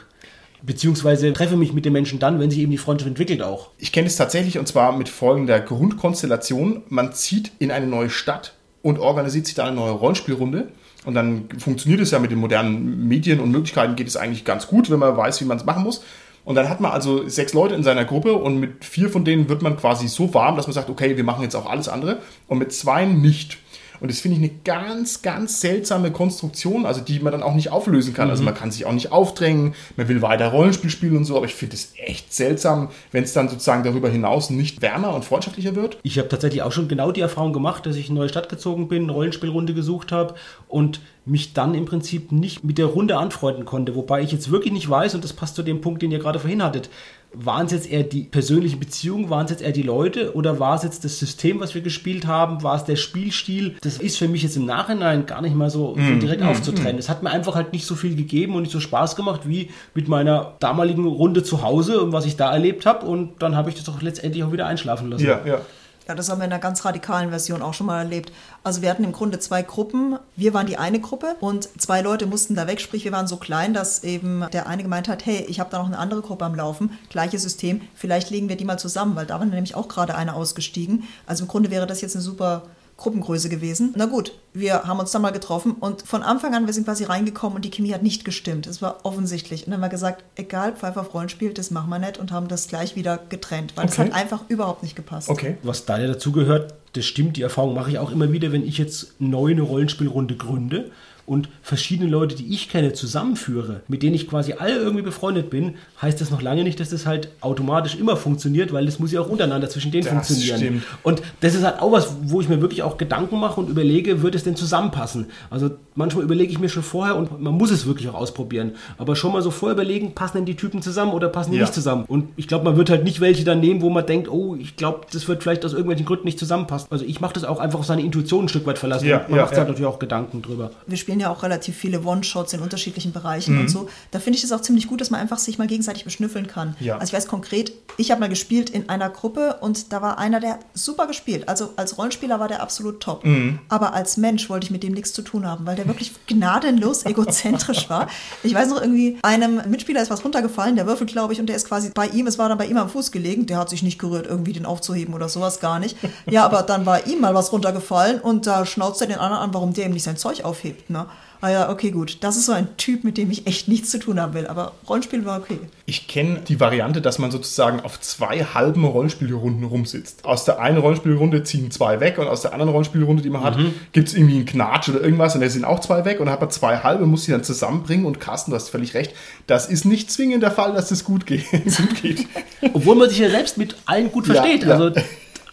beziehungsweise 0.64 1.32
treffe 1.32 1.56
mich 1.56 1.72
mit 1.72 1.84
den 1.84 1.92
Menschen 1.92 2.18
dann, 2.18 2.40
wenn 2.40 2.50
sich 2.50 2.60
eben 2.60 2.70
die 2.70 2.78
Freundschaft 2.78 3.08
entwickelt 3.08 3.42
auch. 3.42 3.70
Ich 3.78 3.92
kenne 3.92 4.06
es 4.06 4.16
tatsächlich 4.16 4.58
und 4.58 4.66
zwar 4.66 4.96
mit 4.96 5.08
folgender 5.08 5.60
Grundkonstellation. 5.60 6.82
Man 6.88 7.12
zieht 7.12 7.52
in 7.58 7.70
eine 7.70 7.86
neue 7.86 8.10
Stadt 8.10 8.54
und 8.82 8.98
organisiert 8.98 9.46
sich 9.46 9.54
da 9.54 9.66
eine 9.66 9.76
neue 9.76 9.92
Rollenspielrunde. 9.92 10.68
Und 11.04 11.14
dann 11.14 11.48
funktioniert 11.58 12.00
es 12.00 12.10
ja 12.10 12.18
mit 12.18 12.30
den 12.30 12.38
modernen 12.38 13.06
Medien 13.08 13.40
und 13.40 13.50
Möglichkeiten 13.50 13.94
geht 13.94 14.08
es 14.08 14.16
eigentlich 14.16 14.44
ganz 14.44 14.66
gut, 14.66 14.90
wenn 14.90 14.98
man 14.98 15.16
weiß, 15.16 15.40
wie 15.40 15.44
man 15.44 15.58
es 15.58 15.64
machen 15.64 15.82
muss. 15.82 16.02
Und 16.44 16.56
dann 16.56 16.68
hat 16.68 16.80
man 16.80 16.92
also 16.92 17.26
sechs 17.28 17.54
Leute 17.54 17.74
in 17.74 17.82
seiner 17.82 18.04
Gruppe 18.04 18.34
und 18.34 18.60
mit 18.60 18.84
vier 18.84 19.08
von 19.08 19.24
denen 19.24 19.48
wird 19.48 19.62
man 19.62 19.76
quasi 19.76 20.08
so 20.08 20.34
warm, 20.34 20.56
dass 20.56 20.66
man 20.66 20.74
sagt, 20.74 20.90
okay, 20.90 21.16
wir 21.16 21.24
machen 21.24 21.42
jetzt 21.42 21.54
auch 21.54 21.66
alles 21.68 21.88
andere. 21.88 22.18
Und 22.48 22.58
mit 22.58 22.72
zwei 22.72 23.06
nicht. 23.06 23.58
Und 24.00 24.10
das 24.10 24.20
finde 24.20 24.36
ich 24.36 24.42
eine 24.42 24.52
ganz, 24.64 25.22
ganz 25.22 25.60
seltsame 25.60 26.10
Konstruktion, 26.10 26.86
also 26.86 27.00
die 27.00 27.20
man 27.20 27.32
dann 27.32 27.42
auch 27.42 27.54
nicht 27.54 27.70
auflösen 27.70 28.14
kann. 28.14 28.30
Also 28.30 28.42
man 28.42 28.54
kann 28.54 28.70
sich 28.70 28.86
auch 28.86 28.92
nicht 28.92 29.12
aufdrängen, 29.12 29.74
man 29.96 30.08
will 30.08 30.22
weiter 30.22 30.48
Rollenspiel 30.48 30.90
spielen 30.90 31.16
und 31.16 31.24
so, 31.24 31.36
aber 31.36 31.46
ich 31.46 31.54
finde 31.54 31.76
es 31.76 31.92
echt 31.96 32.32
seltsam, 32.32 32.90
wenn 33.12 33.24
es 33.24 33.32
dann 33.32 33.48
sozusagen 33.48 33.82
darüber 33.82 34.08
hinaus 34.08 34.50
nicht 34.50 34.82
wärmer 34.82 35.14
und 35.14 35.24
freundschaftlicher 35.24 35.76
wird. 35.76 35.98
Ich 36.02 36.18
habe 36.18 36.28
tatsächlich 36.28 36.62
auch 36.62 36.72
schon 36.72 36.88
genau 36.88 37.12
die 37.12 37.20
Erfahrung 37.20 37.52
gemacht, 37.52 37.86
dass 37.86 37.96
ich 37.96 38.08
in 38.08 38.12
eine 38.12 38.20
neue 38.20 38.28
Stadt 38.28 38.48
gezogen 38.48 38.88
bin, 38.88 39.04
eine 39.04 39.12
Rollenspielrunde 39.12 39.74
gesucht 39.74 40.12
habe 40.12 40.34
und 40.68 41.00
mich 41.26 41.54
dann 41.54 41.74
im 41.74 41.86
Prinzip 41.86 42.32
nicht 42.32 42.64
mit 42.64 42.78
der 42.78 42.86
Runde 42.86 43.16
anfreunden 43.16 43.64
konnte. 43.64 43.94
Wobei 43.94 44.22
ich 44.22 44.32
jetzt 44.32 44.50
wirklich 44.50 44.72
nicht 44.72 44.88
weiß, 44.88 45.14
und 45.14 45.24
das 45.24 45.32
passt 45.32 45.56
zu 45.56 45.62
dem 45.62 45.80
Punkt, 45.80 46.02
den 46.02 46.10
ihr 46.10 46.18
gerade 46.18 46.38
vorhin 46.38 46.62
hattet, 46.62 46.90
waren 47.34 47.66
es 47.66 47.72
jetzt 47.72 47.90
eher 47.90 48.02
die 48.02 48.22
persönlichen 48.22 48.78
Beziehungen, 48.80 49.30
waren 49.30 49.44
es 49.44 49.50
jetzt 49.50 49.62
eher 49.62 49.72
die 49.72 49.82
Leute 49.82 50.34
oder 50.34 50.58
war 50.60 50.76
es 50.76 50.82
jetzt 50.82 51.04
das 51.04 51.18
System, 51.18 51.60
was 51.60 51.74
wir 51.74 51.82
gespielt 51.82 52.26
haben, 52.26 52.62
war 52.62 52.76
es 52.76 52.84
der 52.84 52.96
Spielstil? 52.96 53.76
Das 53.82 53.98
ist 53.98 54.16
für 54.18 54.28
mich 54.28 54.42
jetzt 54.42 54.56
im 54.56 54.66
Nachhinein 54.66 55.26
gar 55.26 55.42
nicht 55.42 55.54
mal 55.54 55.70
so, 55.70 55.96
so 55.96 56.14
direkt 56.16 56.42
aufzutrennen. 56.42 56.98
Es 56.98 57.08
hat 57.08 57.22
mir 57.22 57.30
einfach 57.30 57.54
halt 57.54 57.72
nicht 57.72 57.86
so 57.86 57.94
viel 57.94 58.16
gegeben 58.16 58.54
und 58.54 58.62
nicht 58.62 58.72
so 58.72 58.80
Spaß 58.80 59.16
gemacht 59.16 59.42
wie 59.44 59.70
mit 59.94 60.08
meiner 60.08 60.54
damaligen 60.60 61.06
Runde 61.06 61.42
zu 61.42 61.62
Hause 61.62 62.00
und 62.00 62.12
was 62.12 62.26
ich 62.26 62.36
da 62.36 62.52
erlebt 62.52 62.86
habe 62.86 63.06
und 63.06 63.42
dann 63.42 63.56
habe 63.56 63.70
ich 63.70 63.76
das 63.76 63.88
auch 63.88 64.00
letztendlich 64.00 64.44
auch 64.44 64.52
wieder 64.52 64.66
einschlafen 64.66 65.10
lassen. 65.10 65.24
ja. 65.24 65.40
Ja, 65.44 65.60
das 66.06 66.28
haben 66.28 66.38
wir 66.40 66.44
in 66.44 66.52
einer 66.52 66.60
ganz 66.60 66.84
radikalen 66.84 67.30
Version 67.30 67.62
auch 67.62 67.74
schon 67.74 67.86
mal 67.86 67.98
erlebt. 67.98 68.32
Also 68.62 68.82
wir 68.82 68.90
hatten 68.90 69.04
im 69.04 69.12
Grunde 69.12 69.38
zwei 69.38 69.62
Gruppen. 69.62 70.18
Wir 70.36 70.52
waren 70.52 70.66
die 70.66 70.76
eine 70.76 71.00
Gruppe 71.00 71.36
und 71.40 71.68
zwei 71.80 72.02
Leute 72.02 72.26
mussten 72.26 72.54
da 72.54 72.66
weg. 72.66 72.80
Sprich, 72.80 73.04
wir 73.04 73.12
waren 73.12 73.26
so 73.26 73.36
klein, 73.36 73.72
dass 73.72 74.04
eben 74.04 74.44
der 74.52 74.66
eine 74.66 74.82
gemeint 74.82 75.08
hat, 75.08 75.24
hey, 75.24 75.44
ich 75.48 75.60
habe 75.60 75.70
da 75.70 75.78
noch 75.78 75.86
eine 75.86 75.98
andere 75.98 76.20
Gruppe 76.20 76.44
am 76.44 76.54
Laufen, 76.54 76.98
gleiches 77.08 77.42
System, 77.42 77.80
vielleicht 77.94 78.30
legen 78.30 78.48
wir 78.48 78.56
die 78.56 78.64
mal 78.64 78.78
zusammen, 78.78 79.16
weil 79.16 79.26
da 79.26 79.38
war 79.38 79.46
nämlich 79.46 79.74
auch 79.74 79.88
gerade 79.88 80.14
eine 80.14 80.34
ausgestiegen. 80.34 81.04
Also 81.26 81.44
im 81.44 81.48
Grunde 81.48 81.70
wäre 81.70 81.86
das 81.86 82.00
jetzt 82.00 82.16
eine 82.16 82.22
super 82.22 82.62
Gruppengröße 82.96 83.48
gewesen. 83.48 83.92
Na 83.96 84.06
gut, 84.06 84.32
wir 84.52 84.84
haben 84.84 85.00
uns 85.00 85.10
dann 85.10 85.22
mal 85.22 85.30
getroffen 85.30 85.72
und 85.72 86.02
von 86.02 86.22
Anfang 86.22 86.54
an, 86.54 86.66
wir 86.66 86.72
sind 86.72 86.84
quasi 86.84 87.04
reingekommen 87.04 87.56
und 87.56 87.64
die 87.64 87.70
Chemie 87.70 87.92
hat 87.92 88.02
nicht 88.02 88.24
gestimmt. 88.24 88.66
Es 88.66 88.80
war 88.82 89.00
offensichtlich. 89.02 89.62
Und 89.66 89.72
dann 89.72 89.74
haben 89.80 89.86
wir 89.86 89.88
gesagt, 89.88 90.22
egal, 90.36 90.74
Pfeiffer 90.76 91.04
Freund 91.04 91.30
spielt, 91.30 91.58
das 91.58 91.70
machen 91.70 91.90
wir 91.90 91.98
nicht 91.98 92.18
und 92.18 92.30
haben 92.30 92.46
das 92.48 92.68
gleich 92.68 92.94
wieder 92.94 93.18
getrennt, 93.28 93.76
weil 93.76 93.86
das 93.86 93.98
Okay. 93.98 94.10
hat 94.10 94.14
einfach 94.14 94.42
überhaupt 94.48 94.82
nicht 94.82 94.94
gepasst. 94.94 95.28
Okay. 95.28 95.56
Was 95.62 95.84
da 95.86 95.98
ja 95.98 96.06
dazu 96.06 96.30
gehört, 96.30 96.74
das 96.92 97.04
stimmt, 97.04 97.36
die 97.36 97.42
Erfahrung 97.42 97.74
mache 97.74 97.90
ich 97.90 97.98
auch 97.98 98.12
immer 98.12 98.30
wieder, 98.30 98.52
wenn 98.52 98.64
ich 98.66 98.78
jetzt 98.78 99.20
neu 99.20 99.50
eine 99.50 99.62
Rollenspielrunde 99.62 100.36
gründe 100.36 100.90
und 101.26 101.48
verschiedene 101.62 102.08
Leute, 102.10 102.34
die 102.34 102.52
ich 102.52 102.68
kenne, 102.68 102.92
zusammenführe, 102.92 103.80
mit 103.88 104.02
denen 104.02 104.14
ich 104.14 104.28
quasi 104.28 104.54
alle 104.54 104.76
irgendwie 104.76 105.02
befreundet 105.02 105.50
bin, 105.50 105.74
heißt 106.02 106.20
das 106.20 106.30
noch 106.30 106.42
lange 106.42 106.64
nicht, 106.64 106.80
dass 106.80 106.90
das 106.90 107.06
halt 107.06 107.28
automatisch 107.40 107.94
immer 107.96 108.16
funktioniert, 108.16 108.72
weil 108.72 108.86
das 108.86 108.98
muss 108.98 109.12
ja 109.12 109.20
auch 109.20 109.28
untereinander 109.28 109.68
zwischen 109.70 109.90
denen 109.92 110.04
Das 110.04 110.12
funktionieren. 110.12 110.58
stimmt. 110.58 110.82
Und 111.02 111.22
das 111.40 111.54
ist 111.54 111.64
halt 111.64 111.80
auch 111.80 111.92
was, 111.92 112.14
wo 112.24 112.40
ich 112.40 112.48
mir 112.48 112.60
wirklich 112.60 112.82
auch 112.82 112.98
Gedanken 112.98 113.38
mache 113.40 113.60
und 113.60 113.68
überlege, 113.70 114.22
wird 114.22 114.34
es 114.34 114.44
denn 114.44 114.56
zusammenpassen? 114.56 115.26
Also 115.50 115.70
manchmal 115.94 116.24
überlege 116.24 116.50
ich 116.52 116.58
mir 116.58 116.68
schon 116.68 116.82
vorher 116.82 117.16
und 117.16 117.40
man 117.40 117.54
muss 117.54 117.70
es 117.70 117.86
wirklich 117.86 118.08
auch 118.08 118.14
ausprobieren. 118.14 118.72
Aber 118.98 119.16
schon 119.16 119.32
mal 119.32 119.42
so 119.42 119.50
vorher 119.50 119.74
überlegen, 119.74 120.14
passen 120.14 120.38
denn 120.38 120.46
die 120.46 120.56
Typen 120.56 120.82
zusammen 120.82 121.12
oder 121.12 121.28
passen 121.28 121.52
die 121.52 121.56
Ja. 121.58 121.62
nicht 121.64 121.74
zusammen? 121.74 122.04
Und 122.06 122.28
ich 122.36 122.48
glaube, 122.48 122.64
man 122.64 122.76
wird 122.76 122.90
halt 122.90 123.04
nicht 123.04 123.20
welche 123.20 123.44
dann 123.44 123.60
nehmen, 123.60 123.80
wo 123.82 123.90
man 123.90 124.04
denkt, 124.06 124.28
oh, 124.28 124.56
ich 124.56 124.76
glaube, 124.76 125.02
das 125.12 125.26
wird 125.28 125.42
vielleicht 125.42 125.64
aus 125.64 125.72
irgendwelchen 125.72 126.06
Gründen 126.06 126.24
nicht 126.24 126.38
zusammenpassen. 126.38 126.88
Also 126.90 127.04
ich 127.04 127.20
mache 127.20 127.34
das 127.34 127.44
auch 127.44 127.58
einfach 127.60 127.78
auf 127.78 127.86
seine 127.86 128.02
Intuition 128.02 128.44
ein 128.44 128.48
Stück 128.48 128.66
weit 128.66 128.78
verlassen. 128.78 129.06
Ja, 129.06 129.18
Und 129.18 129.30
man 129.30 129.36
ja, 129.38 129.42
macht 129.42 129.50
sich 129.50 129.56
ja. 129.56 129.60
halt 129.64 129.68
natürlich 129.70 129.88
auch 129.92 129.98
Gedanken 129.98 130.42
drüber. 130.42 130.70
wir 130.86 130.96
spielen 130.96 131.20
ja 131.20 131.30
auch 131.30 131.42
relativ 131.42 131.76
viele 131.76 132.02
One-Shots 132.02 132.52
in 132.52 132.60
unterschiedlichen 132.60 133.10
Mhm. 133.10 133.12
Bereichen 133.14 133.60
und 133.60 133.68
so. 133.70 133.88
Da 134.10 134.18
finde 134.18 134.38
ich 134.38 134.44
es 134.44 134.52
auch 134.52 134.60
ziemlich 134.60 134.86
gut, 134.88 135.00
dass 135.00 135.10
man 135.10 135.20
einfach 135.20 135.38
sich 135.38 135.58
mal 135.58 135.66
gegenseitig 135.66 136.04
beschnüffeln 136.04 136.46
kann. 136.46 136.76
Ja. 136.80 136.94
Also 136.98 137.10
ich 137.10 137.12
weiß 137.16 137.26
konkret, 137.28 137.72
ich 137.96 138.10
habe 138.10 138.20
mal 138.20 138.28
gespielt 138.28 138.70
in 138.70 138.88
einer 138.88 139.08
Gruppe 139.10 139.56
und 139.60 139.92
da 139.92 140.02
war 140.02 140.18
einer, 140.18 140.40
der 140.40 140.58
super 140.74 141.06
gespielt. 141.06 141.48
Also 141.48 141.70
als 141.76 141.96
Rollenspieler 141.98 142.40
war 142.40 142.48
der 142.48 142.62
absolut 142.62 143.00
top. 143.00 143.24
Mhm. 143.24 143.58
Aber 143.68 143.94
als 143.94 144.16
Mensch 144.16 144.48
wollte 144.50 144.64
ich 144.64 144.70
mit 144.70 144.82
dem 144.82 144.92
nichts 144.92 145.12
zu 145.12 145.22
tun 145.22 145.46
haben, 145.46 145.66
weil 145.66 145.76
der 145.76 145.83
wirklich 145.86 146.12
gnadenlos 146.26 147.04
egozentrisch 147.04 147.88
war. 147.90 148.08
Ich 148.42 148.54
weiß 148.54 148.68
noch 148.68 148.80
irgendwie, 148.80 149.18
einem 149.22 149.62
Mitspieler 149.68 150.02
ist 150.02 150.10
was 150.10 150.24
runtergefallen, 150.24 150.76
der 150.76 150.86
Würfel, 150.86 151.06
glaube 151.06 151.32
ich, 151.32 151.40
und 151.40 151.46
der 151.46 151.56
ist 151.56 151.68
quasi 151.68 151.90
bei 151.94 152.08
ihm, 152.08 152.26
es 152.26 152.38
war 152.38 152.48
dann 152.48 152.58
bei 152.58 152.66
ihm 152.66 152.76
am 152.76 152.88
Fuß 152.88 153.12
gelegen, 153.12 153.46
der 153.46 153.58
hat 153.58 153.70
sich 153.70 153.82
nicht 153.82 153.98
gerührt, 153.98 154.26
irgendwie 154.26 154.52
den 154.52 154.66
aufzuheben 154.66 155.14
oder 155.14 155.28
sowas 155.28 155.60
gar 155.60 155.78
nicht. 155.78 155.96
Ja, 156.26 156.44
aber 156.44 156.62
dann 156.62 156.86
war 156.86 157.06
ihm 157.06 157.20
mal 157.20 157.34
was 157.34 157.52
runtergefallen 157.52 158.20
und 158.20 158.46
da 158.46 158.66
schnauzt 158.66 159.00
er 159.00 159.06
den 159.06 159.18
anderen 159.18 159.42
an, 159.42 159.54
warum 159.54 159.72
der 159.72 159.86
ihm 159.86 159.92
nicht 159.92 160.04
sein 160.04 160.16
Zeug 160.16 160.44
aufhebt. 160.44 160.90
Ne? 160.90 161.06
Ah 161.44 161.50
ja, 161.50 161.68
okay, 161.68 161.90
gut. 161.90 162.16
Das 162.22 162.38
ist 162.38 162.46
so 162.46 162.52
ein 162.52 162.74
Typ, 162.78 163.04
mit 163.04 163.18
dem 163.18 163.30
ich 163.30 163.46
echt 163.46 163.68
nichts 163.68 163.90
zu 163.90 163.98
tun 163.98 164.18
haben 164.18 164.32
will. 164.32 164.46
Aber 164.46 164.72
Rollenspiel 164.88 165.26
war 165.26 165.38
okay. 165.40 165.58
Ich 165.84 166.08
kenne 166.08 166.40
die 166.48 166.58
Variante, 166.58 167.02
dass 167.02 167.18
man 167.18 167.30
sozusagen 167.30 167.80
auf 167.80 168.00
zwei 168.00 168.42
halben 168.44 168.82
Rollenspielrunden 168.82 169.62
rumsitzt. 169.64 170.24
Aus 170.24 170.46
der 170.46 170.58
einen 170.58 170.78
Rollenspielrunde 170.78 171.42
ziehen 171.42 171.70
zwei 171.70 172.00
weg 172.00 172.16
und 172.16 172.28
aus 172.28 172.40
der 172.40 172.54
anderen 172.54 172.70
Rollenspielrunde, 172.72 173.22
die 173.22 173.28
man 173.28 173.42
hat, 173.42 173.58
gibt 173.92 174.08
es 174.08 174.14
irgendwie 174.14 174.36
einen 174.36 174.46
Knatsch 174.46 174.88
oder 174.88 175.02
irgendwas 175.02 175.34
und 175.34 175.42
da 175.42 175.48
sind 175.50 175.66
auch 175.66 175.80
zwei 175.80 176.06
weg 176.06 176.18
und 176.18 176.24
dann 176.26 176.32
hat 176.32 176.40
man 176.40 176.50
zwei 176.50 176.78
halbe, 176.78 177.04
muss 177.04 177.26
die 177.26 177.32
dann 177.32 177.44
zusammenbringen 177.44 178.06
und 178.06 178.20
Carsten, 178.20 178.50
du 178.50 178.56
hast 178.56 178.70
völlig 178.70 178.94
recht, 178.94 179.12
das 179.46 179.66
ist 179.66 179.84
nicht 179.84 180.10
zwingend 180.10 180.42
der 180.42 180.50
Fall, 180.50 180.72
dass 180.72 180.88
das 180.88 181.04
gut 181.04 181.26
geht. 181.26 181.44
gut 181.50 182.00
geht. 182.00 182.26
Obwohl 182.72 182.96
man 182.96 183.10
sich 183.10 183.18
ja 183.18 183.28
selbst 183.28 183.58
mit 183.58 183.76
allen 183.84 184.10
gut 184.10 184.28
Ja, 184.28 184.36
versteht. 184.36 184.62
ja. 184.62 184.78
Also, 184.78 184.92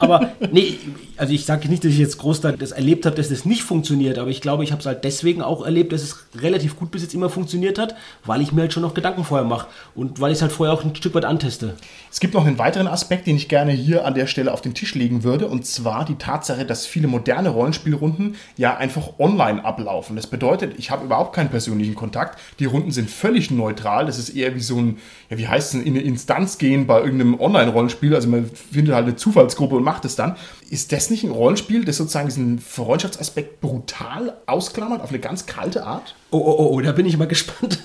aber 0.01 0.31
nee, 0.51 0.77
also 1.17 1.33
ich 1.33 1.45
sage 1.45 1.69
nicht, 1.69 1.83
dass 1.83 1.91
ich 1.91 1.99
jetzt 1.99 2.17
groß 2.17 2.41
da 2.41 2.51
das 2.51 2.71
erlebt 2.71 3.05
habe, 3.05 3.15
dass 3.15 3.29
das 3.29 3.45
nicht 3.45 3.63
funktioniert, 3.63 4.17
aber 4.17 4.29
ich 4.29 4.41
glaube, 4.41 4.63
ich 4.63 4.71
habe 4.71 4.79
es 4.79 4.85
halt 4.85 5.03
deswegen 5.03 5.41
auch 5.41 5.63
erlebt, 5.63 5.93
dass 5.93 6.01
es 6.01 6.25
relativ 6.35 6.77
gut 6.77 6.91
bis 6.91 7.03
jetzt 7.03 7.13
immer 7.13 7.29
funktioniert 7.29 7.77
hat, 7.79 7.95
weil 8.25 8.41
ich 8.41 8.51
mir 8.51 8.61
halt 8.61 8.73
schon 8.73 8.83
noch 8.83 8.93
Gedanken 8.93 9.23
vorher 9.23 9.47
mache 9.47 9.67
und 9.95 10.19
weil 10.19 10.31
ich 10.31 10.37
es 10.37 10.41
halt 10.41 10.51
vorher 10.51 10.73
auch 10.73 10.83
ein 10.83 10.95
Stück 10.95 11.13
weit 11.13 11.25
anteste. 11.25 11.75
Es 12.11 12.19
gibt 12.19 12.33
noch 12.33 12.45
einen 12.45 12.57
weiteren 12.57 12.87
Aspekt, 12.87 13.27
den 13.27 13.35
ich 13.35 13.47
gerne 13.47 13.71
hier 13.71 14.05
an 14.05 14.15
der 14.15 14.27
Stelle 14.27 14.51
auf 14.51 14.61
den 14.61 14.73
Tisch 14.73 14.95
legen 14.95 15.23
würde, 15.23 15.47
und 15.47 15.65
zwar 15.65 16.05
die 16.05 16.15
Tatsache, 16.15 16.65
dass 16.65 16.85
viele 16.85 17.07
moderne 17.07 17.49
Rollenspielrunden 17.49 18.35
ja 18.57 18.75
einfach 18.77 19.19
online 19.19 19.63
ablaufen. 19.63 20.15
Das 20.15 20.27
bedeutet, 20.27 20.73
ich 20.77 20.91
habe 20.91 21.05
überhaupt 21.05 21.35
keinen 21.35 21.49
persönlichen 21.49 21.95
Kontakt. 21.95 22.39
Die 22.59 22.65
Runden 22.65 22.91
sind 22.91 23.09
völlig 23.09 23.51
neutral. 23.51 24.05
Das 24.05 24.17
ist 24.17 24.29
eher 24.29 24.55
wie 24.55 24.59
so 24.59 24.77
ein, 24.77 24.97
ja, 25.29 25.37
wie 25.37 25.47
heißt 25.47 25.75
es, 25.75 25.81
in 25.81 25.93
eine 25.93 26.01
Instanz 26.01 26.57
gehen 26.57 26.87
bei 26.87 26.99
irgendeinem 26.99 27.39
Online-Rollenspiel. 27.39 28.15
Also 28.15 28.27
man 28.29 28.49
findet 28.71 28.95
halt 28.95 29.05
eine 29.05 29.15
Zufallsgruppe 29.15 29.75
und 29.75 29.83
macht 29.83 29.90
es 30.05 30.15
dann. 30.15 30.35
Ist 30.69 30.91
das 30.91 31.09
nicht 31.09 31.23
ein 31.23 31.31
Rollenspiel, 31.31 31.85
das 31.85 31.97
sozusagen 31.97 32.27
diesen 32.27 32.59
Freundschaftsaspekt 32.59 33.61
brutal 33.61 34.37
ausklammert 34.45 35.01
auf 35.01 35.09
eine 35.09 35.19
ganz 35.19 35.45
kalte 35.45 35.85
Art? 35.85 36.15
Oh, 36.31 36.37
oh, 36.37 36.55
oh, 36.57 36.75
oh, 36.75 36.81
da 36.81 36.91
bin 36.93 37.05
ich 37.05 37.17
mal 37.17 37.27
gespannt, 37.27 37.79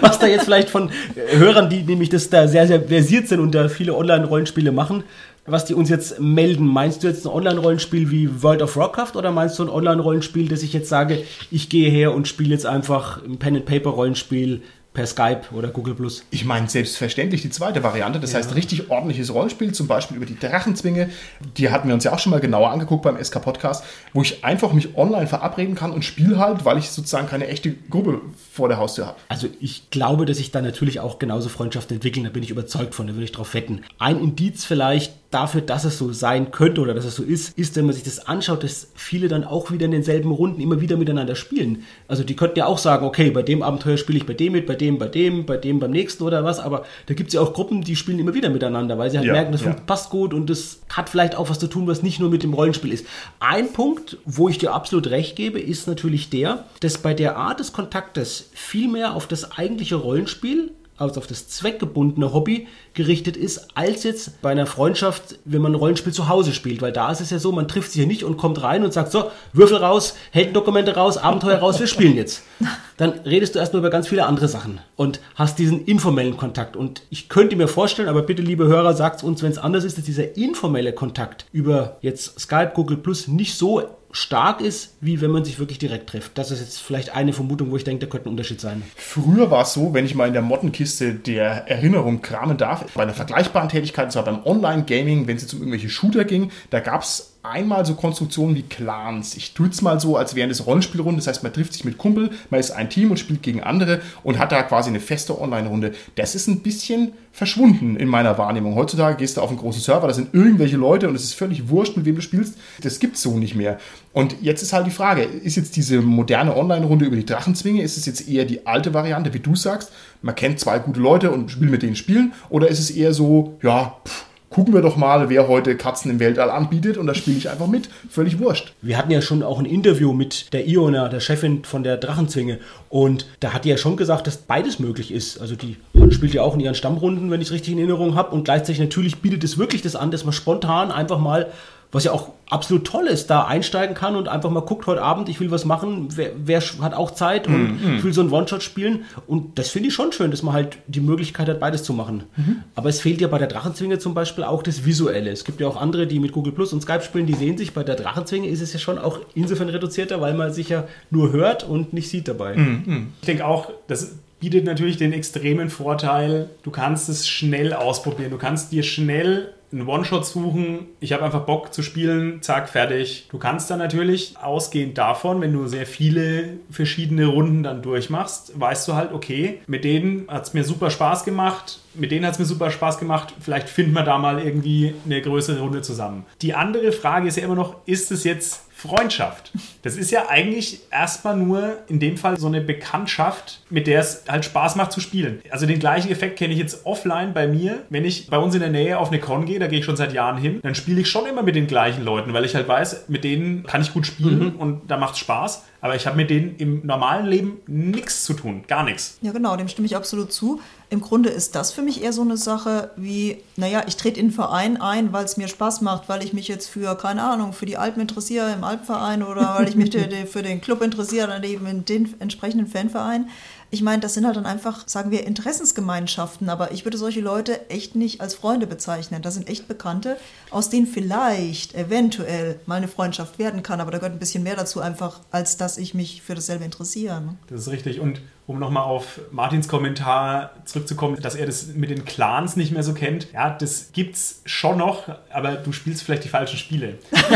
was 0.00 0.18
da 0.18 0.26
jetzt 0.26 0.44
vielleicht 0.44 0.70
von 0.70 0.90
äh, 1.14 1.36
Hörern, 1.36 1.70
die 1.70 1.82
nämlich 1.82 2.08
das 2.08 2.28
da 2.28 2.46
sehr, 2.46 2.66
sehr 2.66 2.82
versiert 2.82 3.28
sind 3.28 3.40
und 3.40 3.54
da 3.54 3.68
viele 3.68 3.94
Online-Rollenspiele 3.94 4.72
machen, 4.72 5.04
was 5.46 5.64
die 5.64 5.74
uns 5.74 5.88
jetzt 5.88 6.20
melden. 6.20 6.66
Meinst 6.66 7.02
du 7.02 7.08
jetzt 7.08 7.26
ein 7.26 7.32
Online-Rollenspiel 7.32 8.10
wie 8.10 8.42
World 8.42 8.62
of 8.62 8.76
Warcraft 8.76 9.16
oder 9.16 9.30
meinst 9.32 9.58
du 9.58 9.62
ein 9.62 9.70
Online-Rollenspiel, 9.70 10.48
dass 10.48 10.62
ich 10.62 10.72
jetzt 10.72 10.88
sage, 10.88 11.22
ich 11.50 11.68
gehe 11.68 11.90
her 11.90 12.12
und 12.12 12.28
spiele 12.28 12.50
jetzt 12.50 12.66
einfach 12.66 13.22
ein 13.24 13.38
Pen-and-Paper-Rollenspiel 13.38 14.62
per 14.96 15.06
Skype 15.06 15.42
oder 15.52 15.68
Google 15.68 15.94
Plus? 15.94 16.24
Ich 16.30 16.46
meine 16.46 16.68
selbstverständlich 16.70 17.42
die 17.42 17.50
zweite 17.50 17.82
Variante, 17.82 18.18
das 18.18 18.34
heißt 18.34 18.54
richtig 18.54 18.90
ordentliches 18.90 19.32
Rollenspiel, 19.32 19.72
zum 19.72 19.86
Beispiel 19.86 20.16
über 20.16 20.24
die 20.24 20.38
Drachenzwinge. 20.38 21.10
Die 21.58 21.70
hatten 21.70 21.86
wir 21.86 21.94
uns 21.94 22.04
ja 22.04 22.14
auch 22.14 22.18
schon 22.18 22.30
mal 22.30 22.40
genauer 22.40 22.70
angeguckt 22.70 23.02
beim 23.02 23.22
SK 23.22 23.42
Podcast, 23.42 23.84
wo 24.14 24.22
ich 24.22 24.42
einfach 24.42 24.72
mich 24.72 24.96
online 24.96 25.26
verabreden 25.26 25.74
kann 25.74 25.92
und 25.92 26.02
spiele 26.02 26.38
halt, 26.38 26.64
weil 26.64 26.78
ich 26.78 26.90
sozusagen 26.90 27.28
keine 27.28 27.46
echte 27.46 27.74
Gruppe 27.90 28.22
vor 28.56 28.68
der 28.68 28.78
Haustür 28.78 29.06
habe. 29.06 29.18
Also 29.28 29.48
ich 29.60 29.90
glaube, 29.90 30.24
dass 30.24 30.38
sich 30.38 30.50
da 30.50 30.62
natürlich 30.62 31.00
auch 31.00 31.18
genauso 31.18 31.48
Freundschaften 31.48 31.96
entwickeln, 31.96 32.24
da 32.24 32.30
bin 32.30 32.42
ich 32.42 32.50
überzeugt 32.50 32.94
von, 32.94 33.06
da 33.06 33.12
würde 33.12 33.24
ich 33.24 33.32
drauf 33.32 33.52
wetten. 33.54 33.82
Ein 33.98 34.18
Indiz 34.18 34.64
vielleicht 34.64 35.12
dafür, 35.30 35.60
dass 35.60 35.84
es 35.84 35.98
so 35.98 36.12
sein 36.12 36.50
könnte 36.50 36.80
oder 36.80 36.94
dass 36.94 37.04
es 37.04 37.16
so 37.16 37.22
ist, 37.22 37.58
ist, 37.58 37.76
wenn 37.76 37.84
man 37.84 37.94
sich 37.94 38.04
das 38.04 38.26
anschaut, 38.26 38.64
dass 38.64 38.88
viele 38.94 39.28
dann 39.28 39.44
auch 39.44 39.70
wieder 39.70 39.84
in 39.84 39.90
denselben 39.90 40.30
Runden 40.30 40.60
immer 40.60 40.80
wieder 40.80 40.96
miteinander 40.96 41.34
spielen. 41.34 41.84
Also 42.08 42.24
die 42.24 42.36
könnten 42.36 42.58
ja 42.58 42.66
auch 42.66 42.78
sagen, 42.78 43.04
okay, 43.04 43.30
bei 43.30 43.42
dem 43.42 43.62
Abenteuer 43.62 43.98
spiele 43.98 44.18
ich 44.18 44.26
bei 44.26 44.32
dem 44.32 44.52
mit, 44.52 44.66
bei 44.66 44.76
dem, 44.76 44.98
bei 44.98 45.08
dem, 45.08 45.44
bei 45.44 45.56
dem 45.58 45.78
beim 45.78 45.90
nächsten 45.90 46.22
oder 46.22 46.44
was, 46.44 46.58
aber 46.58 46.84
da 47.06 47.14
gibt 47.14 47.28
es 47.28 47.34
ja 47.34 47.40
auch 47.40 47.52
Gruppen, 47.52 47.82
die 47.82 47.96
spielen 47.96 48.18
immer 48.18 48.34
wieder 48.34 48.48
miteinander, 48.48 48.96
weil 48.96 49.10
sie 49.10 49.18
halt 49.18 49.26
Ja, 49.26 49.34
merken, 49.34 49.52
das 49.52 49.62
ja. 49.62 49.74
passt 49.74 50.10
gut 50.10 50.32
und 50.32 50.48
das 50.48 50.80
hat 50.88 51.10
vielleicht 51.10 51.34
auch 51.34 51.50
was 51.50 51.58
zu 51.58 51.66
tun, 51.66 51.86
was 51.86 52.02
nicht 52.02 52.20
nur 52.20 52.30
mit 52.30 52.42
dem 52.42 52.54
Rollenspiel 52.54 52.92
ist. 52.92 53.04
Ein 53.40 53.72
Punkt, 53.72 54.16
wo 54.24 54.48
ich 54.48 54.58
dir 54.58 54.72
absolut 54.72 55.08
recht 55.08 55.36
gebe, 55.36 55.60
ist 55.60 55.86
natürlich 55.86 56.30
der, 56.30 56.64
dass 56.80 56.98
bei 56.98 57.12
der 57.12 57.36
Art 57.36 57.60
des 57.60 57.72
Kontaktes 57.72 58.45
viel 58.54 58.88
mehr 58.88 59.14
auf 59.14 59.26
das 59.26 59.52
eigentliche 59.52 59.96
Rollenspiel 59.96 60.72
als 60.98 61.18
auf 61.18 61.26
das 61.26 61.48
zweckgebundene 61.48 62.32
Hobby 62.32 62.68
gerichtet 62.94 63.36
ist, 63.36 63.68
als 63.76 64.04
jetzt 64.04 64.40
bei 64.40 64.50
einer 64.50 64.66
Freundschaft, 64.66 65.38
wenn 65.44 65.60
man 65.60 65.72
ein 65.72 65.76
Rollenspiel 65.76 66.12
zu 66.12 66.28
Hause 66.28 66.52
spielt. 66.52 66.80
Weil 66.80 66.92
da 66.92 67.10
ist 67.12 67.20
es 67.20 67.30
ja 67.30 67.38
so, 67.38 67.52
man 67.52 67.68
trifft 67.68 67.92
sich 67.92 68.00
ja 68.00 68.06
nicht 68.06 68.24
und 68.24 68.36
kommt 68.36 68.62
rein 68.62 68.84
und 68.84 68.92
sagt 68.92 69.12
so, 69.12 69.30
Würfel 69.52 69.78
raus, 69.78 70.16
Heldendokumente 70.30 70.94
raus, 70.94 71.18
Abenteuer 71.18 71.58
raus, 71.58 71.80
wir 71.80 71.86
spielen 71.86 72.16
jetzt. 72.16 72.42
Dann 72.96 73.10
redest 73.10 73.54
du 73.54 73.58
erstmal 73.58 73.80
über 73.80 73.90
ganz 73.90 74.08
viele 74.08 74.24
andere 74.24 74.48
Sachen 74.48 74.80
und 74.96 75.20
hast 75.34 75.58
diesen 75.58 75.84
informellen 75.84 76.38
Kontakt. 76.38 76.76
Und 76.76 77.02
ich 77.10 77.28
könnte 77.28 77.56
mir 77.56 77.68
vorstellen, 77.68 78.08
aber 78.08 78.22
bitte, 78.22 78.40
liebe 78.40 78.66
Hörer, 78.66 78.94
sagt 78.94 79.22
uns, 79.22 79.42
wenn 79.42 79.52
es 79.52 79.58
anders 79.58 79.84
ist, 79.84 79.98
dass 79.98 80.04
dieser 80.06 80.36
informelle 80.38 80.94
Kontakt 80.94 81.44
über 81.52 81.98
jetzt 82.00 82.40
Skype, 82.40 82.72
Google 82.74 82.96
Plus 82.96 83.28
nicht 83.28 83.54
so 83.54 83.82
stark 84.10 84.60
ist, 84.60 84.94
wie 85.00 85.20
wenn 85.20 85.30
man 85.30 85.44
sich 85.44 85.58
wirklich 85.58 85.78
direkt 85.78 86.08
trifft. 86.08 86.38
Das 86.38 86.50
ist 86.50 86.60
jetzt 86.60 86.80
vielleicht 86.80 87.14
eine 87.14 87.32
Vermutung, 87.32 87.70
wo 87.70 87.76
ich 87.76 87.84
denke, 87.84 88.06
da 88.06 88.10
könnte 88.10 88.28
ein 88.28 88.32
Unterschied 88.32 88.60
sein. 88.60 88.82
Früher 88.96 89.50
war 89.50 89.62
es 89.62 89.74
so, 89.74 89.94
wenn 89.94 90.06
ich 90.06 90.14
mal 90.14 90.26
in 90.26 90.32
der 90.32 90.42
Mottenkiste 90.42 91.14
der 91.14 91.68
Erinnerung 91.68 92.22
kramen 92.22 92.56
darf, 92.56 92.84
bei 92.94 93.02
einer 93.02 93.14
vergleichbaren 93.14 93.68
Tätigkeit, 93.68 94.06
und 94.06 94.10
zwar 94.12 94.24
beim 94.24 94.44
Online-Gaming, 94.44 95.26
wenn 95.26 95.36
es 95.36 95.42
jetzt 95.42 95.54
um 95.54 95.60
irgendwelche 95.60 95.90
Shooter 95.90 96.24
ging, 96.24 96.50
da 96.70 96.80
gab 96.80 97.02
es 97.02 97.35
einmal 97.50 97.86
so 97.86 97.94
Konstruktionen 97.94 98.56
wie 98.56 98.62
Clans. 98.62 99.36
Ich 99.36 99.54
tue 99.54 99.68
es 99.68 99.82
mal 99.82 100.00
so, 100.00 100.16
als 100.16 100.34
wären 100.34 100.48
das 100.48 100.66
Rollenspielrunden. 100.66 101.16
Das 101.16 101.26
heißt, 101.26 101.42
man 101.42 101.52
trifft 101.52 101.72
sich 101.72 101.84
mit 101.84 101.98
Kumpel, 101.98 102.30
man 102.50 102.60
ist 102.60 102.70
ein 102.70 102.90
Team 102.90 103.10
und 103.10 103.18
spielt 103.18 103.42
gegen 103.42 103.62
andere 103.62 104.00
und 104.22 104.38
hat 104.38 104.52
da 104.52 104.62
quasi 104.62 104.90
eine 104.90 105.00
feste 105.00 105.40
Online-Runde. 105.40 105.92
Das 106.14 106.34
ist 106.34 106.48
ein 106.48 106.60
bisschen 106.60 107.12
verschwunden 107.32 107.96
in 107.96 108.08
meiner 108.08 108.38
Wahrnehmung. 108.38 108.74
Heutzutage 108.74 109.16
gehst 109.16 109.36
du 109.36 109.42
auf 109.42 109.50
einen 109.50 109.58
großen 109.58 109.82
Server, 109.82 110.06
da 110.08 110.14
sind 110.14 110.34
irgendwelche 110.34 110.76
Leute 110.76 111.08
und 111.08 111.14
es 111.14 111.24
ist 111.24 111.34
völlig 111.34 111.68
wurscht, 111.68 111.96
mit 111.96 112.06
wem 112.06 112.16
du 112.16 112.22
spielst. 112.22 112.56
Das 112.82 112.98
gibt 112.98 113.16
es 113.16 113.22
so 113.22 113.36
nicht 113.36 113.54
mehr. 113.54 113.78
Und 114.12 114.36
jetzt 114.40 114.62
ist 114.62 114.72
halt 114.72 114.86
die 114.86 114.90
Frage, 114.90 115.22
ist 115.22 115.56
jetzt 115.56 115.76
diese 115.76 116.00
moderne 116.00 116.56
Online-Runde 116.56 117.04
über 117.04 117.16
die 117.16 117.26
Drachenzwinge, 117.26 117.82
ist 117.82 117.96
es 117.96 118.06
jetzt 118.06 118.28
eher 118.28 118.44
die 118.44 118.66
alte 118.66 118.94
Variante, 118.94 119.34
wie 119.34 119.40
du 119.40 119.54
sagst, 119.54 119.92
man 120.22 120.34
kennt 120.34 120.60
zwei 120.60 120.78
gute 120.78 121.00
Leute 121.00 121.30
und 121.30 121.60
will 121.60 121.68
mit 121.68 121.82
denen 121.82 121.96
spielen, 121.96 122.32
oder 122.48 122.68
ist 122.68 122.78
es 122.78 122.90
eher 122.90 123.12
so, 123.12 123.58
ja, 123.62 123.96
pff, 124.06 124.25
gucken 124.56 124.72
wir 124.72 124.80
doch 124.80 124.96
mal, 124.96 125.28
wer 125.28 125.48
heute 125.48 125.76
Katzen 125.76 126.10
im 126.10 126.18
Weltall 126.18 126.48
anbietet 126.48 126.96
und 126.96 127.06
da 127.06 127.14
spiele 127.14 127.36
ich 127.36 127.50
einfach 127.50 127.66
mit. 127.66 127.90
Völlig 128.08 128.38
wurscht. 128.38 128.72
Wir 128.80 128.96
hatten 128.96 129.10
ja 129.10 129.20
schon 129.20 129.42
auch 129.42 129.58
ein 129.58 129.66
Interview 129.66 130.14
mit 130.14 130.50
der 130.54 130.66
Iona, 130.66 131.10
der 131.10 131.20
Chefin 131.20 131.62
von 131.62 131.82
der 131.82 131.98
Drachenzwinge. 131.98 132.58
Und 132.88 133.26
da 133.40 133.52
hat 133.52 133.66
die 133.66 133.68
ja 133.68 133.76
schon 133.76 133.98
gesagt, 133.98 134.26
dass 134.26 134.38
beides 134.38 134.78
möglich 134.78 135.12
ist. 135.12 135.42
Also 135.42 135.56
die 135.56 135.76
spielt 136.08 136.32
ja 136.32 136.40
auch 136.40 136.54
in 136.54 136.60
ihren 136.60 136.74
Stammrunden, 136.74 137.30
wenn 137.30 137.42
ich 137.42 137.48
es 137.48 137.52
richtig 137.52 137.74
in 137.74 137.78
Erinnerung 137.80 138.14
habe. 138.14 138.34
Und 138.34 138.44
gleichzeitig 138.44 138.80
natürlich 138.80 139.20
bietet 139.20 139.44
es 139.44 139.58
wirklich 139.58 139.82
das 139.82 139.94
an, 139.94 140.10
dass 140.10 140.24
man 140.24 140.32
spontan 140.32 140.90
einfach 140.90 141.18
mal 141.18 141.52
was 141.92 142.04
ja 142.04 142.12
auch 142.12 142.30
absolut 142.48 142.86
toll 142.86 143.06
ist, 143.06 143.28
da 143.28 143.44
einsteigen 143.44 143.94
kann 143.94 144.16
und 144.16 144.28
einfach 144.28 144.50
mal 144.50 144.60
guckt, 144.60 144.86
heute 144.86 145.02
Abend, 145.02 145.28
ich 145.28 145.40
will 145.40 145.50
was 145.50 145.64
machen, 145.64 146.08
wer, 146.14 146.30
wer 146.36 146.60
hat 146.60 146.94
auch 146.94 147.10
Zeit 147.10 147.48
und 147.48 147.80
mm, 147.82 147.96
ich 147.96 148.04
will 148.04 148.12
so 148.12 148.20
einen 148.20 148.30
One-Shot 148.30 148.62
spielen. 148.62 149.04
Und 149.26 149.58
das 149.58 149.70
finde 149.70 149.88
ich 149.88 149.94
schon 149.94 150.12
schön, 150.12 150.30
dass 150.30 150.42
man 150.42 150.54
halt 150.54 150.78
die 150.86 151.00
Möglichkeit 151.00 151.48
hat, 151.48 151.58
beides 151.58 151.82
zu 151.82 151.92
machen. 151.92 152.24
Mhm. 152.36 152.62
Aber 152.74 152.88
es 152.88 153.00
fehlt 153.00 153.20
ja 153.20 153.28
bei 153.28 153.38
der 153.38 153.48
Drachenzwinge 153.48 153.98
zum 153.98 154.14
Beispiel 154.14 154.44
auch 154.44 154.62
das 154.62 154.84
Visuelle. 154.84 155.30
Es 155.30 155.44
gibt 155.44 155.60
ja 155.60 155.66
auch 155.66 155.76
andere, 155.76 156.06
die 156.06 156.20
mit 156.20 156.32
Google 156.32 156.52
Plus 156.52 156.72
und 156.72 156.82
Skype 156.82 157.02
spielen, 157.02 157.26
die 157.26 157.34
sehen 157.34 157.58
sich. 157.58 157.74
Bei 157.74 157.82
der 157.82 157.96
Drachenzwinge 157.96 158.48
ist 158.48 158.60
es 158.60 158.72
ja 158.72 158.78
schon 158.78 158.98
auch 158.98 159.18
insofern 159.34 159.68
reduzierter, 159.68 160.20
weil 160.20 160.34
man 160.34 160.52
sich 160.52 160.68
ja 160.68 160.84
nur 161.10 161.32
hört 161.32 161.64
und 161.64 161.92
nicht 161.92 162.08
sieht 162.08 162.28
dabei. 162.28 162.56
Mm, 162.56 163.08
ich 163.20 163.26
denke 163.26 163.44
auch, 163.44 163.70
das 163.88 164.16
bietet 164.38 164.64
natürlich 164.64 164.96
den 164.96 165.12
extremen 165.12 165.70
Vorteil, 165.70 166.50
du 166.62 166.70
kannst 166.70 167.08
es 167.08 167.26
schnell 167.26 167.72
ausprobieren. 167.72 168.30
Du 168.30 168.38
kannst 168.38 168.70
dir 168.70 168.82
schnell 168.82 169.54
einen 169.78 169.88
One-Shot 169.88 170.26
suchen, 170.26 170.86
ich 171.00 171.12
habe 171.12 171.24
einfach 171.24 171.42
Bock 171.42 171.72
zu 171.72 171.82
spielen, 171.82 172.42
zack, 172.42 172.68
fertig. 172.68 173.28
Du 173.30 173.38
kannst 173.38 173.70
dann 173.70 173.78
natürlich 173.78 174.34
ausgehend 174.40 174.98
davon, 174.98 175.40
wenn 175.40 175.52
du 175.52 175.66
sehr 175.66 175.86
viele 175.86 176.58
verschiedene 176.70 177.26
Runden 177.26 177.62
dann 177.62 177.82
durchmachst, 177.82 178.58
weißt 178.58 178.88
du 178.88 178.94
halt, 178.94 179.12
okay, 179.12 179.60
mit 179.66 179.84
denen 179.84 180.26
hat 180.28 180.44
es 180.44 180.54
mir 180.54 180.64
super 180.64 180.90
Spaß 180.90 181.24
gemacht, 181.24 181.80
mit 181.94 182.10
denen 182.10 182.24
hat 182.26 182.32
es 182.32 182.38
mir 182.38 182.44
super 182.44 182.70
Spaß 182.70 182.98
gemacht, 182.98 183.34
vielleicht 183.40 183.68
finden 183.68 183.92
wir 183.92 184.02
da 184.02 184.18
mal 184.18 184.40
irgendwie 184.40 184.94
eine 185.04 185.20
größere 185.20 185.60
Runde 185.60 185.82
zusammen. 185.82 186.24
Die 186.42 186.54
andere 186.54 186.92
Frage 186.92 187.28
ist 187.28 187.36
ja 187.36 187.44
immer 187.44 187.54
noch, 187.54 187.76
ist 187.86 188.10
es 188.10 188.24
jetzt 188.24 188.65
Freundschaft. 188.86 189.52
Das 189.82 189.96
ist 189.96 190.10
ja 190.10 190.28
eigentlich 190.28 190.80
erstmal 190.90 191.36
nur 191.36 191.78
in 191.88 192.00
dem 192.00 192.16
Fall 192.16 192.38
so 192.38 192.46
eine 192.46 192.60
Bekanntschaft, 192.60 193.60
mit 193.70 193.86
der 193.86 194.00
es 194.00 194.24
halt 194.28 194.44
Spaß 194.44 194.76
macht 194.76 194.92
zu 194.92 195.00
spielen. 195.00 195.40
Also 195.50 195.66
den 195.66 195.78
gleichen 195.78 196.10
Effekt 196.10 196.38
kenne 196.38 196.52
ich 196.52 196.58
jetzt 196.58 196.86
offline 196.86 197.34
bei 197.34 197.46
mir. 197.46 197.84
Wenn 197.90 198.04
ich 198.04 198.28
bei 198.28 198.38
uns 198.38 198.54
in 198.54 198.60
der 198.60 198.70
Nähe 198.70 198.98
auf 198.98 199.08
eine 199.08 199.20
Con 199.20 199.44
gehe, 199.46 199.58
da 199.58 199.66
gehe 199.66 199.80
ich 199.80 199.84
schon 199.84 199.96
seit 199.96 200.12
Jahren 200.12 200.38
hin, 200.38 200.60
dann 200.62 200.74
spiele 200.74 201.00
ich 201.00 201.10
schon 201.10 201.26
immer 201.26 201.42
mit 201.42 201.54
den 201.54 201.66
gleichen 201.66 202.04
Leuten, 202.04 202.32
weil 202.32 202.44
ich 202.44 202.54
halt 202.54 202.68
weiß, 202.68 203.04
mit 203.08 203.24
denen 203.24 203.64
kann 203.64 203.80
ich 203.80 203.92
gut 203.92 204.06
spielen 204.06 204.54
mhm. 204.54 204.56
und 204.56 204.90
da 204.90 204.96
macht 204.96 205.14
es 205.14 205.20
Spaß. 205.20 205.64
Aber 205.80 205.94
ich 205.94 206.06
habe 206.06 206.16
mit 206.16 206.30
denen 206.30 206.56
im 206.56 206.84
normalen 206.84 207.26
Leben 207.26 207.58
nichts 207.66 208.24
zu 208.24 208.34
tun, 208.34 208.64
gar 208.66 208.82
nichts. 208.82 209.18
Ja, 209.22 209.32
genau, 209.32 209.56
dem 209.56 209.68
stimme 209.68 209.86
ich 209.86 209.94
absolut 209.94 210.32
zu. 210.32 210.60
Im 210.88 211.00
Grunde 211.00 211.30
ist 211.30 211.56
das 211.56 211.72
für 211.72 211.82
mich 211.82 212.02
eher 212.02 212.12
so 212.12 212.22
eine 212.22 212.36
Sache 212.36 212.92
wie, 212.96 213.42
naja, 213.56 213.82
ich 213.88 213.96
trete 213.96 214.20
in 214.20 214.26
einen 214.26 214.32
Verein 214.32 214.80
ein, 214.80 215.12
weil 215.12 215.24
es 215.24 215.36
mir 215.36 215.48
Spaß 215.48 215.80
macht, 215.80 216.08
weil 216.08 216.22
ich 216.22 216.32
mich 216.32 216.46
jetzt 216.46 216.68
für, 216.68 216.96
keine 216.96 217.24
Ahnung, 217.24 217.52
für 217.52 217.66
die 217.66 217.76
Alpen 217.76 218.00
interessiere 218.00 218.52
im 218.52 218.62
Alpenverein 218.62 219.24
oder 219.24 219.56
weil 219.56 219.68
ich 219.68 219.74
mich 219.74 219.90
für 220.30 220.42
den 220.42 220.60
Club 220.60 220.82
interessiere, 220.82 221.26
dann 221.26 221.42
eben 221.42 221.66
in 221.66 221.84
den 221.84 222.14
entsprechenden 222.20 222.68
Fanverein. 222.68 223.28
Ich 223.72 223.82
meine, 223.82 224.00
das 224.00 224.14
sind 224.14 224.24
halt 224.24 224.36
dann 224.36 224.46
einfach, 224.46 224.86
sagen 224.86 225.10
wir, 225.10 225.26
Interessensgemeinschaften, 225.26 226.48
aber 226.48 226.70
ich 226.70 226.84
würde 226.84 226.98
solche 226.98 227.20
Leute 227.20 227.68
echt 227.68 227.96
nicht 227.96 228.20
als 228.20 228.36
Freunde 228.36 228.68
bezeichnen. 228.68 229.22
Das 229.22 229.34
sind 229.34 229.48
echt 229.48 229.66
Bekannte, 229.66 230.16
aus 230.50 230.70
denen 230.70 230.86
vielleicht 230.86 231.74
eventuell 231.74 232.60
mal 232.66 232.76
eine 232.76 232.86
Freundschaft 232.86 233.40
werden 233.40 233.64
kann, 233.64 233.80
aber 233.80 233.90
da 233.90 233.98
gehört 233.98 234.14
ein 234.14 234.20
bisschen 234.20 234.44
mehr 234.44 234.54
dazu 234.54 234.80
einfach, 234.80 235.20
als 235.32 235.56
dass 235.56 235.78
ich 235.78 235.94
mich 235.94 236.22
für 236.22 236.36
dasselbe 236.36 236.64
interessiere. 236.64 237.20
Ne? 237.20 237.36
Das 237.48 237.62
ist 237.62 237.68
richtig 237.68 237.98
und 237.98 238.20
um 238.46 238.60
nochmal 238.60 238.84
auf 238.84 239.20
Martins 239.32 239.66
Kommentar 239.66 240.50
zurückzukommen, 240.64 241.20
dass 241.20 241.34
er 241.34 241.46
das 241.46 241.66
mit 241.74 241.90
den 241.90 242.04
Clans 242.04 242.54
nicht 242.54 242.70
mehr 242.70 242.84
so 242.84 242.94
kennt. 242.94 243.32
Ja, 243.32 243.50
das 243.50 243.90
gibt's 243.92 244.40
schon 244.44 244.78
noch, 244.78 245.08
aber 245.32 245.56
du 245.56 245.72
spielst 245.72 246.04
vielleicht 246.04 246.22
die 246.22 246.28
falschen 246.28 246.56
Spiele. 246.56 246.98
nein, 247.10 247.26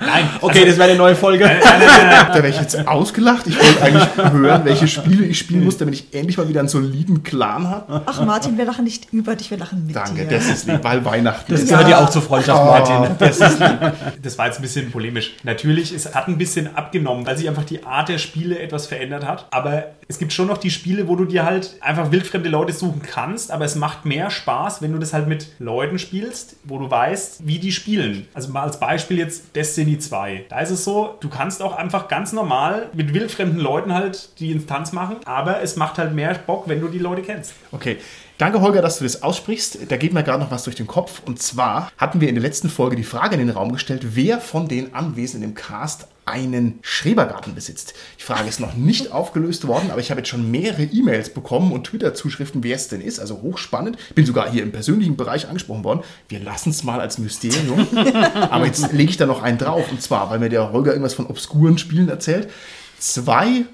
nein. 0.00 0.28
Okay, 0.40 0.58
also, 0.58 0.66
das 0.66 0.78
wäre 0.78 0.90
eine 0.90 0.98
neue 0.98 1.14
Folge. 1.14 1.44
Nein, 1.44 1.60
nein, 1.62 1.78
nein, 1.78 2.06
nein. 2.08 2.26
Da 2.28 2.34
wäre 2.34 2.48
ich 2.48 2.60
jetzt 2.60 2.88
ausgelacht. 2.88 3.46
Ich 3.46 3.56
wollte 3.56 3.82
eigentlich 3.82 4.16
hören, 4.16 4.64
welche 4.64 4.88
Spiele 4.88 5.26
ich 5.26 5.38
spielen 5.38 5.62
muss, 5.62 5.76
damit 5.76 5.94
ich 5.94 6.12
endlich 6.12 6.36
mal 6.36 6.48
wieder 6.48 6.58
einen 6.58 6.68
soliden 6.68 7.22
Clan 7.22 7.68
habe. 7.68 8.02
Ach 8.04 8.24
Martin, 8.26 8.58
wir 8.58 8.64
lachen 8.64 8.82
nicht 8.82 9.12
über 9.12 9.36
dich, 9.36 9.52
wir 9.52 9.58
lachen 9.58 9.86
mit 9.86 9.94
Danke, 9.94 10.26
dir. 10.26 10.38
das 10.38 10.48
ist 10.48 10.66
lieb, 10.66 10.82
weil 10.82 11.04
Weihnachten 11.04 11.52
Das 11.52 11.68
gehört 11.68 11.88
ja 11.88 12.04
auch 12.04 12.10
zur 12.10 12.22
Freundschaft, 12.22 12.60
oh, 12.60 12.64
Martin. 12.64 13.16
Das, 13.20 13.38
ist 13.38 13.60
lieb. 13.60 13.92
das 14.22 14.38
war 14.38 14.46
jetzt 14.46 14.58
ein 14.58 14.62
bisschen 14.62 14.90
polemisch. 14.90 15.34
Natürlich, 15.44 15.92
es 15.92 16.12
hat 16.12 16.26
ein 16.26 16.36
bisschen 16.36 16.74
abgenommen, 16.74 17.24
weil 17.24 17.36
sich 17.38 17.48
einfach 17.48 17.64
die 17.64 17.84
Art 17.84 18.08
der 18.08 18.18
Spiele 18.18 18.58
etwas 18.58 18.71
etwas 18.72 18.86
verändert 18.86 19.26
hat. 19.26 19.46
Aber 19.50 19.92
es 20.08 20.18
gibt 20.18 20.32
schon 20.32 20.46
noch 20.46 20.58
die 20.58 20.70
Spiele, 20.70 21.06
wo 21.06 21.14
du 21.14 21.26
dir 21.26 21.44
halt 21.44 21.76
einfach 21.80 22.10
wildfremde 22.10 22.48
Leute 22.48 22.72
suchen 22.72 23.02
kannst, 23.02 23.50
aber 23.50 23.66
es 23.66 23.74
macht 23.74 24.06
mehr 24.06 24.30
Spaß, 24.30 24.80
wenn 24.80 24.92
du 24.92 24.98
das 24.98 25.12
halt 25.12 25.28
mit 25.28 25.48
Leuten 25.58 25.98
spielst, 25.98 26.56
wo 26.64 26.78
du 26.78 26.90
weißt, 26.90 27.46
wie 27.46 27.58
die 27.58 27.72
spielen. 27.72 28.26
Also 28.32 28.50
mal 28.50 28.62
als 28.62 28.80
Beispiel 28.80 29.18
jetzt 29.18 29.54
Destiny 29.54 29.98
2. 29.98 30.46
Da 30.48 30.60
ist 30.60 30.70
es 30.70 30.84
so, 30.84 31.16
du 31.20 31.28
kannst 31.28 31.60
auch 31.60 31.76
einfach 31.76 32.08
ganz 32.08 32.32
normal 32.32 32.88
mit 32.94 33.12
wildfremden 33.12 33.60
Leuten 33.60 33.92
halt 33.92 34.40
die 34.40 34.50
Instanz 34.52 34.92
machen, 34.92 35.16
aber 35.26 35.60
es 35.60 35.76
macht 35.76 35.98
halt 35.98 36.14
mehr 36.14 36.32
Bock, 36.34 36.64
wenn 36.66 36.80
du 36.80 36.88
die 36.88 36.98
Leute 36.98 37.22
kennst. 37.22 37.52
Okay. 37.72 37.98
Danke, 38.42 38.60
Holger, 38.60 38.82
dass 38.82 38.98
du 38.98 39.04
das 39.04 39.22
aussprichst. 39.22 39.78
Da 39.88 39.96
geht 39.96 40.12
mir 40.12 40.24
gerade 40.24 40.42
noch 40.42 40.50
was 40.50 40.64
durch 40.64 40.74
den 40.74 40.88
Kopf. 40.88 41.22
Und 41.24 41.40
zwar 41.40 41.92
hatten 41.96 42.20
wir 42.20 42.28
in 42.28 42.34
der 42.34 42.42
letzten 42.42 42.68
Folge 42.68 42.96
die 42.96 43.04
Frage 43.04 43.34
in 43.34 43.38
den 43.38 43.50
Raum 43.50 43.70
gestellt, 43.70 44.16
wer 44.16 44.40
von 44.40 44.66
den 44.66 44.94
Anwesenden 44.96 45.50
im 45.50 45.54
Cast 45.54 46.08
einen 46.24 46.80
Schrebergarten 46.82 47.54
besitzt. 47.54 47.94
Die 48.18 48.24
Frage 48.24 48.48
ist 48.48 48.58
noch 48.58 48.74
nicht 48.74 49.12
aufgelöst 49.12 49.68
worden, 49.68 49.92
aber 49.92 50.00
ich 50.00 50.10
habe 50.10 50.22
jetzt 50.22 50.28
schon 50.28 50.50
mehrere 50.50 50.82
E-Mails 50.82 51.32
bekommen 51.32 51.70
und 51.70 51.84
Twitter-Zuschriften, 51.84 52.64
wer 52.64 52.74
es 52.74 52.88
denn 52.88 53.00
ist. 53.00 53.20
Also 53.20 53.42
hochspannend. 53.42 53.96
Bin 54.16 54.26
sogar 54.26 54.50
hier 54.50 54.64
im 54.64 54.72
persönlichen 54.72 55.16
Bereich 55.16 55.46
angesprochen 55.46 55.84
worden. 55.84 56.00
Wir 56.28 56.40
lassen 56.40 56.70
es 56.70 56.82
mal 56.82 56.98
als 56.98 57.18
Mysterium. 57.18 57.86
aber 58.34 58.66
jetzt 58.66 58.90
lege 58.90 59.10
ich 59.10 59.16
da 59.18 59.26
noch 59.26 59.42
einen 59.42 59.58
drauf. 59.58 59.88
Und 59.88 60.02
zwar, 60.02 60.30
weil 60.30 60.40
mir 60.40 60.48
der 60.48 60.72
Holger 60.72 60.90
irgendwas 60.90 61.14
von 61.14 61.26
obskuren 61.26 61.78
Spielen 61.78 62.08
erzählt. 62.08 62.50
Zwei 62.98 63.66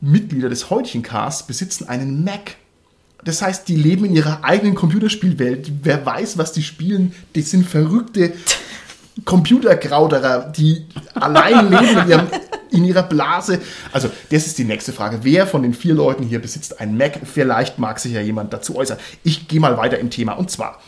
Mitglieder 0.00 0.48
des 0.48 0.70
heutigen 0.70 1.04
Casts 1.04 1.46
besitzen 1.46 1.88
einen 1.88 2.24
Mac. 2.24 2.56
Das 3.24 3.42
heißt, 3.42 3.68
die 3.68 3.76
leben 3.76 4.04
in 4.04 4.14
ihrer 4.14 4.44
eigenen 4.44 4.74
Computerspielwelt. 4.74 5.72
Wer 5.82 6.04
weiß, 6.06 6.38
was 6.38 6.52
die 6.52 6.62
spielen, 6.62 7.14
die 7.34 7.42
sind 7.42 7.66
verrückte 7.66 8.32
Computerkrauterer, 9.24 10.52
die 10.52 10.86
allein 11.14 11.68
leben 11.70 11.98
in, 11.98 12.08
ihrem, 12.08 12.26
in, 12.70 12.84
ihrer 12.84 13.02
Blase. 13.02 13.60
Also, 13.92 14.08
das 14.30 14.46
ist 14.46 14.58
die 14.58 14.64
nächste 14.64 14.92
Frage. 14.92 15.20
Wer 15.22 15.46
von 15.46 15.62
den 15.62 15.74
vier 15.74 15.94
Leuten 15.94 16.22
hier 16.22 16.40
besitzt 16.40 16.80
ein 16.80 16.96
Mac? 16.96 17.20
Vielleicht 17.24 17.78
mag 17.78 17.98
sich 17.98 18.12
ja 18.12 18.20
jemand 18.20 18.52
dazu 18.52 18.76
äußern. 18.76 18.98
Ich 19.24 19.48
gehe 19.48 19.60
mal 19.60 19.76
weiter 19.76 19.98
im 19.98 20.10
Thema. 20.10 20.34
Und 20.34 20.50
zwar, 20.50 20.80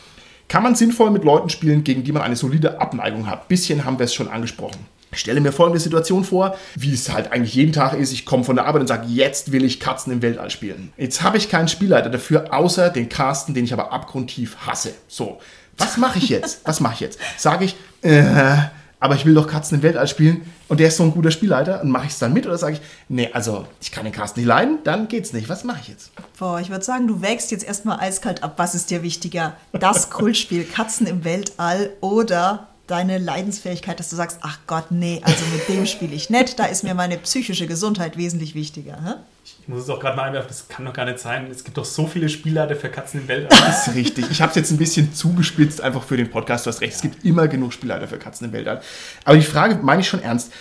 kann 0.48 0.62
man 0.62 0.74
sinnvoll 0.74 1.10
mit 1.10 1.24
Leuten 1.24 1.48
spielen, 1.48 1.84
gegen 1.84 2.04
die 2.04 2.12
man 2.12 2.22
eine 2.22 2.36
solide 2.36 2.80
Abneigung 2.80 3.28
hat? 3.28 3.48
Bisschen 3.48 3.84
haben 3.84 3.98
wir 3.98 4.04
es 4.04 4.14
schon 4.14 4.28
angesprochen. 4.28 4.86
Ich 5.12 5.18
stelle 5.18 5.40
mir 5.40 5.52
folgende 5.52 5.80
Situation 5.80 6.24
vor, 6.24 6.56
wie 6.76 6.94
es 6.94 7.12
halt 7.12 7.32
eigentlich 7.32 7.54
jeden 7.54 7.72
Tag 7.72 7.94
ist. 7.94 8.12
Ich 8.12 8.24
komme 8.24 8.44
von 8.44 8.56
der 8.56 8.66
Arbeit 8.66 8.82
und 8.82 8.86
sage, 8.86 9.06
jetzt 9.08 9.50
will 9.50 9.64
ich 9.64 9.80
Katzen 9.80 10.12
im 10.12 10.22
Weltall 10.22 10.50
spielen. 10.50 10.92
Jetzt 10.96 11.22
habe 11.22 11.36
ich 11.36 11.48
keinen 11.48 11.68
Spielleiter 11.68 12.10
dafür, 12.10 12.54
außer 12.54 12.90
den 12.90 13.08
Carsten, 13.08 13.54
den 13.54 13.64
ich 13.64 13.72
aber 13.72 13.92
abgrundtief 13.92 14.56
hasse. 14.66 14.92
So, 15.08 15.40
was 15.78 15.96
mache 15.96 16.18
ich 16.18 16.28
jetzt? 16.28 16.60
Was 16.64 16.80
mache 16.80 16.94
ich 16.94 17.00
jetzt? 17.00 17.18
Sage 17.38 17.64
ich, 17.64 17.76
äh, 18.02 18.56
aber 19.00 19.14
ich 19.14 19.24
will 19.24 19.34
doch 19.34 19.48
Katzen 19.48 19.78
im 19.78 19.82
Weltall 19.82 20.06
spielen 20.06 20.42
und 20.68 20.78
der 20.78 20.88
ist 20.88 20.98
so 20.98 21.02
ein 21.02 21.12
guter 21.12 21.30
Spielleiter 21.30 21.80
und 21.80 21.90
mache 21.90 22.06
ich 22.06 22.12
es 22.12 22.18
dann 22.18 22.32
mit 22.32 22.46
oder 22.46 22.58
sage 22.58 22.74
ich, 22.74 22.80
nee, 23.08 23.30
also 23.32 23.66
ich 23.80 23.90
kann 23.90 24.04
den 24.04 24.12
Carsten 24.12 24.40
nicht 24.40 24.46
leiden, 24.46 24.78
dann 24.84 25.08
geht's 25.08 25.32
nicht. 25.32 25.48
Was 25.48 25.64
mache 25.64 25.80
ich 25.82 25.88
jetzt? 25.88 26.12
Boah, 26.38 26.60
ich 26.60 26.68
würde 26.70 26.84
sagen, 26.84 27.08
du 27.08 27.22
wägst 27.22 27.50
jetzt 27.50 27.64
erstmal 27.64 27.98
eiskalt 27.98 28.42
ab. 28.42 28.54
Was 28.58 28.74
ist 28.74 28.90
dir 28.90 29.02
wichtiger? 29.02 29.56
Das 29.72 30.10
Kultspiel 30.10 30.64
Katzen 30.64 31.06
im 31.06 31.24
Weltall 31.24 31.90
oder 32.00 32.68
deine 32.90 33.18
Leidensfähigkeit, 33.18 34.00
dass 34.00 34.10
du 34.10 34.16
sagst, 34.16 34.38
ach 34.42 34.58
Gott, 34.66 34.90
nee, 34.90 35.20
also 35.24 35.44
mit 35.52 35.68
dem 35.68 35.86
spiele 35.86 36.14
ich 36.14 36.28
nicht. 36.28 36.58
Da 36.58 36.64
ist 36.64 36.82
mir 36.82 36.94
meine 36.94 37.16
psychische 37.18 37.66
Gesundheit 37.66 38.16
wesentlich 38.16 38.54
wichtiger. 38.54 38.98
Hä? 39.04 39.14
Ich 39.44 39.68
muss 39.68 39.82
es 39.82 39.90
auch 39.90 40.00
gerade 40.00 40.16
mal 40.16 40.24
einwerfen, 40.24 40.48
das 40.48 40.68
kann 40.68 40.84
doch 40.84 40.92
gar 40.92 41.04
nicht 41.04 41.18
sein. 41.18 41.48
Es 41.50 41.62
gibt 41.64 41.76
doch 41.76 41.84
so 41.84 42.06
viele 42.06 42.28
Spielleiter 42.28 42.74
für 42.74 42.88
Katzen 42.88 43.20
im 43.20 43.28
Weltall. 43.28 43.58
Das 43.58 43.86
ist 43.86 43.94
richtig. 43.94 44.30
Ich 44.30 44.42
habe 44.42 44.50
es 44.50 44.56
jetzt 44.56 44.70
ein 44.70 44.78
bisschen 44.78 45.14
zugespitzt, 45.14 45.80
einfach 45.80 46.02
für 46.02 46.16
den 46.16 46.30
Podcast. 46.30 46.66
Du 46.66 46.70
hast 46.70 46.80
recht, 46.80 46.94
es 46.94 47.02
gibt 47.02 47.24
immer 47.24 47.46
genug 47.46 47.72
Spielleiter 47.72 48.08
für 48.08 48.18
Katzen 48.18 48.48
im 48.48 48.52
Weltall. 48.52 48.80
Aber 49.24 49.36
die 49.36 49.44
Frage 49.44 49.78
meine 49.82 50.00
ich 50.00 50.08
schon 50.08 50.22
ernst. 50.22 50.52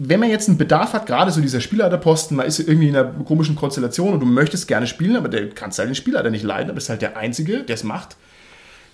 Wenn 0.00 0.20
man 0.20 0.30
jetzt 0.30 0.48
einen 0.48 0.58
Bedarf 0.58 0.92
hat, 0.92 1.06
gerade 1.06 1.32
so 1.32 1.40
dieser 1.40 1.60
Spielleiterposten, 1.60 2.36
man 2.36 2.46
ist 2.46 2.60
irgendwie 2.60 2.88
in 2.88 2.96
einer 2.96 3.10
komischen 3.24 3.56
Konstellation 3.56 4.12
und 4.12 4.20
du 4.20 4.26
möchtest 4.26 4.68
gerne 4.68 4.86
spielen, 4.86 5.16
aber 5.16 5.28
der 5.28 5.50
kannst 5.50 5.78
halt 5.78 5.88
den 5.88 5.96
Spielleiter 5.96 6.30
nicht 6.30 6.44
leiden, 6.44 6.70
aber 6.70 6.78
ist 6.78 6.88
halt 6.88 7.02
der 7.02 7.16
Einzige, 7.16 7.64
der 7.64 7.74
es 7.74 7.82
macht. 7.82 8.16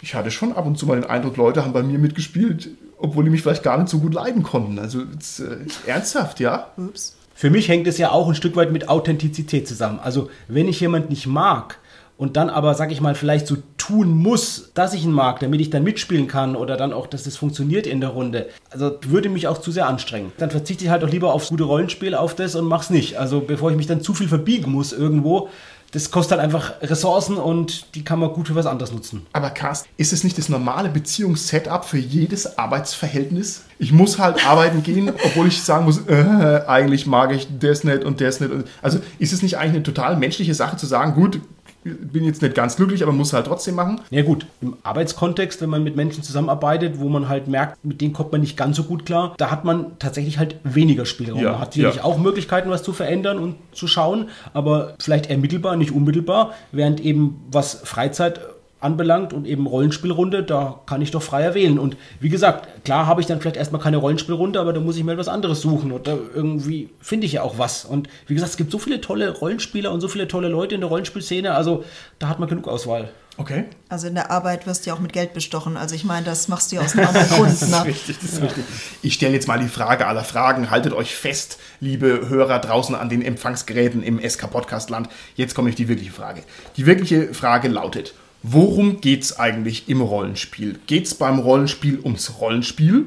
Ich 0.05 0.15
hatte 0.15 0.31
schon 0.31 0.53
ab 0.53 0.67
und 0.67 0.77
zu 0.77 0.85
mal 0.85 1.01
den 1.01 1.09
Eindruck, 1.09 1.39
Leute 1.39 1.65
haben 1.65 1.73
bei 1.73 1.83
mir 1.83 1.99
mitgespielt, 1.99 2.69
obwohl 2.99 3.25
die 3.25 3.31
mich 3.31 3.41
vielleicht 3.41 3.63
gar 3.63 3.79
nicht 3.79 3.89
so 3.89 4.01
gut 4.01 4.13
leiden 4.13 4.43
konnten. 4.43 4.79
Also 4.79 5.01
jetzt, 5.01 5.41
äh, 5.41 5.57
ernsthaft, 5.87 6.41
ja? 6.41 6.67
Ups. 6.77 7.17
Für 7.35 7.49
mich 7.49 7.71
hängt 7.71 7.87
es 7.87 7.97
ja 7.97 8.11
auch 8.11 8.29
ein 8.29 8.35
Stück 8.35 8.55
weit 8.55 8.71
mit 8.71 8.91
Authentizität 8.91 9.67
zusammen. 9.67 9.99
Also 9.99 10.29
wenn 10.47 10.69
ich 10.69 10.79
jemand 10.79 11.09
nicht 11.09 11.27
mag 11.27 11.79
und 12.19 12.37
dann 12.37 12.51
aber, 12.51 12.75
sag 12.75 12.93
ich 12.93 13.01
mal, 13.01 13.15
vielleicht 13.15 13.47
so 13.47 13.57
tun 13.79 14.11
muss, 14.11 14.73
dass 14.75 14.93
ich 14.93 15.05
ihn 15.05 15.13
mag, 15.13 15.41
damit 15.41 15.63
ich 15.63 15.71
dann 15.71 15.85
mitspielen 15.85 16.29
kann 16.29 16.55
oder 16.55 16.77
dann 16.77 16.93
auch, 16.93 17.07
dass 17.07 17.27
es 17.27 17.39
funktioniert 17.39 17.87
in 17.87 18.03
der 18.03 18.11
Runde, 18.11 18.51
also 18.71 18.99
würde 19.07 19.31
mich 19.31 19.49
auch 19.49 19.59
zu 19.59 19.73
sehr 19.73 19.87
anstrengen. 19.89 20.33
Dann 20.37 20.51
verzichte 20.51 20.85
ich 20.85 20.91
halt 20.91 21.03
auch 21.03 21.11
lieber 21.11 21.33
aufs 21.33 21.49
gute 21.49 21.65
Rollenspiel, 21.65 22.15
auf 22.15 22.35
das 22.35 22.57
und 22.57 22.67
mach's 22.67 22.91
nicht. 22.91 23.17
Also 23.17 23.41
bevor 23.41 23.71
ich 23.71 23.77
mich 23.79 23.87
dann 23.87 24.03
zu 24.03 24.13
viel 24.13 24.29
verbiegen 24.29 24.71
muss 24.71 24.93
irgendwo, 24.93 25.49
das 25.95 26.11
kostet 26.11 26.33
halt 26.33 26.41
einfach 26.41 26.73
Ressourcen 26.83 27.37
und 27.37 27.95
die 27.95 28.03
kann 28.03 28.19
man 28.19 28.33
gut 28.33 28.49
für 28.49 28.57
was 28.57 28.67
anderes 28.67 28.93
nutzen. 28.93 29.27
Aber 29.33 29.51
Carsten, 29.51 29.89
ist 29.97 30.13
es 30.13 30.25
nicht 30.25 30.37
das 30.37 30.49
normale 30.49 30.89
Beziehungssetup 30.89 31.85
für 31.85 31.99
jedes 31.99 32.59
Arbeitsverhältnis? 32.59 33.63
Ich 33.79 33.93
muss 33.93 34.19
halt 34.19 34.45
arbeiten 34.45 34.83
gehen, 34.83 35.13
obwohl 35.25 35.47
ich 35.47 35.63
sagen 35.63 35.85
muss, 35.85 36.09
äh, 36.09 36.63
eigentlich 36.67 37.07
mag 37.07 37.33
ich 37.33 37.47
das 37.61 37.85
nicht 37.85 38.03
und 38.03 38.21
das 38.21 38.41
nicht. 38.41 38.51
Also 38.83 38.99
ist 39.21 39.33
es 39.33 39.43
nicht 39.43 39.57
eigentlich 39.57 39.77
eine 39.77 39.83
total 39.85 40.17
menschliche 40.17 40.55
Sache 40.55 40.77
zu 40.77 40.87
sagen, 40.87 41.15
gut, 41.15 41.41
bin 41.85 42.25
jetzt 42.25 42.43
nicht 42.43 42.55
ganz 42.55 42.77
glücklich, 42.77 43.03
aber 43.03 43.13
muss 43.13 43.33
halt 43.33 43.47
trotzdem 43.47 43.75
machen? 43.75 44.01
Ja 44.11 44.23
gut, 44.23 44.47
im 44.61 44.77
Arbeitskontext, 44.83 45.61
wenn 45.61 45.71
man 45.71 45.85
mit 45.85 45.97
Menschen 45.97 46.23
zusammenarbeitet, 46.23 46.99
wo 46.99 47.09
man 47.09 47.29
halt 47.29 47.47
merkt, 47.47 47.85
mit 47.85 48.01
denen 48.01 48.13
kommt 48.13 48.33
man 48.33 48.41
nicht 48.41 48.57
ganz 48.57 48.77
so 48.77 48.85
gut 48.85 49.05
klar, 49.07 49.35
da 49.37 49.51
hat 49.51 49.65
man 49.65 49.99
tatsächlich 49.99 50.39
halt 50.39 50.57
weniger 50.65 51.05
Spielraum. 51.05 51.41
Ja, 51.41 51.53
man 51.53 51.61
hat 51.61 51.75
sicherlich 51.75 51.97
ja. 51.97 52.05
auch 52.05 52.19
Möglichkeiten, 52.19 52.71
was 52.71 52.83
zu 52.83 52.93
verändern 52.93 53.39
und 53.39 53.57
zu 53.73 53.87
schauen, 53.87 54.29
aber 54.53 54.95
vielleicht 54.99 55.31
eher 55.31 55.39
mittelbar, 55.39 55.77
nicht 55.77 55.93
unmittelbar, 55.93 56.55
während 56.73 57.01
eben 57.01 57.45
was 57.51 57.75
Freizeit 57.85 58.41
anbelangt 58.85 59.33
und 59.33 59.47
eben 59.47 59.67
Rollenspielrunde, 59.67 60.43
da 60.43 60.81
kann 60.87 61.03
ich 61.03 61.11
doch 61.11 61.23
freier 61.23 61.55
wählen. 61.55 61.79
Und 61.79 61.97
wie 62.21 62.29
gesagt, 62.29 62.85
klar 62.85 63.07
habe 63.07 63.21
ich 63.21 63.27
dann 63.27 63.41
vielleicht 63.41 63.57
erstmal 63.57 63.81
keine 63.81 63.97
Rollenspielrunde, 63.97 64.61
aber 64.61 64.73
da 64.73 64.81
muss 64.81 64.97
ich 64.97 65.05
mir 65.05 65.13
etwas 65.13 65.29
anderes 65.29 65.61
suchen 65.61 65.91
und 65.91 66.07
da 66.07 66.17
irgendwie 66.35 66.91
finde 67.01 67.27
ich 67.27 67.33
ja 67.33 67.43
auch 67.43 67.59
was. 67.59 67.85
Und 67.85 68.09
wie 68.27 68.35
gesagt, 68.35 68.51
es 68.53 68.57
gibt 68.57 68.71
so 68.71 68.79
viele 68.79 69.01
tolle 69.01 69.31
Rollenspieler 69.31 69.91
und 69.91 70.01
so 70.01 70.09
viele 70.09 70.29
tolle 70.29 70.49
Leute 70.49 70.75
in 70.75 70.83
der 70.83 70.91
Rollenspielszene, 70.91 71.55
also 71.55 71.85
da 72.19 72.29
hat 72.29 72.39
man 72.39 72.49
genug 72.49 72.69
Auswahl. 72.69 73.09
Okay. 73.37 73.65
Also 73.89 74.07
in 74.07 74.15
der 74.15 74.31
Arbeit 74.31 74.67
wirst 74.67 74.87
du 74.87 74.91
ja 74.91 74.95
auch 74.95 75.01
mit 75.01 75.13
Geld 75.13 75.35
bestochen. 75.35 75.77
Also 75.77 75.97
ich 75.97 76.05
meine, 76.05 76.25
das 76.25 76.47
machst 76.47 76.71
du 76.71 76.77
ja 76.77 76.83
aus 76.83 76.97
einem 76.97 77.09
anderen 77.09 77.29
Grund. 77.29 77.51
Das 77.51 77.63
ist 77.63 77.71
Ne? 77.71 77.85
richtig, 77.85 78.19
das 78.21 78.33
ist 78.35 78.43
richtig. 78.43 78.65
Ich 79.03 79.15
stelle 79.15 79.33
jetzt 79.35 79.49
mal 79.49 79.59
die 79.59 79.69
Frage 79.69 80.07
aller 80.07 80.23
Fragen. 80.23 80.71
Haltet 80.71 80.93
euch 80.93 81.17
fest, 81.17 81.59
liebe 81.81 82.29
Hörer 82.29 82.61
draußen 82.61 82.95
an 82.95 83.09
den 83.09 83.23
Empfangsgeräten 83.23 84.05
im 84.05 84.21
SK-Podcast-Land. 84.21 85.09
Jetzt 85.35 85.57
komme 85.57 85.69
ich 85.69 85.75
die 85.75 85.89
wirkliche 85.89 86.13
Frage. 86.13 86.43
Die 86.77 86.87
wirkliche 86.87 87.35
Frage 87.35 87.67
lautet, 87.69 88.15
worum 88.45 89.01
geht 89.01 89.25
es 89.25 89.39
eigentlich 89.39 89.89
im 89.89 90.01
Rollenspiel? 90.01 90.79
Geht 90.87 91.07
es 91.07 91.15
beim 91.15 91.41
Rollenspiel 91.41 91.99
ums 92.05 92.39
Rollenspiel? 92.41 93.07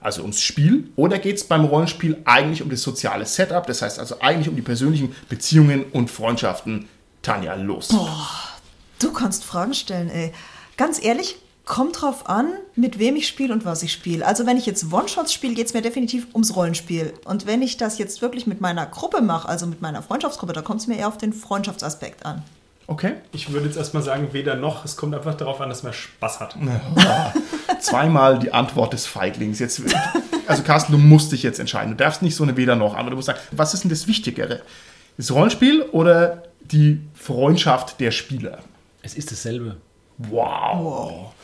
Also 0.00 0.22
ums 0.22 0.40
Spiel, 0.40 0.88
oder 0.94 1.18
geht 1.18 1.36
es 1.36 1.44
beim 1.44 1.64
Rollenspiel 1.64 2.18
eigentlich 2.26 2.62
um 2.62 2.70
das 2.70 2.82
soziale 2.82 3.26
Setup, 3.26 3.66
das 3.66 3.82
heißt 3.82 3.98
also 3.98 4.20
eigentlich 4.20 4.48
um 4.48 4.54
die 4.54 4.62
persönlichen 4.62 5.16
Beziehungen 5.28 5.84
und 5.92 6.12
Freundschaften? 6.12 6.86
Tanja, 7.22 7.54
los. 7.54 7.88
Du 9.00 9.12
kannst 9.12 9.44
Fragen 9.44 9.74
stellen, 9.74 10.08
ey. 10.08 10.32
Ganz 10.76 11.02
ehrlich, 11.02 11.36
kommt 11.64 12.00
drauf 12.00 12.28
an, 12.28 12.46
mit 12.76 13.00
wem 13.00 13.16
ich 13.16 13.26
spiele 13.26 13.52
und 13.52 13.64
was 13.64 13.82
ich 13.82 13.92
spiele. 13.92 14.24
Also 14.24 14.46
wenn 14.46 14.56
ich 14.56 14.66
jetzt 14.66 14.92
One-Shots 14.92 15.32
spiele, 15.32 15.54
geht 15.54 15.66
es 15.66 15.74
mir 15.74 15.82
definitiv 15.82 16.28
ums 16.32 16.54
Rollenspiel. 16.54 17.12
Und 17.24 17.46
wenn 17.46 17.60
ich 17.60 17.76
das 17.76 17.98
jetzt 17.98 18.22
wirklich 18.22 18.46
mit 18.46 18.60
meiner 18.60 18.86
Gruppe 18.86 19.20
mache, 19.22 19.48
also 19.48 19.66
mit 19.66 19.82
meiner 19.82 20.02
Freundschaftsgruppe, 20.02 20.52
da 20.52 20.62
kommt 20.62 20.82
es 20.82 20.86
mir 20.86 20.96
eher 20.96 21.08
auf 21.08 21.18
den 21.18 21.32
Freundschaftsaspekt 21.32 22.24
an. 22.24 22.44
Okay. 22.88 23.14
Ich 23.32 23.50
würde 23.52 23.66
jetzt 23.66 23.76
erstmal 23.76 24.02
sagen, 24.02 24.28
weder 24.32 24.54
noch. 24.54 24.84
Es 24.84 24.96
kommt 24.96 25.14
einfach 25.14 25.34
darauf 25.34 25.60
an, 25.60 25.68
dass 25.68 25.82
man 25.82 25.92
Spaß 25.92 26.40
hat. 26.40 26.56
Zweimal 27.80 28.38
die 28.38 28.52
Antwort 28.52 28.92
des 28.92 29.06
Feiglings. 29.06 29.58
Jetzt, 29.58 29.82
also 30.46 30.62
Carsten, 30.62 30.92
du 30.92 30.98
musst 30.98 31.32
dich 31.32 31.42
jetzt 31.42 31.58
entscheiden. 31.58 31.90
Du 31.90 31.96
darfst 31.96 32.22
nicht 32.22 32.36
so 32.36 32.44
eine 32.44 32.56
weder 32.56 32.76
noch 32.76 32.94
an. 32.94 33.06
Du 33.06 33.16
musst 33.16 33.26
sagen, 33.26 33.40
was 33.50 33.74
ist 33.74 33.82
denn 33.82 33.90
das 33.90 34.06
Wichtigere? 34.06 34.62
Das 35.16 35.32
Rollenspiel 35.32 35.82
oder 35.82 36.44
die 36.60 37.00
Freundschaft 37.14 37.98
der 38.00 38.12
Spieler? 38.12 38.58
Es 39.02 39.14
ist 39.14 39.32
dasselbe. 39.32 39.76
Wow. 40.18 41.34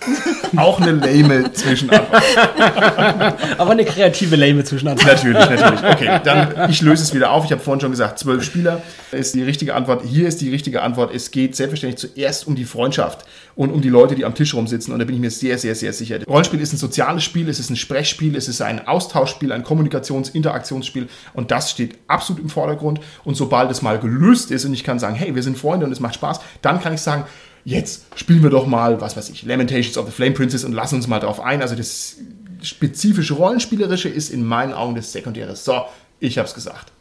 Auch 0.57 0.81
eine 0.81 0.93
lame 0.93 1.53
Zwischenantwort. 1.53 2.23
Aber 3.59 3.70
eine 3.70 3.85
kreative 3.85 4.37
Lame 4.37 4.64
zwischen 4.64 4.87
Natürlich, 4.87 5.35
natürlich. 5.35 5.85
Okay, 5.85 6.20
dann 6.25 6.70
ich 6.70 6.81
löse 6.81 7.03
es 7.03 7.14
wieder 7.14 7.31
auf. 7.31 7.45
Ich 7.45 7.53
habe 7.53 7.61
vorhin 7.61 7.81
schon 7.81 7.91
gesagt, 7.91 8.18
zwölf 8.18 8.43
Spieler 8.43 8.83
ist 9.12 9.35
die 9.35 9.43
richtige 9.43 9.75
Antwort. 9.75 10.03
Hier 10.05 10.27
ist 10.27 10.41
die 10.41 10.51
richtige 10.51 10.83
Antwort. 10.83 11.14
Es 11.14 11.31
geht 11.31 11.55
selbstverständlich 11.55 12.01
zuerst 12.01 12.47
um 12.47 12.55
die 12.55 12.64
Freundschaft 12.64 13.27
und 13.55 13.70
um 13.70 13.83
die 13.83 13.91
Leute, 13.91 14.14
die 14.14 14.25
am 14.25 14.35
Tisch 14.35 14.55
rumsitzen. 14.55 14.93
Und 14.93 14.99
da 14.99 15.05
bin 15.05 15.14
ich 15.14 15.20
mir 15.20 15.31
sehr, 15.31 15.59
sehr, 15.59 15.75
sehr 15.75 15.93
sicher. 15.93 16.18
Rollenspiel 16.27 16.61
ist 16.61 16.73
ein 16.73 16.79
soziales 16.79 17.23
Spiel, 17.23 17.49
es 17.49 17.61
ist 17.61 17.70
ein 17.70 17.77
Sprechspiel, 17.77 18.35
es 18.37 18.49
ist 18.49 18.62
ein 18.62 18.89
Austauschspiel, 18.89 19.53
ein 19.53 19.64
Kommunikations-, 19.64 20.31
Interaktionsspiel. 20.31 21.09
Und 21.35 21.51
das 21.51 21.70
steht 21.70 21.99
absolut 22.09 22.43
im 22.43 22.49
Vordergrund. 22.49 23.01
Und 23.25 23.37
sobald 23.37 23.70
es 23.70 23.83
mal 23.83 23.99
gelöst 23.99 24.51
ist 24.51 24.64
und 24.64 24.73
ich 24.73 24.83
kann 24.83 24.99
sagen, 24.99 25.14
hey, 25.14 25.35
wir 25.35 25.43
sind 25.43 25.59
Freunde 25.59 25.87
und 25.87 25.93
es 25.93 26.01
macht 26.01 26.14
Spaß, 26.14 26.41
dann 26.62 26.81
kann 26.81 26.95
ich 26.95 27.01
sagen, 27.01 27.25
jetzt 27.65 28.05
spielen 28.17 28.43
wir 28.43 28.51
doch 28.51 28.67
mal, 28.67 29.01
was 29.01 29.17
weiß 29.17 29.31
ich, 29.31 29.43
Lamentations 29.45 29.97
of 29.97 30.07
the 30.07 30.13
Flame 30.13 30.33
Princess 30.33 30.65
und 30.65 30.73
lassen 30.73 30.97
uns 30.97 31.07
mal 31.07 31.21
drauf 31.21 31.41
ein. 31.41 31.63
Also 31.63 31.75
das 31.75 32.17
spezifische 32.63 33.35
Rollenspielerische 33.35 34.09
ist 34.09 34.31
in 34.31 34.45
meinen 34.45 34.73
Augen 34.73 34.95
das 34.95 35.13
Sekundäre. 35.13 35.57
So, 35.57 35.83
ich 36.21 36.39
hab's 36.39 36.55
gesagt. 36.55 36.93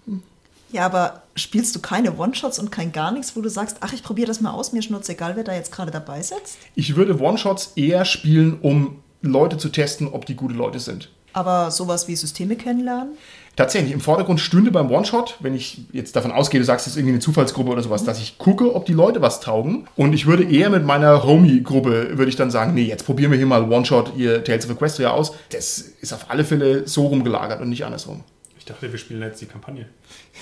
Ja, 0.72 0.86
aber 0.86 1.24
spielst 1.36 1.76
du 1.76 1.80
keine 1.80 2.18
One-Shots 2.18 2.57
und 2.59 2.72
kein 2.72 2.91
gar 2.91 3.12
nichts, 3.12 3.36
wo 3.36 3.41
du 3.41 3.49
sagst, 3.49 3.78
ach, 3.82 3.93
ich 3.93 4.03
probiere 4.03 4.28
das 4.28 4.39
mal 4.39 4.51
aus, 4.51 4.72
mir 4.72 4.82
schnurz 4.82 5.09
egal, 5.09 5.36
wer 5.36 5.43
da 5.43 5.53
jetzt 5.53 5.72
gerade 5.72 5.91
dabei 5.91 6.22
sitzt? 6.22 6.57
Ich 6.76 6.95
würde 6.95 7.20
One-Shots 7.20 7.74
eher 7.76 8.05
spielen, 8.05 8.57
um 8.62 8.99
Leute 9.22 9.57
zu 9.57 9.70
testen, 9.70 10.07
ob 10.07 10.26
die 10.26 10.36
gute 10.36 10.53
Leute 10.53 10.80
sind. 10.80 11.09
Aber 11.34 11.72
sowas 11.72 12.07
wie 12.07 12.16
Systeme 12.16 12.55
kennenlernen? 12.55 13.18
Tatsächlich, 13.55 13.91
im 13.91 13.99
Vordergrund 13.99 14.39
stünde 14.39 14.71
beim 14.71 14.89
One-Shot, 14.89 15.37
wenn 15.41 15.53
ich 15.53 15.81
jetzt 15.91 16.15
davon 16.15 16.31
ausgehe, 16.31 16.59
du 16.59 16.65
sagst, 16.65 16.87
es 16.87 16.93
ist 16.93 16.97
irgendwie 16.97 17.13
eine 17.13 17.19
Zufallsgruppe 17.19 17.71
oder 17.71 17.83
sowas, 17.83 18.05
dass 18.05 18.19
ich 18.19 18.37
gucke, 18.37 18.73
ob 18.73 18.85
die 18.85 18.93
Leute 18.93 19.21
was 19.21 19.41
taugen. 19.41 19.87
Und 19.97 20.13
ich 20.13 20.25
würde 20.25 20.43
eher 20.43 20.69
mit 20.69 20.85
meiner 20.85 21.23
Homie-Gruppe, 21.23 22.17
würde 22.17 22.29
ich 22.29 22.37
dann 22.37 22.49
sagen, 22.49 22.73
nee, 22.73 22.83
jetzt 22.83 23.05
probieren 23.05 23.29
wir 23.29 23.37
hier 23.37 23.47
mal 23.47 23.69
One-Shot, 23.69 24.13
ihr 24.15 24.43
Tales 24.43 24.65
of 24.65 24.71
Equestria 24.71 25.11
aus. 25.11 25.33
Das 25.49 25.79
ist 25.79 26.13
auf 26.13 26.29
alle 26.29 26.45
Fälle 26.45 26.87
so 26.87 27.07
rumgelagert 27.07 27.59
und 27.59 27.69
nicht 27.69 27.83
andersrum. 27.83 28.23
Ich 28.57 28.65
dachte, 28.65 28.89
wir 28.89 28.97
spielen 28.97 29.21
jetzt 29.21 29.41
die 29.41 29.47
Kampagne. 29.47 29.87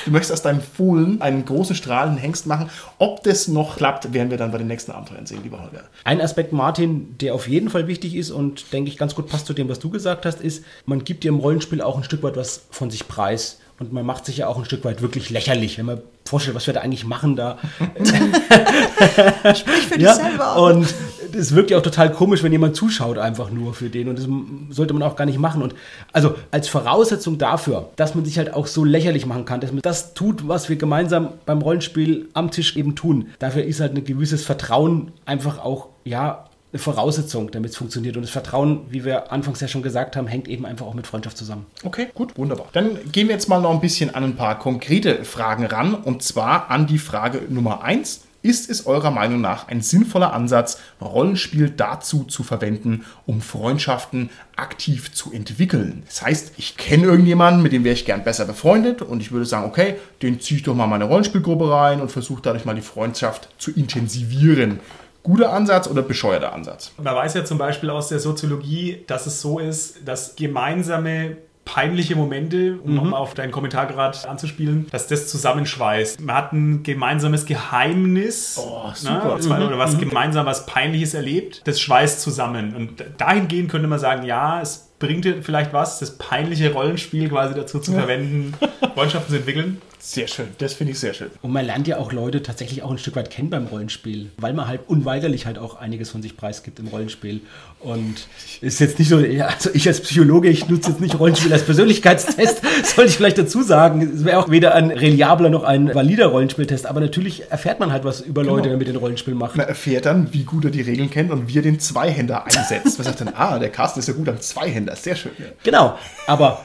Du 0.08 0.14
möchtest 0.14 0.32
aus 0.32 0.41
deinem 0.41 0.62
Fohlen 0.62 1.22
einen 1.22 1.43
großen 1.43 1.76
strahlenden 1.76 2.18
Hengst 2.18 2.47
machen. 2.47 2.70
Ob 2.97 3.24
das 3.24 3.49
noch 3.49 3.76
klappt, 3.76 4.14
werden 4.14 4.32
wir 4.32 4.38
dann 4.38 4.53
bei 4.53 4.58
den 4.58 4.68
nächsten 4.68 4.93
Abenteuern 4.93 5.26
sehen, 5.26 5.43
lieber 5.43 5.62
Holger. 5.62 5.84
Ein 6.05 6.22
Aspekt, 6.22 6.53
Martin, 6.53 7.18
der 7.18 7.36
auf 7.36 7.49
jeden 7.49 7.70
Fall 7.70 7.88
wichtig 7.88 8.16
ist 8.16 8.32
und 8.32 8.72
denke 8.72 8.89
ich 8.89 8.97
ganz 8.97 9.16
gut 9.16 9.28
passt 9.28 9.47
zu 9.47 9.53
dem, 9.53 9.68
was 9.68 9.80
du 9.80 9.89
gesagt 9.89 10.26
hast, 10.26 10.39
ist, 10.39 10.64
man 10.86 11.03
gibt 11.03 11.26
dir 11.26 11.28
im 11.28 11.39
Rollenspiel 11.39 11.82
auch 11.82 11.97
ein 11.97 12.05
Stück 12.05 12.24
weit 12.24 12.38
was 12.38 12.68
von 12.72 12.89
sich 12.89 13.10
preis. 13.10 13.60
Und 13.80 13.93
man 13.93 14.05
macht 14.05 14.25
sich 14.25 14.38
ja 14.38 14.47
auch 14.47 14.57
ein 14.57 14.65
Stück 14.65 14.84
weit 14.86 15.03
wirklich 15.03 15.30
lächerlich, 15.30 15.78
wenn 15.78 15.86
man 15.86 16.01
vorstellt, 16.25 16.55
was 16.55 16.65
wir 16.65 16.73
da 16.73 16.82
eigentlich 16.82 17.05
machen 17.05 17.36
da. 17.36 17.59
Sprich 19.55 19.88
für 19.88 19.97
dich 19.99 20.09
selber. 20.09 20.61
Und 20.63 20.88
es 21.32 21.53
wirkt 21.53 21.69
ja 21.69 21.78
auch 21.78 21.84
total 21.84 22.11
komisch, 22.11 22.41
wenn 22.41 22.51
jemand 22.51 22.75
zuschaut 22.75 23.19
einfach 23.19 23.51
nur 23.51 23.75
für 23.75 23.89
den. 23.89 24.09
Und 24.09 24.17
das 24.17 24.28
sollte 24.75 24.93
man 24.93 25.03
auch 25.03 25.15
gar 25.15 25.25
nicht 25.25 25.38
machen. 25.38 25.61
Und 25.61 25.75
also 26.11 26.34
als 26.49 26.67
Voraussetzung 26.67 27.38
dafür, 27.38 27.89
dass 27.97 28.15
man 28.15 28.25
sich 28.25 28.39
halt 28.39 28.51
auch 28.51 28.65
so 28.65 28.84
lächerlich 28.84 29.28
machen 29.28 29.45
kann, 29.45 29.61
dass 29.61 29.71
man 29.71 29.82
das 29.84 30.15
tut, 30.15 30.47
was 30.47 30.69
wir 30.69 30.78
gemeinsam 30.78 31.34
beim 31.45 31.61
Rollenspiel 31.61 32.30
am 32.34 32.49
Tisch 32.49 32.75
eben 32.78 32.95
tun. 32.95 33.28
Dafür 33.38 33.63
ist 33.63 33.80
halt 33.80 33.95
ein 33.95 34.03
gewisses 34.03 34.43
Vertrauen 34.43 35.11
einfach 35.25 35.59
auch, 35.59 35.89
ja, 36.03 36.47
eine 36.78 36.84
Voraussetzung, 36.84 37.51
damit 37.51 37.71
es 37.71 37.78
funktioniert. 37.78 38.15
Und 38.15 38.21
das 38.23 38.32
Vertrauen, 38.32 38.86
wie 38.89 39.03
wir 39.03 39.32
anfangs 39.32 39.59
ja 39.59 39.67
schon 39.67 39.82
gesagt 39.82 40.15
haben, 40.15 40.28
hängt 40.28 40.47
eben 40.47 40.65
einfach 40.65 40.86
auch 40.86 40.93
mit 40.93 41.07
Freundschaft 41.07 41.38
zusammen. 41.38 41.65
Okay, 41.84 42.07
gut, 42.13 42.38
wunderbar. 42.38 42.67
Dann 42.73 43.11
gehen 43.11 43.28
wir 43.28 43.34
jetzt 43.34 43.49
mal 43.49 43.59
noch 43.59 43.71
ein 43.71 43.82
bisschen 43.82 44.13
an 44.13 44.23
ein 44.23 44.36
paar 44.36 44.59
konkrete 44.59 45.25
Fragen 45.25 45.65
ran. 45.65 45.95
Und 45.95 46.21
zwar 46.21 46.69
an 46.69 46.88
die 46.88 46.99
Frage 46.99 47.41
Nummer 47.49 47.84
eins. 47.84 48.21
Ist 48.43 48.69
es 48.69 48.86
eurer 48.86 49.09
Meinung 49.09 49.41
nach 49.41 49.67
ein 49.67 49.82
sinnvoller 49.82 50.32
Ansatz, 50.32 50.80
Rollenspiel 51.01 51.71
dazu 51.71 52.23
zu 52.23 52.43
verwenden, 52.43 53.03
um 53.25 53.41
Freundschaften 53.41 54.30
aktiv 54.55 55.11
zu 55.11 55.34
entwickeln? 55.34 56.03
Das 56.05 56.21
heißt, 56.21 56.53
ich 56.57 56.78
kenne 56.78 57.07
irgendjemanden, 57.07 57.63
mit 57.63 57.73
dem 57.73 57.84
wäre 57.84 57.95
ich 57.95 58.05
gern 58.05 58.23
besser 58.23 58.45
befreundet 58.45 59.01
und 59.01 59.21
ich 59.21 59.32
würde 59.32 59.47
sagen, 59.47 59.65
okay, 59.65 59.95
den 60.21 60.39
ziehe 60.39 60.59
ich 60.59 60.63
doch 60.63 60.75
mal 60.75 60.84
in 60.84 60.91
meine 60.91 61.05
Rollenspielgruppe 61.05 61.69
rein 61.69 61.99
und 61.99 62.11
versuche 62.11 62.41
dadurch 62.43 62.63
mal 62.63 62.75
die 62.75 62.82
Freundschaft 62.82 63.49
zu 63.57 63.71
intensivieren. 63.71 64.80
Guter 65.28 65.51
Ansatz 65.51 65.89
oder 65.89 66.03
bescheuerter 66.03 66.53
Ansatz? 66.53 66.93
Man 67.03 67.13
weiß 67.13 67.34
ja 67.34 67.43
zum 67.43 67.57
Beispiel 67.57 67.89
aus 67.89 68.07
der 68.07 68.19
Soziologie, 68.19 69.03
dass 69.07 69.25
es 69.25 69.41
so 69.41 69.59
ist, 69.59 70.07
dass 70.07 70.38
gemeinsame 70.38 71.36
peinliche 71.65 72.15
Momente, 72.15 72.80
um 72.82 73.07
mhm. 73.07 73.13
auf 73.13 73.34
deinen 73.34 73.51
Kommentar 73.51 73.88
gerade 73.88 74.17
anzuspielen, 74.25 74.88
dass 74.89 75.07
das 75.07 75.28
zusammenschweißt. 75.28 76.21
Man 76.21 76.34
hat 76.34 76.53
ein 76.53 76.82
gemeinsames 76.82 77.45
Geheimnis 77.45 78.57
oh, 78.57 78.89
super. 78.93 79.38
Ne, 79.59 79.67
oder 79.67 79.78
was 79.78 79.95
mhm. 79.95 79.99
gemeinsam 79.99 80.45
was 80.45 80.65
Peinliches 80.65 81.13
erlebt. 81.13 81.61
Das 81.65 81.82
schweißt 81.82 82.21
zusammen. 82.21 82.73
Und 82.73 83.03
dahingehend 83.17 83.69
könnte 83.69 83.89
man 83.89 83.99
sagen, 83.99 84.25
ja, 84.25 84.61
es 84.61 84.86
bringt 85.00 85.26
dir 85.26 85.43
vielleicht 85.43 85.74
was, 85.74 86.00
das 86.00 86.18
peinliche 86.18 86.74
Rollenspiel 86.74 87.30
quasi 87.30 87.54
dazu 87.54 87.80
zu 87.80 87.91
ja. 87.91 88.00
verwenden, 88.00 88.54
Freundschaften 88.93 89.32
zu 89.32 89.38
entwickeln. 89.38 89.82
Sehr 90.00 90.28
schön, 90.28 90.48
das 90.60 90.74
finde 90.74 90.93
ich 90.93 91.00
sehr 91.00 91.14
schön. 91.14 91.32
Und 91.41 91.52
man 91.52 91.66
lernt 91.66 91.86
ja 91.86 91.98
auch 91.98 92.14
Leute 92.14 92.41
tatsächlich 92.41 92.82
auch 92.82 92.91
ein 92.91 92.98
Stück 92.98 93.16
weit 93.16 93.30
kennen 93.30 93.50
beim 93.50 93.66
Rollenspiel, 93.66 94.30
weil 94.38 94.54
man 94.54 94.68
halt 94.68 94.82
unweigerlich 94.88 95.45
halt 95.45 95.58
auch 95.58 95.76
einiges 95.82 96.12
von 96.12 96.22
sich 96.22 96.38
preisgibt 96.38 96.80
im 96.80 96.88
Rollenspiel. 96.88 97.41
Und 97.80 98.28
ist 98.62 98.80
jetzt 98.80 99.00
nicht 99.00 99.10
so, 99.10 99.18
also 99.18 99.70
ich 99.74 99.88
als 99.88 100.00
Psychologe, 100.00 100.50
ich 100.50 100.70
nutze 100.70 100.91
jetzt 100.91 101.02
nicht 101.02 101.20
Rollenspiel 101.20 101.52
als 101.52 101.64
Persönlichkeitstest, 101.64 102.62
sollte 102.95 103.10
ich 103.10 103.18
vielleicht 103.18 103.38
dazu 103.39 103.64
sagen. 103.64 104.02
Es 104.02 104.24
wäre 104.24 104.39
auch 104.39 104.50
weder 104.50 104.76
ein 104.76 104.91
reliabler 104.91 105.50
noch 105.50 105.64
ein 105.64 105.93
valider 105.93 106.28
Rollenspieltest, 106.28 106.86
aber 106.86 107.02
natürlich 107.02 107.52
erfährt 107.52 107.80
man 107.82 107.91
halt 107.91 108.06
was 108.06 108.22
über 108.22 108.43
Leute, 108.43 108.54
genau. 108.54 108.64
wenn 108.64 108.72
man 108.72 108.80
mit 108.80 108.88
den 108.88 108.95
Rollenspiel 108.95 109.34
macht. 109.34 109.58
Man 109.58 109.68
erfährt 109.68 110.06
dann, 110.06 110.32
wie 110.32 110.43
gut 110.43 110.64
er 110.64 110.72
die 110.72 110.82
Regeln 110.82 111.10
kennt 111.10 111.32
und 111.32 111.50
wie 111.50 111.58
er 111.58 111.64
den 111.64 111.80
Zweihänder 111.82 112.45
einsetzt. 112.45 112.98
Man 112.98 113.06
sagt 113.06 113.20
dann, 113.20 113.34
ah, 113.36 113.60
der 113.60 113.70
Carsten 113.70 114.00
ist 114.00 114.08
ja 114.08 114.14
gut 114.14 114.30
am 114.30 114.39
Zweihänder, 114.39 114.86
sehr 114.95 115.15
schön. 115.15 115.31
Ja. 115.38 115.45
Genau, 115.63 115.97
aber 116.25 116.63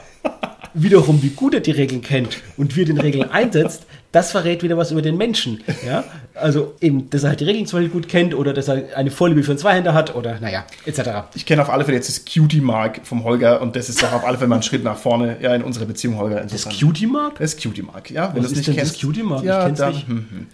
wiederum, 0.73 1.21
wie 1.21 1.29
gut 1.29 1.53
er 1.53 1.59
die 1.59 1.71
Regeln 1.71 2.01
kennt 2.01 2.41
und 2.57 2.75
wie 2.75 2.81
er 2.81 2.85
den 2.85 2.99
Regeln 2.99 3.29
einsetzt, 3.29 3.83
das 4.11 4.31
verrät 4.31 4.61
wieder 4.63 4.77
was 4.77 4.91
über 4.91 5.01
den 5.01 5.17
Menschen. 5.17 5.63
Ja? 5.85 6.03
Also 6.35 6.75
eben, 6.81 7.09
dass 7.09 7.23
er 7.23 7.29
halt 7.29 7.39
die 7.39 7.45
Regeln 7.45 7.65
zum 7.65 7.79
Beispiel 7.79 7.91
gut 7.91 8.07
kennt 8.07 8.33
oder 8.35 8.53
dass 8.53 8.67
er 8.67 8.95
eine 8.95 9.11
Vorliebe 9.11 9.43
für 9.43 9.51
einen 9.51 9.57
Zweihänder 9.57 9.93
hat 9.93 10.15
oder 10.15 10.39
naja, 10.39 10.65
etc. 10.85 11.01
Ich 11.35 11.45
kenne 11.45 11.61
auf 11.61 11.69
alle 11.69 11.83
Fälle 11.83 11.97
jetzt 11.97 12.09
das 12.09 12.25
Cutie-Mark 12.25 13.01
vom 13.03 13.23
Holger 13.23 13.61
und 13.61 13.75
das 13.75 13.89
ist 13.89 14.01
doch 14.01 14.13
auf 14.13 14.23
alle 14.23 14.37
Fälle 14.37 14.49
mal 14.49 14.57
ein 14.57 14.63
Schritt 14.63 14.83
nach 14.83 14.97
vorne 14.97 15.37
ja, 15.41 15.53
in 15.55 15.63
unserer 15.63 15.85
Beziehung, 15.85 16.17
Holger. 16.17 16.41
Das 16.41 16.67
Cutie-Mark? 16.69 17.39
Das 17.39 17.57
Cutie-Mark, 17.57 18.11
ja. 18.11 18.33
Wenn 18.33 18.43
was 18.43 18.51
ist 18.51 18.67
nicht 18.67 18.77
kennst, 18.77 18.95
das 18.95 19.01
Cutie-Mark? 19.01 19.43
Ja, 19.43 19.67
ich 19.67 19.75
dann, 19.75 19.93
hm, 19.93 20.07
hm. 20.07 20.47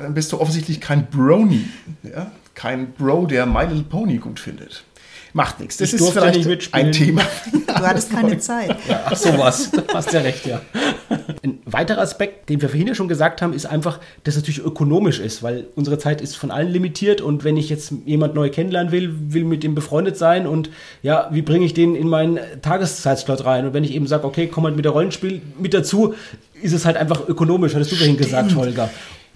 dann 0.00 0.14
bist 0.14 0.32
du 0.32 0.40
offensichtlich 0.40 0.80
kein 0.80 1.06
Brony. 1.06 1.64
Ja? 2.02 2.30
Kein 2.54 2.92
Bro, 2.92 3.26
der 3.26 3.46
My 3.46 3.64
Little 3.64 3.82
Pony 3.82 4.18
gut 4.18 4.38
findet. 4.38 4.84
Macht 5.34 5.58
nichts. 5.58 5.78
Das 5.78 5.92
ich 5.92 6.00
ist 6.00 6.10
vielleicht 6.10 6.72
ein 6.72 6.92
Thema. 6.92 7.22
Du 7.52 7.74
hattest 7.74 8.10
keine 8.10 8.38
Zeit. 8.38 8.76
Ja, 8.88 9.02
ach 9.06 9.16
sowas. 9.16 9.70
Du 9.70 9.82
hast 9.92 10.12
ja 10.12 10.20
recht, 10.20 10.46
ja. 10.46 10.60
Ein 11.42 11.58
weiterer 11.64 12.00
Aspekt, 12.00 12.48
den 12.48 12.60
wir 12.60 12.68
vorhin 12.68 12.86
ja 12.86 12.94
schon 12.94 13.08
gesagt 13.08 13.42
haben, 13.42 13.52
ist 13.52 13.66
einfach, 13.66 13.98
dass 14.22 14.36
es 14.36 14.42
natürlich 14.42 14.60
ökonomisch 14.60 15.18
ist, 15.18 15.42
weil 15.42 15.66
unsere 15.74 15.98
Zeit 15.98 16.20
ist 16.20 16.36
von 16.36 16.50
allen 16.50 16.70
limitiert 16.70 17.20
und 17.20 17.42
wenn 17.42 17.56
ich 17.56 17.68
jetzt 17.68 17.92
jemand 18.04 18.34
neu 18.34 18.48
kennenlernen 18.50 18.92
will, 18.92 19.12
will 19.32 19.44
mit 19.44 19.62
dem 19.64 19.74
befreundet 19.74 20.16
sein 20.16 20.46
und 20.46 20.70
ja, 21.02 21.28
wie 21.32 21.42
bringe 21.42 21.64
ich 21.64 21.74
den 21.74 21.96
in 21.96 22.08
meinen 22.08 22.38
Tageszeitslot 22.62 23.44
rein? 23.44 23.66
Und 23.66 23.74
wenn 23.74 23.84
ich 23.84 23.94
eben 23.94 24.06
sage, 24.06 24.24
okay, 24.26 24.46
komm 24.46 24.64
halt 24.64 24.76
mit 24.76 24.84
der 24.84 24.92
Rollenspiel 24.92 25.42
mit 25.58 25.74
dazu, 25.74 26.14
ist 26.62 26.72
es 26.72 26.84
halt 26.84 26.96
einfach 26.96 27.28
ökonomisch, 27.28 27.74
hattest 27.74 27.92
du 27.92 27.96
vorhin 27.96 28.16
gesagt, 28.16 28.54
Holger. 28.54 28.88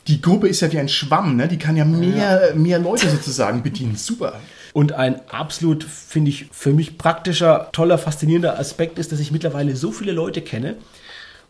Die 0.08 0.20
Gruppe 0.20 0.48
ist 0.48 0.60
ja 0.60 0.72
wie 0.72 0.78
ein 0.78 0.88
Schwamm, 0.88 1.36
ne? 1.36 1.48
die 1.48 1.58
kann 1.58 1.76
ja 1.76 1.84
mehr, 1.84 2.48
ja. 2.48 2.54
mehr 2.54 2.78
Leute 2.78 3.08
sozusagen 3.10 3.62
bedienen. 3.62 3.94
Super. 3.94 4.40
Und 4.72 4.92
ein 4.92 5.20
absolut, 5.28 5.84
finde 5.84 6.30
ich, 6.30 6.46
für 6.50 6.72
mich 6.72 6.98
praktischer, 6.98 7.68
toller, 7.72 7.98
faszinierender 7.98 8.58
Aspekt 8.58 8.98
ist, 8.98 9.12
dass 9.12 9.20
ich 9.20 9.32
mittlerweile 9.32 9.76
so 9.76 9.92
viele 9.92 10.12
Leute 10.12 10.40
kenne 10.40 10.76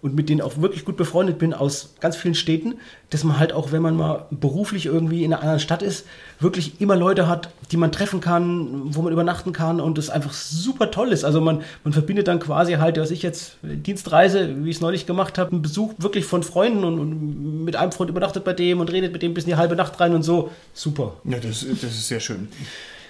und 0.00 0.14
mit 0.14 0.28
denen 0.28 0.40
auch 0.40 0.58
wirklich 0.58 0.84
gut 0.84 0.96
befreundet 0.96 1.38
bin 1.38 1.52
aus 1.52 1.94
ganz 2.00 2.16
vielen 2.16 2.36
Städten, 2.36 2.74
dass 3.10 3.24
man 3.24 3.38
halt 3.38 3.52
auch, 3.52 3.72
wenn 3.72 3.82
man 3.82 3.96
mal 3.96 4.26
beruflich 4.30 4.86
irgendwie 4.86 5.24
in 5.24 5.32
einer 5.32 5.42
anderen 5.42 5.60
Stadt 5.60 5.82
ist, 5.82 6.06
wirklich 6.38 6.80
immer 6.80 6.94
Leute 6.94 7.26
hat, 7.26 7.50
die 7.72 7.76
man 7.76 7.90
treffen 7.90 8.20
kann, 8.20 8.94
wo 8.94 9.02
man 9.02 9.12
übernachten 9.12 9.52
kann 9.52 9.80
und 9.80 9.98
das 9.98 10.08
einfach 10.08 10.32
super 10.32 10.92
toll 10.92 11.10
ist. 11.10 11.24
Also 11.24 11.40
man, 11.40 11.62
man 11.82 11.92
verbindet 11.92 12.28
dann 12.28 12.38
quasi 12.38 12.74
halt, 12.74 12.98
was 12.98 13.10
ich 13.10 13.22
jetzt 13.22 13.56
Dienstreise, 13.62 14.64
wie 14.64 14.70
ich 14.70 14.76
es 14.76 14.82
neulich 14.82 15.06
gemacht 15.06 15.36
habe, 15.36 15.50
einen 15.50 15.62
Besuch 15.62 15.94
wirklich 15.98 16.26
von 16.26 16.44
Freunden 16.44 16.84
und, 16.84 17.00
und, 17.00 17.64
mit 17.64 17.74
einem 17.74 17.90
Freund 17.90 18.10
übernachtet 18.10 18.44
bei 18.44 18.52
dem 18.52 18.80
und 18.80 18.92
redet 18.92 19.12
mit 19.12 19.22
dem 19.22 19.34
bis 19.34 19.44
in 19.44 19.50
die 19.50 19.56
halbe 19.56 19.74
Nacht 19.74 19.98
rein 19.98 20.14
und 20.14 20.22
so. 20.22 20.50
Super. 20.74 21.14
Ja, 21.24 21.38
das, 21.38 21.66
das 21.68 21.90
ist 21.90 22.08
sehr 22.08 22.20
schön. 22.20 22.48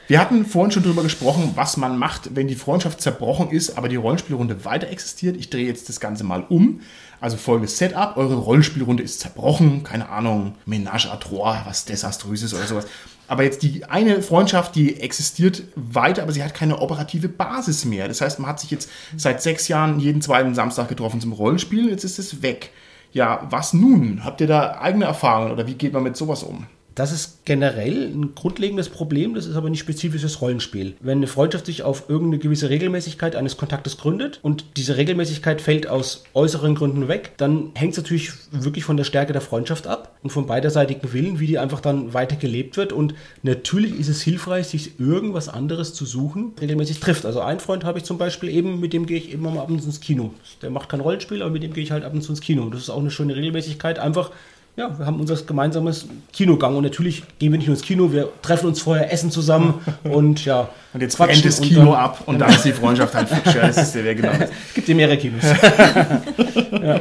Wir 0.09 0.21
hatten 0.21 0.47
vorhin 0.47 0.71
schon 0.71 0.85
darüber 0.85 1.03
gesprochen, 1.03 1.53
was 1.55 1.77
man 1.77 1.99
macht, 1.99 2.35
wenn 2.35 2.49
die 2.49 2.55
Freundschaft 2.55 3.03
zerbrochen 3.03 3.51
ist, 3.51 3.77
aber 3.77 3.91
die 3.91 3.97
Rollenspielrunde 3.97 4.65
weiter 4.65 4.89
existiert. 4.89 5.37
Ich 5.37 5.51
drehe 5.51 5.67
jetzt 5.67 5.91
das 5.91 6.01
Ganze 6.01 6.25
mal 6.25 6.47
um. 6.49 6.81
Also 7.21 7.37
folgendes 7.37 7.77
Setup, 7.77 8.17
eure 8.17 8.37
Rollenspielrunde 8.37 9.03
ist 9.03 9.21
zerbrochen, 9.21 9.83
keine 9.85 10.09
Ahnung, 10.09 10.55
Ménage 10.67 11.11
à 11.11 11.17
trois, 11.21 11.61
was 11.67 11.85
desaströses 11.85 12.55
oder 12.55 12.67
sowas. 12.67 12.87
Aber 13.27 13.43
jetzt 13.43 13.63
die 13.63 13.85
eine 13.85 14.23
Freundschaft, 14.23 14.75
die 14.77 14.99
existiert 14.99 15.65
weiter, 15.77 16.23
aber 16.23 16.33
sie 16.33 16.43
hat 16.43 16.55
keine 16.55 16.79
operative 16.79 17.29
Basis 17.29 17.85
mehr. 17.85 18.09
Das 18.09 18.23
heißt, 18.23 18.39
man 18.39 18.49
hat 18.49 18.61
sich 18.61 18.71
jetzt 18.71 18.89
seit 19.15 19.43
sechs 19.43 19.69
Jahren 19.69 20.01
jeden 20.01 20.23
zweiten 20.23 20.55
Samstag 20.55 20.89
getroffen 20.89 21.21
zum 21.21 21.35
Rollenspielen, 21.35 21.91
jetzt 21.91 22.05
ist 22.05 22.19
es 22.19 22.41
weg. 22.41 22.71
Ja, 23.13 23.47
was 23.51 23.75
nun? 23.75 24.25
Habt 24.25 24.41
ihr 24.41 24.47
da 24.47 24.79
eigene 24.81 25.05
Erfahrungen 25.05 25.53
oder 25.53 25.67
wie 25.67 25.75
geht 25.75 25.93
man 25.93 26.03
mit 26.03 26.17
sowas 26.17 26.43
um? 26.43 26.67
Das 26.99 27.13
ist 27.13 27.45
generell 27.45 28.09
ein 28.09 28.35
grundlegendes 28.35 28.89
Problem, 28.89 29.35
das 29.35 29.47
ist 29.47 29.55
aber 29.55 29.71
nicht 29.71 29.79
spezifisches 29.79 30.41
Rollenspiel. 30.41 30.97
Wenn 30.99 31.19
eine 31.19 31.29
Freundschaft 31.29 31.67
sich 31.67 31.85
auf 31.85 32.11
irgendeine 32.11 32.43
gewisse 32.43 32.71
Regelmäßigkeit 32.71 33.37
eines 33.37 33.57
Kontaktes 33.57 33.99
gründet 33.99 34.41
und 34.43 34.65
diese 34.77 34.97
Regelmäßigkeit 34.97 35.61
fällt 35.61 35.87
aus 35.87 36.25
äußeren 36.35 36.75
Gründen 36.75 37.07
weg, 37.07 37.35
dann 37.37 37.71
hängt 37.77 37.93
es 37.93 37.99
natürlich 37.99 38.33
wirklich 38.51 38.83
von 38.83 38.97
der 38.97 39.05
Stärke 39.05 39.33
der 39.33 39.43
Freundschaft 39.43 39.87
ab 39.87 40.19
und 40.25 40.31
vom 40.31 40.49
beiderseitigen 40.49 41.13
Willen, 41.13 41.39
wie 41.39 41.47
die 41.47 41.61
einfach 41.61 41.81
dann 41.81 42.15
weiter 42.15 42.35
gelebt 42.35 42.77
wird. 42.77 42.93
Und 42.93 43.15
natürlich 43.45 43.97
ist 43.97 44.09
es 44.09 44.21
hilfreich, 44.21 44.67
sich 44.67 44.99
irgendwas 44.99 45.49
anderes 45.49 45.95
zu 45.95 46.05
suchen, 46.05 46.55
regelmäßig 46.61 46.99
trifft. 46.99 47.25
Also 47.27 47.41
einen 47.41 47.61
Freund 47.61 47.85
habe 47.85 47.99
ich 47.99 48.05
zum 48.07 48.19
Beispiel 48.19 48.49
eben, 48.49 48.81
mit 48.81 48.93
dem 48.93 49.07
gehe 49.07 49.19
ich 49.19 49.31
immer 49.31 49.53
mal 49.53 49.61
ab 49.61 49.71
und 49.71 49.81
zu 49.81 49.87
ins 49.87 50.01
Kino. 50.01 50.35
Der 50.63 50.71
macht 50.71 50.89
kein 50.89 50.99
Rollenspiel, 50.99 51.43
aber 51.43 51.53
mit 51.53 51.63
dem 51.63 51.75
gehe 51.75 51.85
ich 51.85 51.93
halt 51.93 52.03
ab 52.03 52.13
und 52.13 52.23
zu 52.23 52.33
ins 52.33 52.41
Kino. 52.41 52.69
Das 52.71 52.81
ist 52.81 52.91
auch 52.91 52.99
eine 52.99 53.13
schöne 53.13 53.37
Regelmäßigkeit, 53.37 54.01
einfach 54.01 54.33
ja, 54.79 54.97
wir 54.97 55.07
haben 55.07 55.19
unser 55.19 55.35
gemeinsames 55.35 56.07
Kinogang 56.33 56.77
und 56.77 56.85
natürlich 56.85 57.25
gehen 57.41 57.51
wir 57.51 57.59
nicht 57.59 57.67
nur 57.67 57.77
ins 57.77 57.85
Kino, 57.85 58.13
wir 58.13 58.31
treffen 58.43 58.67
uns 58.69 58.81
vorher, 58.81 59.13
essen 59.13 59.33
zusammen 59.33 59.81
und 60.05 60.45
ja. 60.45 60.69
Und 60.95 61.01
jetzt 61.01 61.19
brennt 61.19 61.45
das 61.45 61.61
Kino 61.61 61.87
dann, 61.87 61.95
ab 61.95 62.23
und 62.27 62.39
dann 62.39 62.51
ist 62.51 62.65
die 62.65 62.73
Freundschaft 62.73 63.13
halt. 63.13 63.29
Das 63.45 63.77
ist 63.77 63.95
der 63.95 64.15
genau. 64.15 64.31
Es 64.69 64.75
gibt 64.75 64.89
ja 64.89 64.95
mehrere 64.95 65.19
Kinos. 65.19 65.43
ja. 66.71 67.01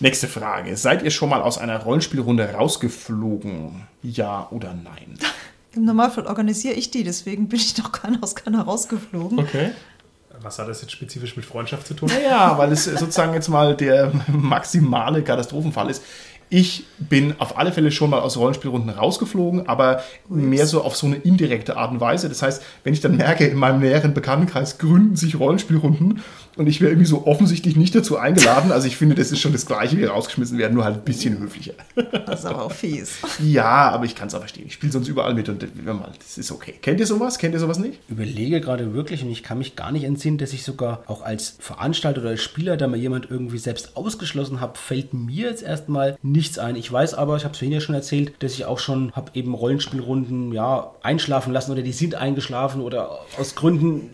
Nächste 0.00 0.26
Frage. 0.26 0.74
Seid 0.76 1.02
ihr 1.02 1.10
schon 1.10 1.28
mal 1.28 1.42
aus 1.42 1.58
einer 1.58 1.78
Rollenspielrunde 1.82 2.50
rausgeflogen? 2.50 3.82
Ja 4.02 4.48
oder 4.50 4.72
nein? 4.72 5.18
Im 5.76 5.84
Normalfall 5.84 6.26
organisiere 6.26 6.74
ich 6.74 6.90
die, 6.90 7.04
deswegen 7.04 7.48
bin 7.48 7.60
ich 7.60 7.76
noch 7.76 7.92
keiner 7.92 8.18
aus 8.22 8.34
keiner 8.34 8.62
rausgeflogen. 8.62 9.38
Okay. 9.38 9.70
Was 10.40 10.58
hat 10.58 10.68
das 10.68 10.80
jetzt 10.80 10.92
spezifisch 10.92 11.36
mit 11.36 11.44
Freundschaft 11.44 11.86
zu 11.86 11.94
tun? 11.94 12.08
Naja, 12.08 12.56
weil 12.56 12.72
es 12.72 12.84
sozusagen 12.84 13.34
jetzt 13.34 13.48
mal 13.48 13.76
der 13.76 14.12
maximale 14.28 15.22
Katastrophenfall 15.22 15.90
ist. 15.90 16.02
Ich 16.50 16.84
bin 16.98 17.34
auf 17.38 17.58
alle 17.58 17.72
Fälle 17.72 17.90
schon 17.90 18.10
mal 18.10 18.20
aus 18.20 18.38
Rollenspielrunden 18.38 18.90
rausgeflogen, 18.90 19.68
aber 19.68 20.02
mehr 20.28 20.66
so 20.66 20.82
auf 20.82 20.96
so 20.96 21.06
eine 21.06 21.16
indirekte 21.16 21.76
Art 21.76 21.90
und 21.90 22.00
Weise. 22.00 22.28
Das 22.28 22.42
heißt, 22.42 22.62
wenn 22.84 22.94
ich 22.94 23.00
dann 23.00 23.16
merke, 23.16 23.46
in 23.46 23.58
meinem 23.58 23.80
näheren 23.80 24.14
Bekanntenkreis 24.14 24.78
gründen 24.78 25.16
sich 25.16 25.38
Rollenspielrunden 25.38 26.22
und 26.58 26.66
ich 26.66 26.80
wäre 26.80 26.90
irgendwie 26.90 27.06
so 27.06 27.26
offensichtlich 27.26 27.76
nicht 27.76 27.94
dazu 27.94 28.16
eingeladen. 28.16 28.72
Also 28.72 28.88
ich 28.88 28.96
finde, 28.96 29.14
das 29.14 29.30
ist 29.30 29.38
schon 29.38 29.52
das 29.52 29.64
Gleiche 29.64 29.96
wie 29.96 30.04
rausgeschmissen 30.04 30.58
werden, 30.58 30.74
nur 30.74 30.84
halt 30.84 30.96
ein 30.96 31.04
bisschen 31.04 31.38
höflicher. 31.38 31.74
Das 32.26 32.40
ist 32.40 32.46
aber 32.46 32.64
auch 32.64 32.72
fies. 32.72 33.18
Ja, 33.42 33.90
aber 33.90 34.04
ich 34.04 34.14
kann 34.14 34.28
es 34.28 34.34
auch 34.34 34.40
verstehen. 34.40 34.64
Ich 34.66 34.74
spiele 34.74 34.92
sonst 34.92 35.08
überall 35.08 35.34
mit 35.34 35.48
und 35.48 35.62
das 35.62 36.36
ist 36.36 36.50
okay. 36.50 36.74
Kennt 36.82 36.98
ihr 37.00 37.06
sowas? 37.06 37.38
Kennt 37.38 37.54
ihr 37.54 37.60
sowas 37.60 37.78
nicht? 37.78 38.00
Überlege 38.08 38.60
gerade 38.60 38.92
wirklich 38.92 39.22
und 39.22 39.30
ich 39.30 39.42
kann 39.42 39.58
mich 39.58 39.76
gar 39.76 39.92
nicht 39.92 40.04
entsinnen, 40.04 40.38
dass 40.38 40.52
ich 40.52 40.64
sogar 40.64 41.04
auch 41.06 41.22
als 41.22 41.56
Veranstalter 41.60 42.20
oder 42.20 42.30
als 42.30 42.42
Spieler 42.42 42.76
da 42.76 42.88
mal 42.88 42.98
jemand 42.98 43.30
irgendwie 43.30 43.58
selbst 43.58 43.96
ausgeschlossen 43.96 44.60
habe, 44.60 44.76
fällt 44.76 45.14
mir 45.14 45.48
jetzt 45.48 45.62
erstmal 45.62 46.18
nichts 46.22 46.58
ein. 46.58 46.74
Ich 46.74 46.90
weiß 46.90 47.14
aber, 47.14 47.36
ich 47.36 47.44
habe 47.44 47.52
es 47.52 47.58
vorhin 47.58 47.72
ja 47.72 47.80
schon 47.80 47.94
erzählt, 47.94 48.32
dass 48.40 48.54
ich 48.54 48.64
auch 48.64 48.80
schon 48.80 49.12
habe 49.12 49.30
eben 49.34 49.54
Rollenspielrunden 49.54 50.52
ja 50.52 50.90
einschlafen 51.02 51.52
lassen 51.52 51.70
oder 51.70 51.82
die 51.82 51.92
sind 51.92 52.16
eingeschlafen 52.16 52.80
oder 52.80 53.20
aus 53.38 53.54
Gründen 53.54 54.10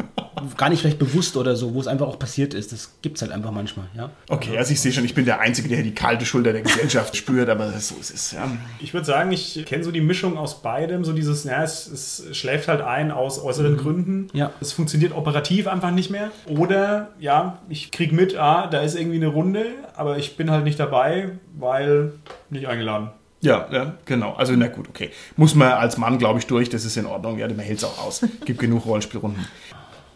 gar 0.56 0.68
nicht 0.68 0.80
vielleicht 0.80 0.98
bewusst 0.98 1.36
oder 1.36 1.56
so, 1.56 1.74
wo 1.74 1.80
es 1.80 1.86
einfach 1.86 2.06
auch 2.06 2.18
passiert 2.18 2.33
ist. 2.42 2.72
Das 2.72 2.90
gibt 3.00 3.16
es 3.16 3.22
halt 3.22 3.30
einfach 3.30 3.52
manchmal, 3.52 3.86
ja. 3.94 4.10
Okay, 4.28 4.58
also 4.58 4.72
ich 4.72 4.80
sehe 4.80 4.92
schon, 4.92 5.04
ich 5.04 5.14
bin 5.14 5.24
der 5.24 5.38
Einzige, 5.38 5.68
der 5.68 5.82
die 5.82 5.94
kalte 5.94 6.26
Schulter 6.26 6.52
der 6.52 6.62
Gesellschaft 6.62 7.16
spürt, 7.16 7.48
aber 7.48 7.70
so 7.78 7.94
ist 7.94 8.12
es, 8.12 8.32
ja. 8.32 8.50
Ich 8.80 8.92
würde 8.92 9.06
sagen, 9.06 9.30
ich 9.30 9.64
kenne 9.66 9.84
so 9.84 9.92
die 9.92 10.00
Mischung 10.00 10.36
aus 10.36 10.62
beidem, 10.62 11.04
so 11.04 11.12
dieses, 11.12 11.44
ja, 11.44 11.62
es, 11.62 11.86
es 11.86 12.36
schläft 12.36 12.68
halt 12.68 12.80
ein 12.80 13.10
aus 13.12 13.42
äußeren 13.42 13.74
mhm. 13.74 13.78
Gründen. 13.78 14.26
Ja. 14.32 14.50
Es 14.60 14.72
funktioniert 14.72 15.14
operativ 15.14 15.68
einfach 15.68 15.92
nicht 15.92 16.10
mehr. 16.10 16.30
Oder, 16.48 17.10
ja, 17.20 17.58
ich 17.68 17.90
kriege 17.92 18.14
mit, 18.14 18.36
ah, 18.36 18.66
da 18.66 18.80
ist 18.80 18.96
irgendwie 18.96 19.16
eine 19.16 19.28
Runde, 19.28 19.66
aber 19.94 20.18
ich 20.18 20.36
bin 20.36 20.50
halt 20.50 20.64
nicht 20.64 20.80
dabei, 20.80 21.30
weil 21.56 22.12
nicht 22.50 22.66
eingeladen. 22.66 23.10
Ja, 23.44 23.68
ja, 23.70 23.94
genau. 24.06 24.32
Also, 24.32 24.54
na 24.56 24.68
gut, 24.68 24.88
okay. 24.88 25.10
Muss 25.36 25.54
man 25.54 25.72
als 25.72 25.98
Mann, 25.98 26.18
glaube 26.18 26.38
ich, 26.38 26.46
durch, 26.46 26.70
das 26.70 26.86
ist 26.86 26.96
in 26.96 27.04
Ordnung. 27.04 27.38
Ja, 27.38 27.46
man 27.46 27.58
hält 27.58 27.78
es 27.78 27.84
auch 27.84 27.98
aus. 27.98 28.26
Gibt 28.46 28.58
genug 28.58 28.86
Rollenspielrunden. 28.86 29.44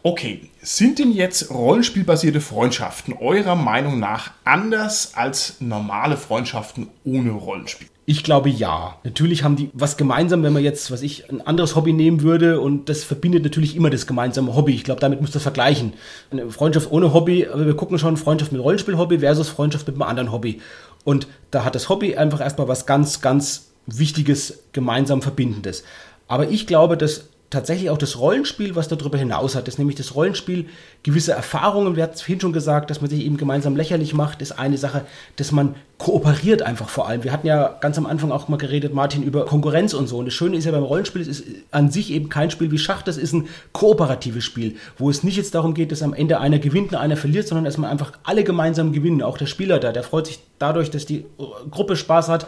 Okay, 0.02 0.48
sind 0.62 1.00
denn 1.00 1.10
jetzt 1.10 1.50
rollenspielbasierte 1.50 2.40
Freundschaften 2.40 3.14
eurer 3.14 3.56
Meinung 3.56 3.98
nach 3.98 4.30
anders 4.44 5.14
als 5.14 5.60
normale 5.60 6.16
Freundschaften 6.16 6.88
ohne 7.04 7.32
Rollenspiel? 7.32 7.88
Ich 8.06 8.22
glaube 8.22 8.48
ja. 8.48 8.96
Natürlich 9.04 9.42
haben 9.42 9.56
die 9.56 9.70
was 9.74 9.96
gemeinsam, 9.96 10.42
wenn 10.42 10.52
man 10.52 10.62
jetzt, 10.62 10.90
was 10.90 11.02
ich, 11.02 11.28
ein 11.28 11.46
anderes 11.46 11.76
Hobby 11.76 11.92
nehmen 11.92 12.22
würde 12.22 12.60
und 12.60 12.88
das 12.88 13.04
verbindet 13.04 13.42
natürlich 13.42 13.76
immer 13.76 13.90
das 13.90 14.06
gemeinsame 14.06 14.54
Hobby. 14.54 14.74
Ich 14.74 14.84
glaube, 14.84 15.00
damit 15.00 15.20
müsst 15.20 15.36
ihr 15.36 15.40
vergleichen. 15.40 15.92
Eine 16.30 16.48
Freundschaft 16.48 16.90
ohne 16.90 17.12
Hobby, 17.12 17.46
aber 17.46 17.66
wir 17.66 17.76
gucken 17.76 17.98
schon 17.98 18.16
Freundschaft 18.16 18.52
mit 18.52 18.62
Rollenspiel-Hobby 18.62 19.18
versus 19.18 19.48
Freundschaft 19.48 19.86
mit 19.88 19.96
einem 19.96 20.04
anderen 20.04 20.32
Hobby. 20.32 20.62
Und 21.04 21.26
da 21.50 21.64
hat 21.64 21.74
das 21.74 21.88
Hobby 21.88 22.16
einfach 22.16 22.40
erstmal 22.40 22.68
was 22.68 22.86
ganz, 22.86 23.20
ganz 23.20 23.72
Wichtiges, 23.86 24.60
gemeinsam 24.72 25.20
Verbindendes. 25.20 25.84
Aber 26.28 26.48
ich 26.48 26.66
glaube, 26.66 26.96
dass 26.96 27.24
tatsächlich 27.50 27.88
auch 27.88 27.98
das 27.98 28.18
Rollenspiel, 28.18 28.76
was 28.76 28.88
darüber 28.88 29.16
hinaus 29.16 29.54
hat, 29.54 29.68
ist 29.68 29.78
nämlich 29.78 29.96
das 29.96 30.14
Rollenspiel 30.14 30.66
gewisse 31.02 31.32
Erfahrungen, 31.32 31.96
wir 31.96 32.02
hatten 32.02 32.14
es 32.14 32.20
vorhin 32.20 32.40
schon 32.40 32.52
gesagt, 32.52 32.90
dass 32.90 33.00
man 33.00 33.08
sich 33.08 33.24
eben 33.24 33.38
gemeinsam 33.38 33.74
lächerlich 33.74 34.12
macht, 34.12 34.42
ist 34.42 34.52
eine 34.52 34.76
Sache, 34.76 35.06
dass 35.36 35.50
man 35.50 35.74
kooperiert 35.96 36.60
einfach 36.62 36.90
vor 36.90 37.08
allem. 37.08 37.24
Wir 37.24 37.32
hatten 37.32 37.46
ja 37.46 37.76
ganz 37.80 37.96
am 37.96 38.06
Anfang 38.06 38.32
auch 38.32 38.48
mal 38.48 38.58
geredet, 38.58 38.92
Martin, 38.92 39.22
über 39.22 39.46
Konkurrenz 39.46 39.94
und 39.94 40.08
so. 40.08 40.18
Und 40.18 40.26
das 40.26 40.34
Schöne 40.34 40.56
ist 40.56 40.66
ja 40.66 40.72
beim 40.72 40.82
Rollenspiel, 40.82 41.22
es 41.22 41.28
ist 41.28 41.44
an 41.70 41.90
sich 41.90 42.12
eben 42.12 42.28
kein 42.28 42.50
Spiel 42.50 42.70
wie 42.70 42.78
Schach, 42.78 43.02
das 43.02 43.16
ist 43.16 43.32
ein 43.32 43.48
kooperatives 43.72 44.44
Spiel, 44.44 44.76
wo 44.98 45.08
es 45.08 45.22
nicht 45.22 45.36
jetzt 45.36 45.54
darum 45.54 45.72
geht, 45.72 45.90
dass 45.90 46.02
am 46.02 46.12
Ende 46.12 46.40
einer 46.40 46.58
gewinnt 46.58 46.92
und 46.92 46.98
einer 46.98 47.16
verliert, 47.16 47.48
sondern 47.48 47.64
dass 47.64 47.78
man 47.78 47.90
einfach 47.90 48.12
alle 48.24 48.44
gemeinsam 48.44 48.92
gewinnen. 48.92 49.22
Auch 49.22 49.38
der 49.38 49.46
Spieler 49.46 49.78
da, 49.78 49.92
der 49.92 50.02
freut 50.02 50.26
sich 50.26 50.38
dadurch, 50.58 50.90
dass 50.90 51.06
die 51.06 51.24
Gruppe 51.70 51.96
Spaß 51.96 52.28
hat. 52.28 52.46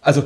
Also 0.00 0.24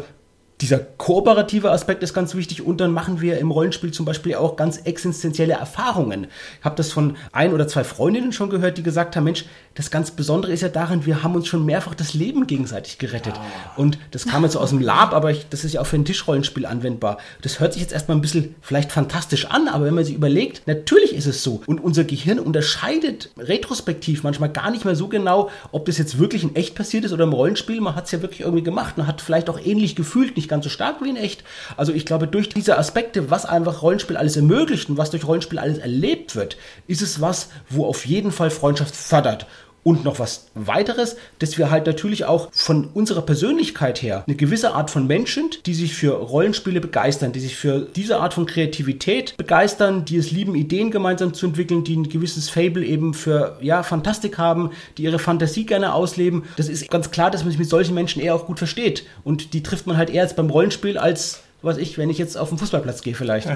dieser 0.60 0.78
kooperative 0.78 1.70
Aspekt 1.70 2.02
ist 2.02 2.14
ganz 2.14 2.34
wichtig 2.34 2.62
und 2.62 2.80
dann 2.80 2.92
machen 2.92 3.20
wir 3.20 3.38
im 3.38 3.50
Rollenspiel 3.50 3.90
zum 3.90 4.06
Beispiel 4.06 4.36
auch 4.36 4.56
ganz 4.56 4.78
existenzielle 4.78 5.54
Erfahrungen. 5.54 6.28
Ich 6.60 6.64
habe 6.64 6.76
das 6.76 6.92
von 6.92 7.16
ein 7.32 7.52
oder 7.52 7.66
zwei 7.66 7.82
Freundinnen 7.82 8.32
schon 8.32 8.50
gehört, 8.50 8.78
die 8.78 8.82
gesagt 8.82 9.16
haben, 9.16 9.24
Mensch, 9.24 9.44
das 9.74 9.90
ganz 9.90 10.12
Besondere 10.12 10.52
ist 10.52 10.60
ja 10.60 10.68
darin, 10.68 11.04
wir 11.06 11.24
haben 11.24 11.34
uns 11.34 11.48
schon 11.48 11.66
mehrfach 11.66 11.94
das 11.94 12.14
Leben 12.14 12.46
gegenseitig 12.46 12.98
gerettet. 12.98 13.34
Und 13.76 13.98
das 14.12 14.26
kam 14.26 14.44
jetzt 14.44 14.52
so 14.52 14.60
aus 14.60 14.70
dem 14.70 14.80
Lab, 14.80 15.12
aber 15.12 15.32
ich, 15.32 15.48
das 15.50 15.64
ist 15.64 15.74
ja 15.74 15.80
auch 15.80 15.86
für 15.86 15.96
ein 15.96 16.04
Tischrollenspiel 16.04 16.66
anwendbar. 16.66 17.18
Das 17.42 17.58
hört 17.58 17.72
sich 17.72 17.82
jetzt 17.82 17.92
erstmal 17.92 18.16
ein 18.16 18.20
bisschen 18.20 18.54
vielleicht 18.60 18.92
fantastisch 18.92 19.46
an, 19.46 19.66
aber 19.66 19.86
wenn 19.86 19.94
man 19.94 20.04
sich 20.04 20.14
überlegt, 20.14 20.62
natürlich 20.66 21.14
ist 21.14 21.26
es 21.26 21.42
so. 21.42 21.62
Und 21.66 21.82
unser 21.82 22.04
Gehirn 22.04 22.38
unterscheidet 22.38 23.30
retrospektiv 23.36 24.22
manchmal 24.22 24.50
gar 24.50 24.70
nicht 24.70 24.84
mehr 24.84 24.94
so 24.94 25.08
genau, 25.08 25.50
ob 25.72 25.86
das 25.86 25.98
jetzt 25.98 26.18
wirklich 26.18 26.44
in 26.44 26.54
echt 26.54 26.76
passiert 26.76 27.04
ist 27.04 27.12
oder 27.12 27.24
im 27.24 27.32
Rollenspiel. 27.32 27.80
Man 27.80 27.96
hat 27.96 28.04
es 28.04 28.12
ja 28.12 28.22
wirklich 28.22 28.42
irgendwie 28.42 28.62
gemacht 28.62 28.94
und 28.96 29.08
hat 29.08 29.20
vielleicht 29.20 29.50
auch 29.50 29.58
ähnlich 29.58 29.96
gefühlt, 29.96 30.36
nicht 30.36 30.48
ganz 30.54 30.64
so 30.64 30.70
stark 30.70 31.02
wie 31.02 31.10
in 31.10 31.16
echt. 31.16 31.42
Also 31.76 31.92
ich 31.92 32.06
glaube, 32.06 32.28
durch 32.28 32.48
diese 32.48 32.78
Aspekte, 32.78 33.28
was 33.28 33.44
einfach 33.44 33.82
Rollenspiel 33.82 34.16
alles 34.16 34.36
ermöglicht 34.36 34.88
und 34.88 34.96
was 34.96 35.10
durch 35.10 35.26
Rollenspiel 35.26 35.58
alles 35.58 35.78
erlebt 35.78 36.36
wird, 36.36 36.56
ist 36.86 37.02
es 37.02 37.20
was, 37.20 37.48
wo 37.68 37.86
auf 37.86 38.06
jeden 38.06 38.30
Fall 38.30 38.50
Freundschaft 38.50 38.94
fördert. 38.94 39.46
Und 39.84 40.02
noch 40.02 40.18
was 40.18 40.46
weiteres, 40.54 41.16
dass 41.38 41.58
wir 41.58 41.70
halt 41.70 41.86
natürlich 41.86 42.24
auch 42.24 42.48
von 42.52 42.88
unserer 42.94 43.22
Persönlichkeit 43.22 44.02
her 44.02 44.24
eine 44.26 44.34
gewisse 44.34 44.72
Art 44.72 44.90
von 44.90 45.06
Menschen, 45.06 45.50
die 45.66 45.74
sich 45.74 45.94
für 45.94 46.14
Rollenspiele 46.14 46.80
begeistern, 46.80 47.32
die 47.32 47.40
sich 47.40 47.54
für 47.54 47.80
diese 47.94 48.18
Art 48.18 48.34
von 48.34 48.46
Kreativität 48.46 49.36
begeistern, 49.36 50.06
die 50.06 50.16
es 50.16 50.30
lieben, 50.30 50.54
Ideen 50.54 50.90
gemeinsam 50.90 51.34
zu 51.34 51.46
entwickeln, 51.46 51.84
die 51.84 51.96
ein 51.96 52.08
gewisses 52.08 52.48
Fable 52.48 52.84
eben 52.84 53.12
für 53.12 53.58
ja, 53.60 53.82
Fantastik 53.82 54.38
haben, 54.38 54.70
die 54.96 55.02
ihre 55.04 55.18
Fantasie 55.18 55.66
gerne 55.66 55.92
ausleben. 55.92 56.44
Das 56.56 56.68
ist 56.68 56.90
ganz 56.90 57.10
klar, 57.10 57.30
dass 57.30 57.42
man 57.42 57.50
sich 57.50 57.58
mit 57.58 57.68
solchen 57.68 57.94
Menschen 57.94 58.22
eher 58.22 58.34
auch 58.34 58.46
gut 58.46 58.58
versteht. 58.58 59.04
Und 59.22 59.52
die 59.52 59.62
trifft 59.62 59.86
man 59.86 59.98
halt 59.98 60.08
eher 60.08 60.22
als 60.22 60.34
beim 60.34 60.48
Rollenspiel 60.48 60.96
als 60.96 61.43
was 61.64 61.78
ich, 61.78 61.98
wenn 61.98 62.10
ich 62.10 62.18
jetzt 62.18 62.36
auf 62.36 62.48
den 62.50 62.58
Fußballplatz 62.58 63.02
gehe 63.02 63.14
vielleicht. 63.14 63.48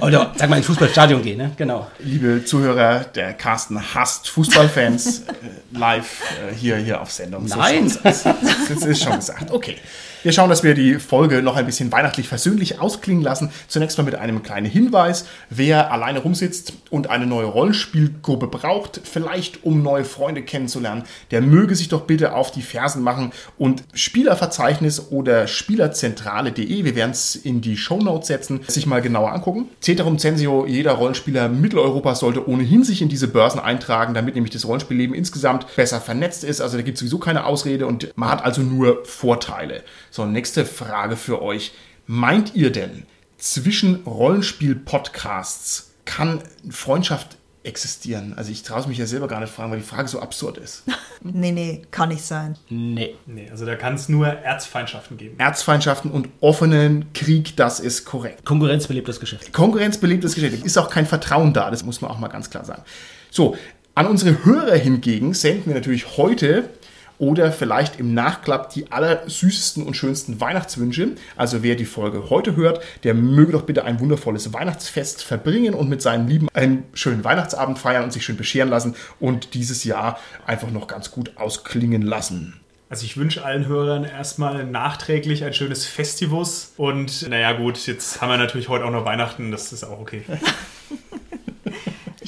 Oder 0.00 0.32
sag 0.36 0.50
mal 0.50 0.56
ins 0.56 0.66
Fußballstadion 0.66 1.22
gehe, 1.22 1.36
ne? 1.36 1.52
Genau. 1.56 1.86
Liebe 1.98 2.44
Zuhörer, 2.44 3.00
der 3.00 3.34
Carsten 3.34 3.94
hasst 3.94 4.28
Fußballfans 4.28 5.20
äh, 5.20 5.78
live 5.78 6.22
äh, 6.50 6.54
hier, 6.54 6.76
hier 6.76 7.00
auf 7.00 7.10
Sendung. 7.10 7.46
Nein! 7.46 7.88
So 7.88 8.00
das, 8.02 8.24
das 8.24 8.84
ist 8.84 9.02
schon 9.02 9.16
gesagt. 9.16 9.50
Okay. 9.50 9.76
Wir 10.24 10.32
schauen, 10.32 10.50
dass 10.50 10.64
wir 10.64 10.74
die 10.74 10.96
Folge 10.96 11.42
noch 11.42 11.54
ein 11.54 11.66
bisschen 11.66 11.92
weihnachtlich 11.92 12.26
versöhnlich 12.26 12.80
ausklingen 12.80 13.22
lassen. 13.22 13.50
Zunächst 13.68 13.98
mal 13.98 14.04
mit 14.04 14.16
einem 14.16 14.42
kleinen 14.42 14.66
Hinweis. 14.66 15.26
Wer 15.48 15.92
alleine 15.92 16.18
rumsitzt 16.18 16.72
und 16.90 17.08
eine 17.08 17.24
neue 17.24 17.46
Rollenspielgruppe 17.46 18.48
braucht, 18.48 19.00
vielleicht 19.04 19.62
um 19.62 19.82
neue 19.82 20.04
Freunde 20.04 20.42
kennenzulernen, 20.42 21.04
der 21.30 21.40
möge 21.40 21.76
sich 21.76 21.88
doch 21.88 22.02
bitte 22.02 22.34
auf 22.34 22.50
die 22.50 22.62
Fersen 22.62 23.02
machen 23.02 23.32
und 23.58 23.84
Spielerverzeichnis 23.94 25.12
oder 25.12 25.46
Spielerzentrale.de, 25.46 26.84
wir 26.84 26.96
werden 26.96 27.12
es 27.12 27.36
in 27.36 27.60
die 27.60 27.76
Shownotes 27.76 28.26
setzen, 28.26 28.60
sich 28.66 28.86
mal 28.86 29.00
genauer 29.00 29.32
angucken. 29.32 29.68
Ceterum 29.80 30.18
Censio, 30.18 30.66
jeder 30.66 30.92
Rollenspieler 30.92 31.48
Mitteleuropas 31.48 32.18
sollte 32.18 32.48
ohnehin 32.48 32.82
sich 32.82 33.02
in 33.02 33.08
diese 33.08 33.28
Börsen 33.28 33.60
eintragen, 33.60 34.14
damit 34.14 34.34
nämlich 34.34 34.52
das 34.52 34.66
Rollenspielleben 34.66 35.14
insgesamt 35.14 35.76
besser 35.76 36.00
vernetzt 36.00 36.42
ist. 36.42 36.60
Also 36.60 36.76
da 36.76 36.82
gibt 36.82 36.96
es 36.96 37.00
sowieso 37.00 37.18
keine 37.18 37.44
Ausrede 37.44 37.86
und 37.86 38.08
man 38.16 38.30
hat 38.30 38.44
also 38.44 38.62
nur 38.62 39.04
Vorteile. 39.04 39.84
So, 40.10 40.26
nächste 40.26 40.64
Frage 40.64 41.16
für 41.16 41.42
euch. 41.42 41.72
Meint 42.06 42.54
ihr 42.54 42.72
denn, 42.72 43.04
zwischen 43.36 44.02
Rollenspiel-Podcasts 44.04 45.92
kann 46.04 46.42
Freundschaft 46.70 47.36
existieren? 47.64 48.32
Also 48.36 48.50
ich 48.50 48.62
traue 48.62 48.80
es 48.80 48.86
mich 48.86 48.96
ja 48.98 49.06
selber 49.06 49.28
gar 49.28 49.40
nicht 49.40 49.52
fragen, 49.52 49.70
weil 49.70 49.78
die 49.78 49.84
Frage 49.84 50.08
so 50.08 50.20
absurd 50.20 50.56
ist. 50.56 50.84
nee, 51.22 51.52
nee, 51.52 51.82
kann 51.90 52.08
nicht 52.08 52.24
sein. 52.24 52.56
Nee. 52.70 53.14
Nee, 53.26 53.48
also 53.50 53.66
da 53.66 53.76
kann 53.76 53.94
es 53.94 54.08
nur 54.08 54.26
Erzfeindschaften 54.26 55.18
geben. 55.18 55.38
Erzfeindschaften 55.38 56.10
und 56.10 56.28
offenen 56.40 57.12
Krieg, 57.12 57.56
das 57.56 57.78
ist 57.78 58.04
korrekt. 58.06 58.44
Konkurrenz 58.44 58.86
belebt 58.86 59.08
das 59.08 59.20
Geschäft. 59.20 59.52
Konkurrenz 59.52 59.98
belebt 59.98 60.24
das 60.24 60.34
Geschäft. 60.34 60.64
Ist 60.64 60.78
auch 60.78 60.88
kein 60.90 61.06
Vertrauen 61.06 61.52
da, 61.52 61.70
das 61.70 61.84
muss 61.84 62.00
man 62.00 62.10
auch 62.10 62.18
mal 62.18 62.28
ganz 62.28 62.48
klar 62.48 62.64
sagen. 62.64 62.82
So, 63.30 63.56
an 63.94 64.06
unsere 64.06 64.44
Hörer 64.44 64.76
hingegen 64.76 65.34
senden 65.34 65.66
wir 65.66 65.74
natürlich 65.74 66.16
heute 66.16 66.70
oder 67.18 67.52
vielleicht 67.52 67.98
im 67.98 68.14
Nachklapp 68.14 68.70
die 68.70 68.90
allersüßesten 68.90 69.84
und 69.84 69.94
schönsten 69.94 70.40
Weihnachtswünsche. 70.40 71.12
Also 71.36 71.62
wer 71.62 71.74
die 71.74 71.84
Folge 71.84 72.30
heute 72.30 72.56
hört, 72.56 72.82
der 73.04 73.14
möge 73.14 73.52
doch 73.52 73.62
bitte 73.62 73.84
ein 73.84 74.00
wundervolles 74.00 74.52
Weihnachtsfest 74.52 75.22
verbringen 75.22 75.74
und 75.74 75.88
mit 75.88 76.02
seinen 76.02 76.28
Lieben 76.28 76.48
einen 76.54 76.84
schönen 76.94 77.24
Weihnachtsabend 77.24 77.78
feiern 77.78 78.04
und 78.04 78.12
sich 78.12 78.24
schön 78.24 78.36
bescheren 78.36 78.68
lassen 78.68 78.94
und 79.20 79.54
dieses 79.54 79.84
Jahr 79.84 80.18
einfach 80.46 80.70
noch 80.70 80.86
ganz 80.86 81.10
gut 81.10 81.32
ausklingen 81.36 82.02
lassen. 82.02 82.60
Also 82.90 83.04
ich 83.04 83.18
wünsche 83.18 83.44
allen 83.44 83.66
Hörern 83.66 84.04
erstmal 84.04 84.64
nachträglich 84.64 85.44
ein 85.44 85.52
schönes 85.52 85.84
Festivus 85.84 86.72
und 86.78 87.28
naja 87.28 87.52
gut, 87.52 87.86
jetzt 87.86 88.22
haben 88.22 88.30
wir 88.30 88.38
natürlich 88.38 88.70
heute 88.70 88.86
auch 88.86 88.90
noch 88.90 89.04
Weihnachten, 89.04 89.50
das 89.50 89.72
ist 89.72 89.84
auch 89.84 90.00
okay. 90.00 90.22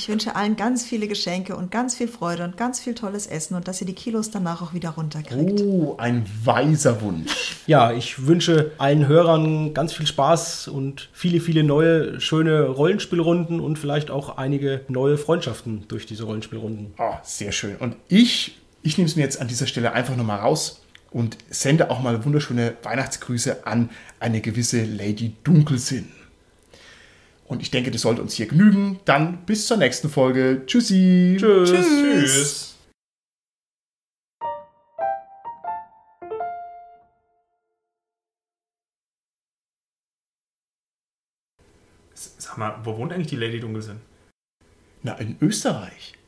Ich 0.00 0.08
wünsche 0.08 0.34
allen 0.34 0.56
ganz 0.56 0.86
viele 0.86 1.08
Geschenke 1.08 1.54
und 1.54 1.70
ganz 1.70 1.94
viel 1.94 2.08
Freude 2.08 2.42
und 2.44 2.56
ganz 2.56 2.80
viel 2.80 2.94
tolles 2.94 3.26
Essen 3.26 3.54
und 3.54 3.68
dass 3.68 3.82
ihr 3.82 3.86
die 3.86 3.92
Kilos 3.92 4.30
danach 4.30 4.62
auch 4.62 4.72
wieder 4.72 4.88
runterkriegt. 4.88 5.60
Oh, 5.60 5.96
ein 5.98 6.24
weiser 6.42 7.02
Wunsch. 7.02 7.56
Ja, 7.66 7.92
ich 7.92 8.26
wünsche 8.26 8.72
allen 8.78 9.06
Hörern 9.08 9.74
ganz 9.74 9.92
viel 9.92 10.06
Spaß 10.06 10.68
und 10.68 11.10
viele, 11.12 11.38
viele 11.40 11.64
neue, 11.64 12.18
schöne 12.18 12.62
Rollenspielrunden 12.68 13.60
und 13.60 13.78
vielleicht 13.78 14.10
auch 14.10 14.38
einige 14.38 14.86
neue 14.88 15.18
Freundschaften 15.18 15.84
durch 15.88 16.06
diese 16.06 16.24
Rollenspielrunden. 16.24 16.94
Oh, 16.98 17.12
sehr 17.22 17.52
schön. 17.52 17.76
Und 17.76 17.96
ich, 18.08 18.58
ich 18.82 18.96
nehme 18.96 19.06
es 19.06 19.16
mir 19.16 19.22
jetzt 19.22 19.38
an 19.38 19.48
dieser 19.48 19.66
Stelle 19.66 19.92
einfach 19.92 20.16
nochmal 20.16 20.38
raus 20.38 20.80
und 21.10 21.36
sende 21.50 21.90
auch 21.90 22.00
mal 22.00 22.24
wunderschöne 22.24 22.72
Weihnachtsgrüße 22.84 23.66
an 23.66 23.90
eine 24.18 24.40
gewisse 24.40 24.82
Lady 24.82 25.34
Dunkelsinn. 25.44 26.08
Und 27.50 27.62
ich 27.62 27.72
denke, 27.72 27.90
das 27.90 28.02
sollte 28.02 28.22
uns 28.22 28.34
hier 28.34 28.46
genügen. 28.46 29.00
Dann 29.06 29.44
bis 29.44 29.66
zur 29.66 29.76
nächsten 29.76 30.08
Folge. 30.08 30.62
Tschüssi. 30.66 31.36
Tschüss. 31.36 31.70
Tschüss. 31.72 32.76
Sag 42.14 42.56
mal, 42.56 42.78
wo 42.84 42.96
wohnt 42.96 43.12
eigentlich 43.12 43.26
die 43.26 43.36
Lady 43.36 43.58
Dunkelsinn? 43.58 44.00
Na, 45.02 45.14
in 45.14 45.36
Österreich. 45.40 46.19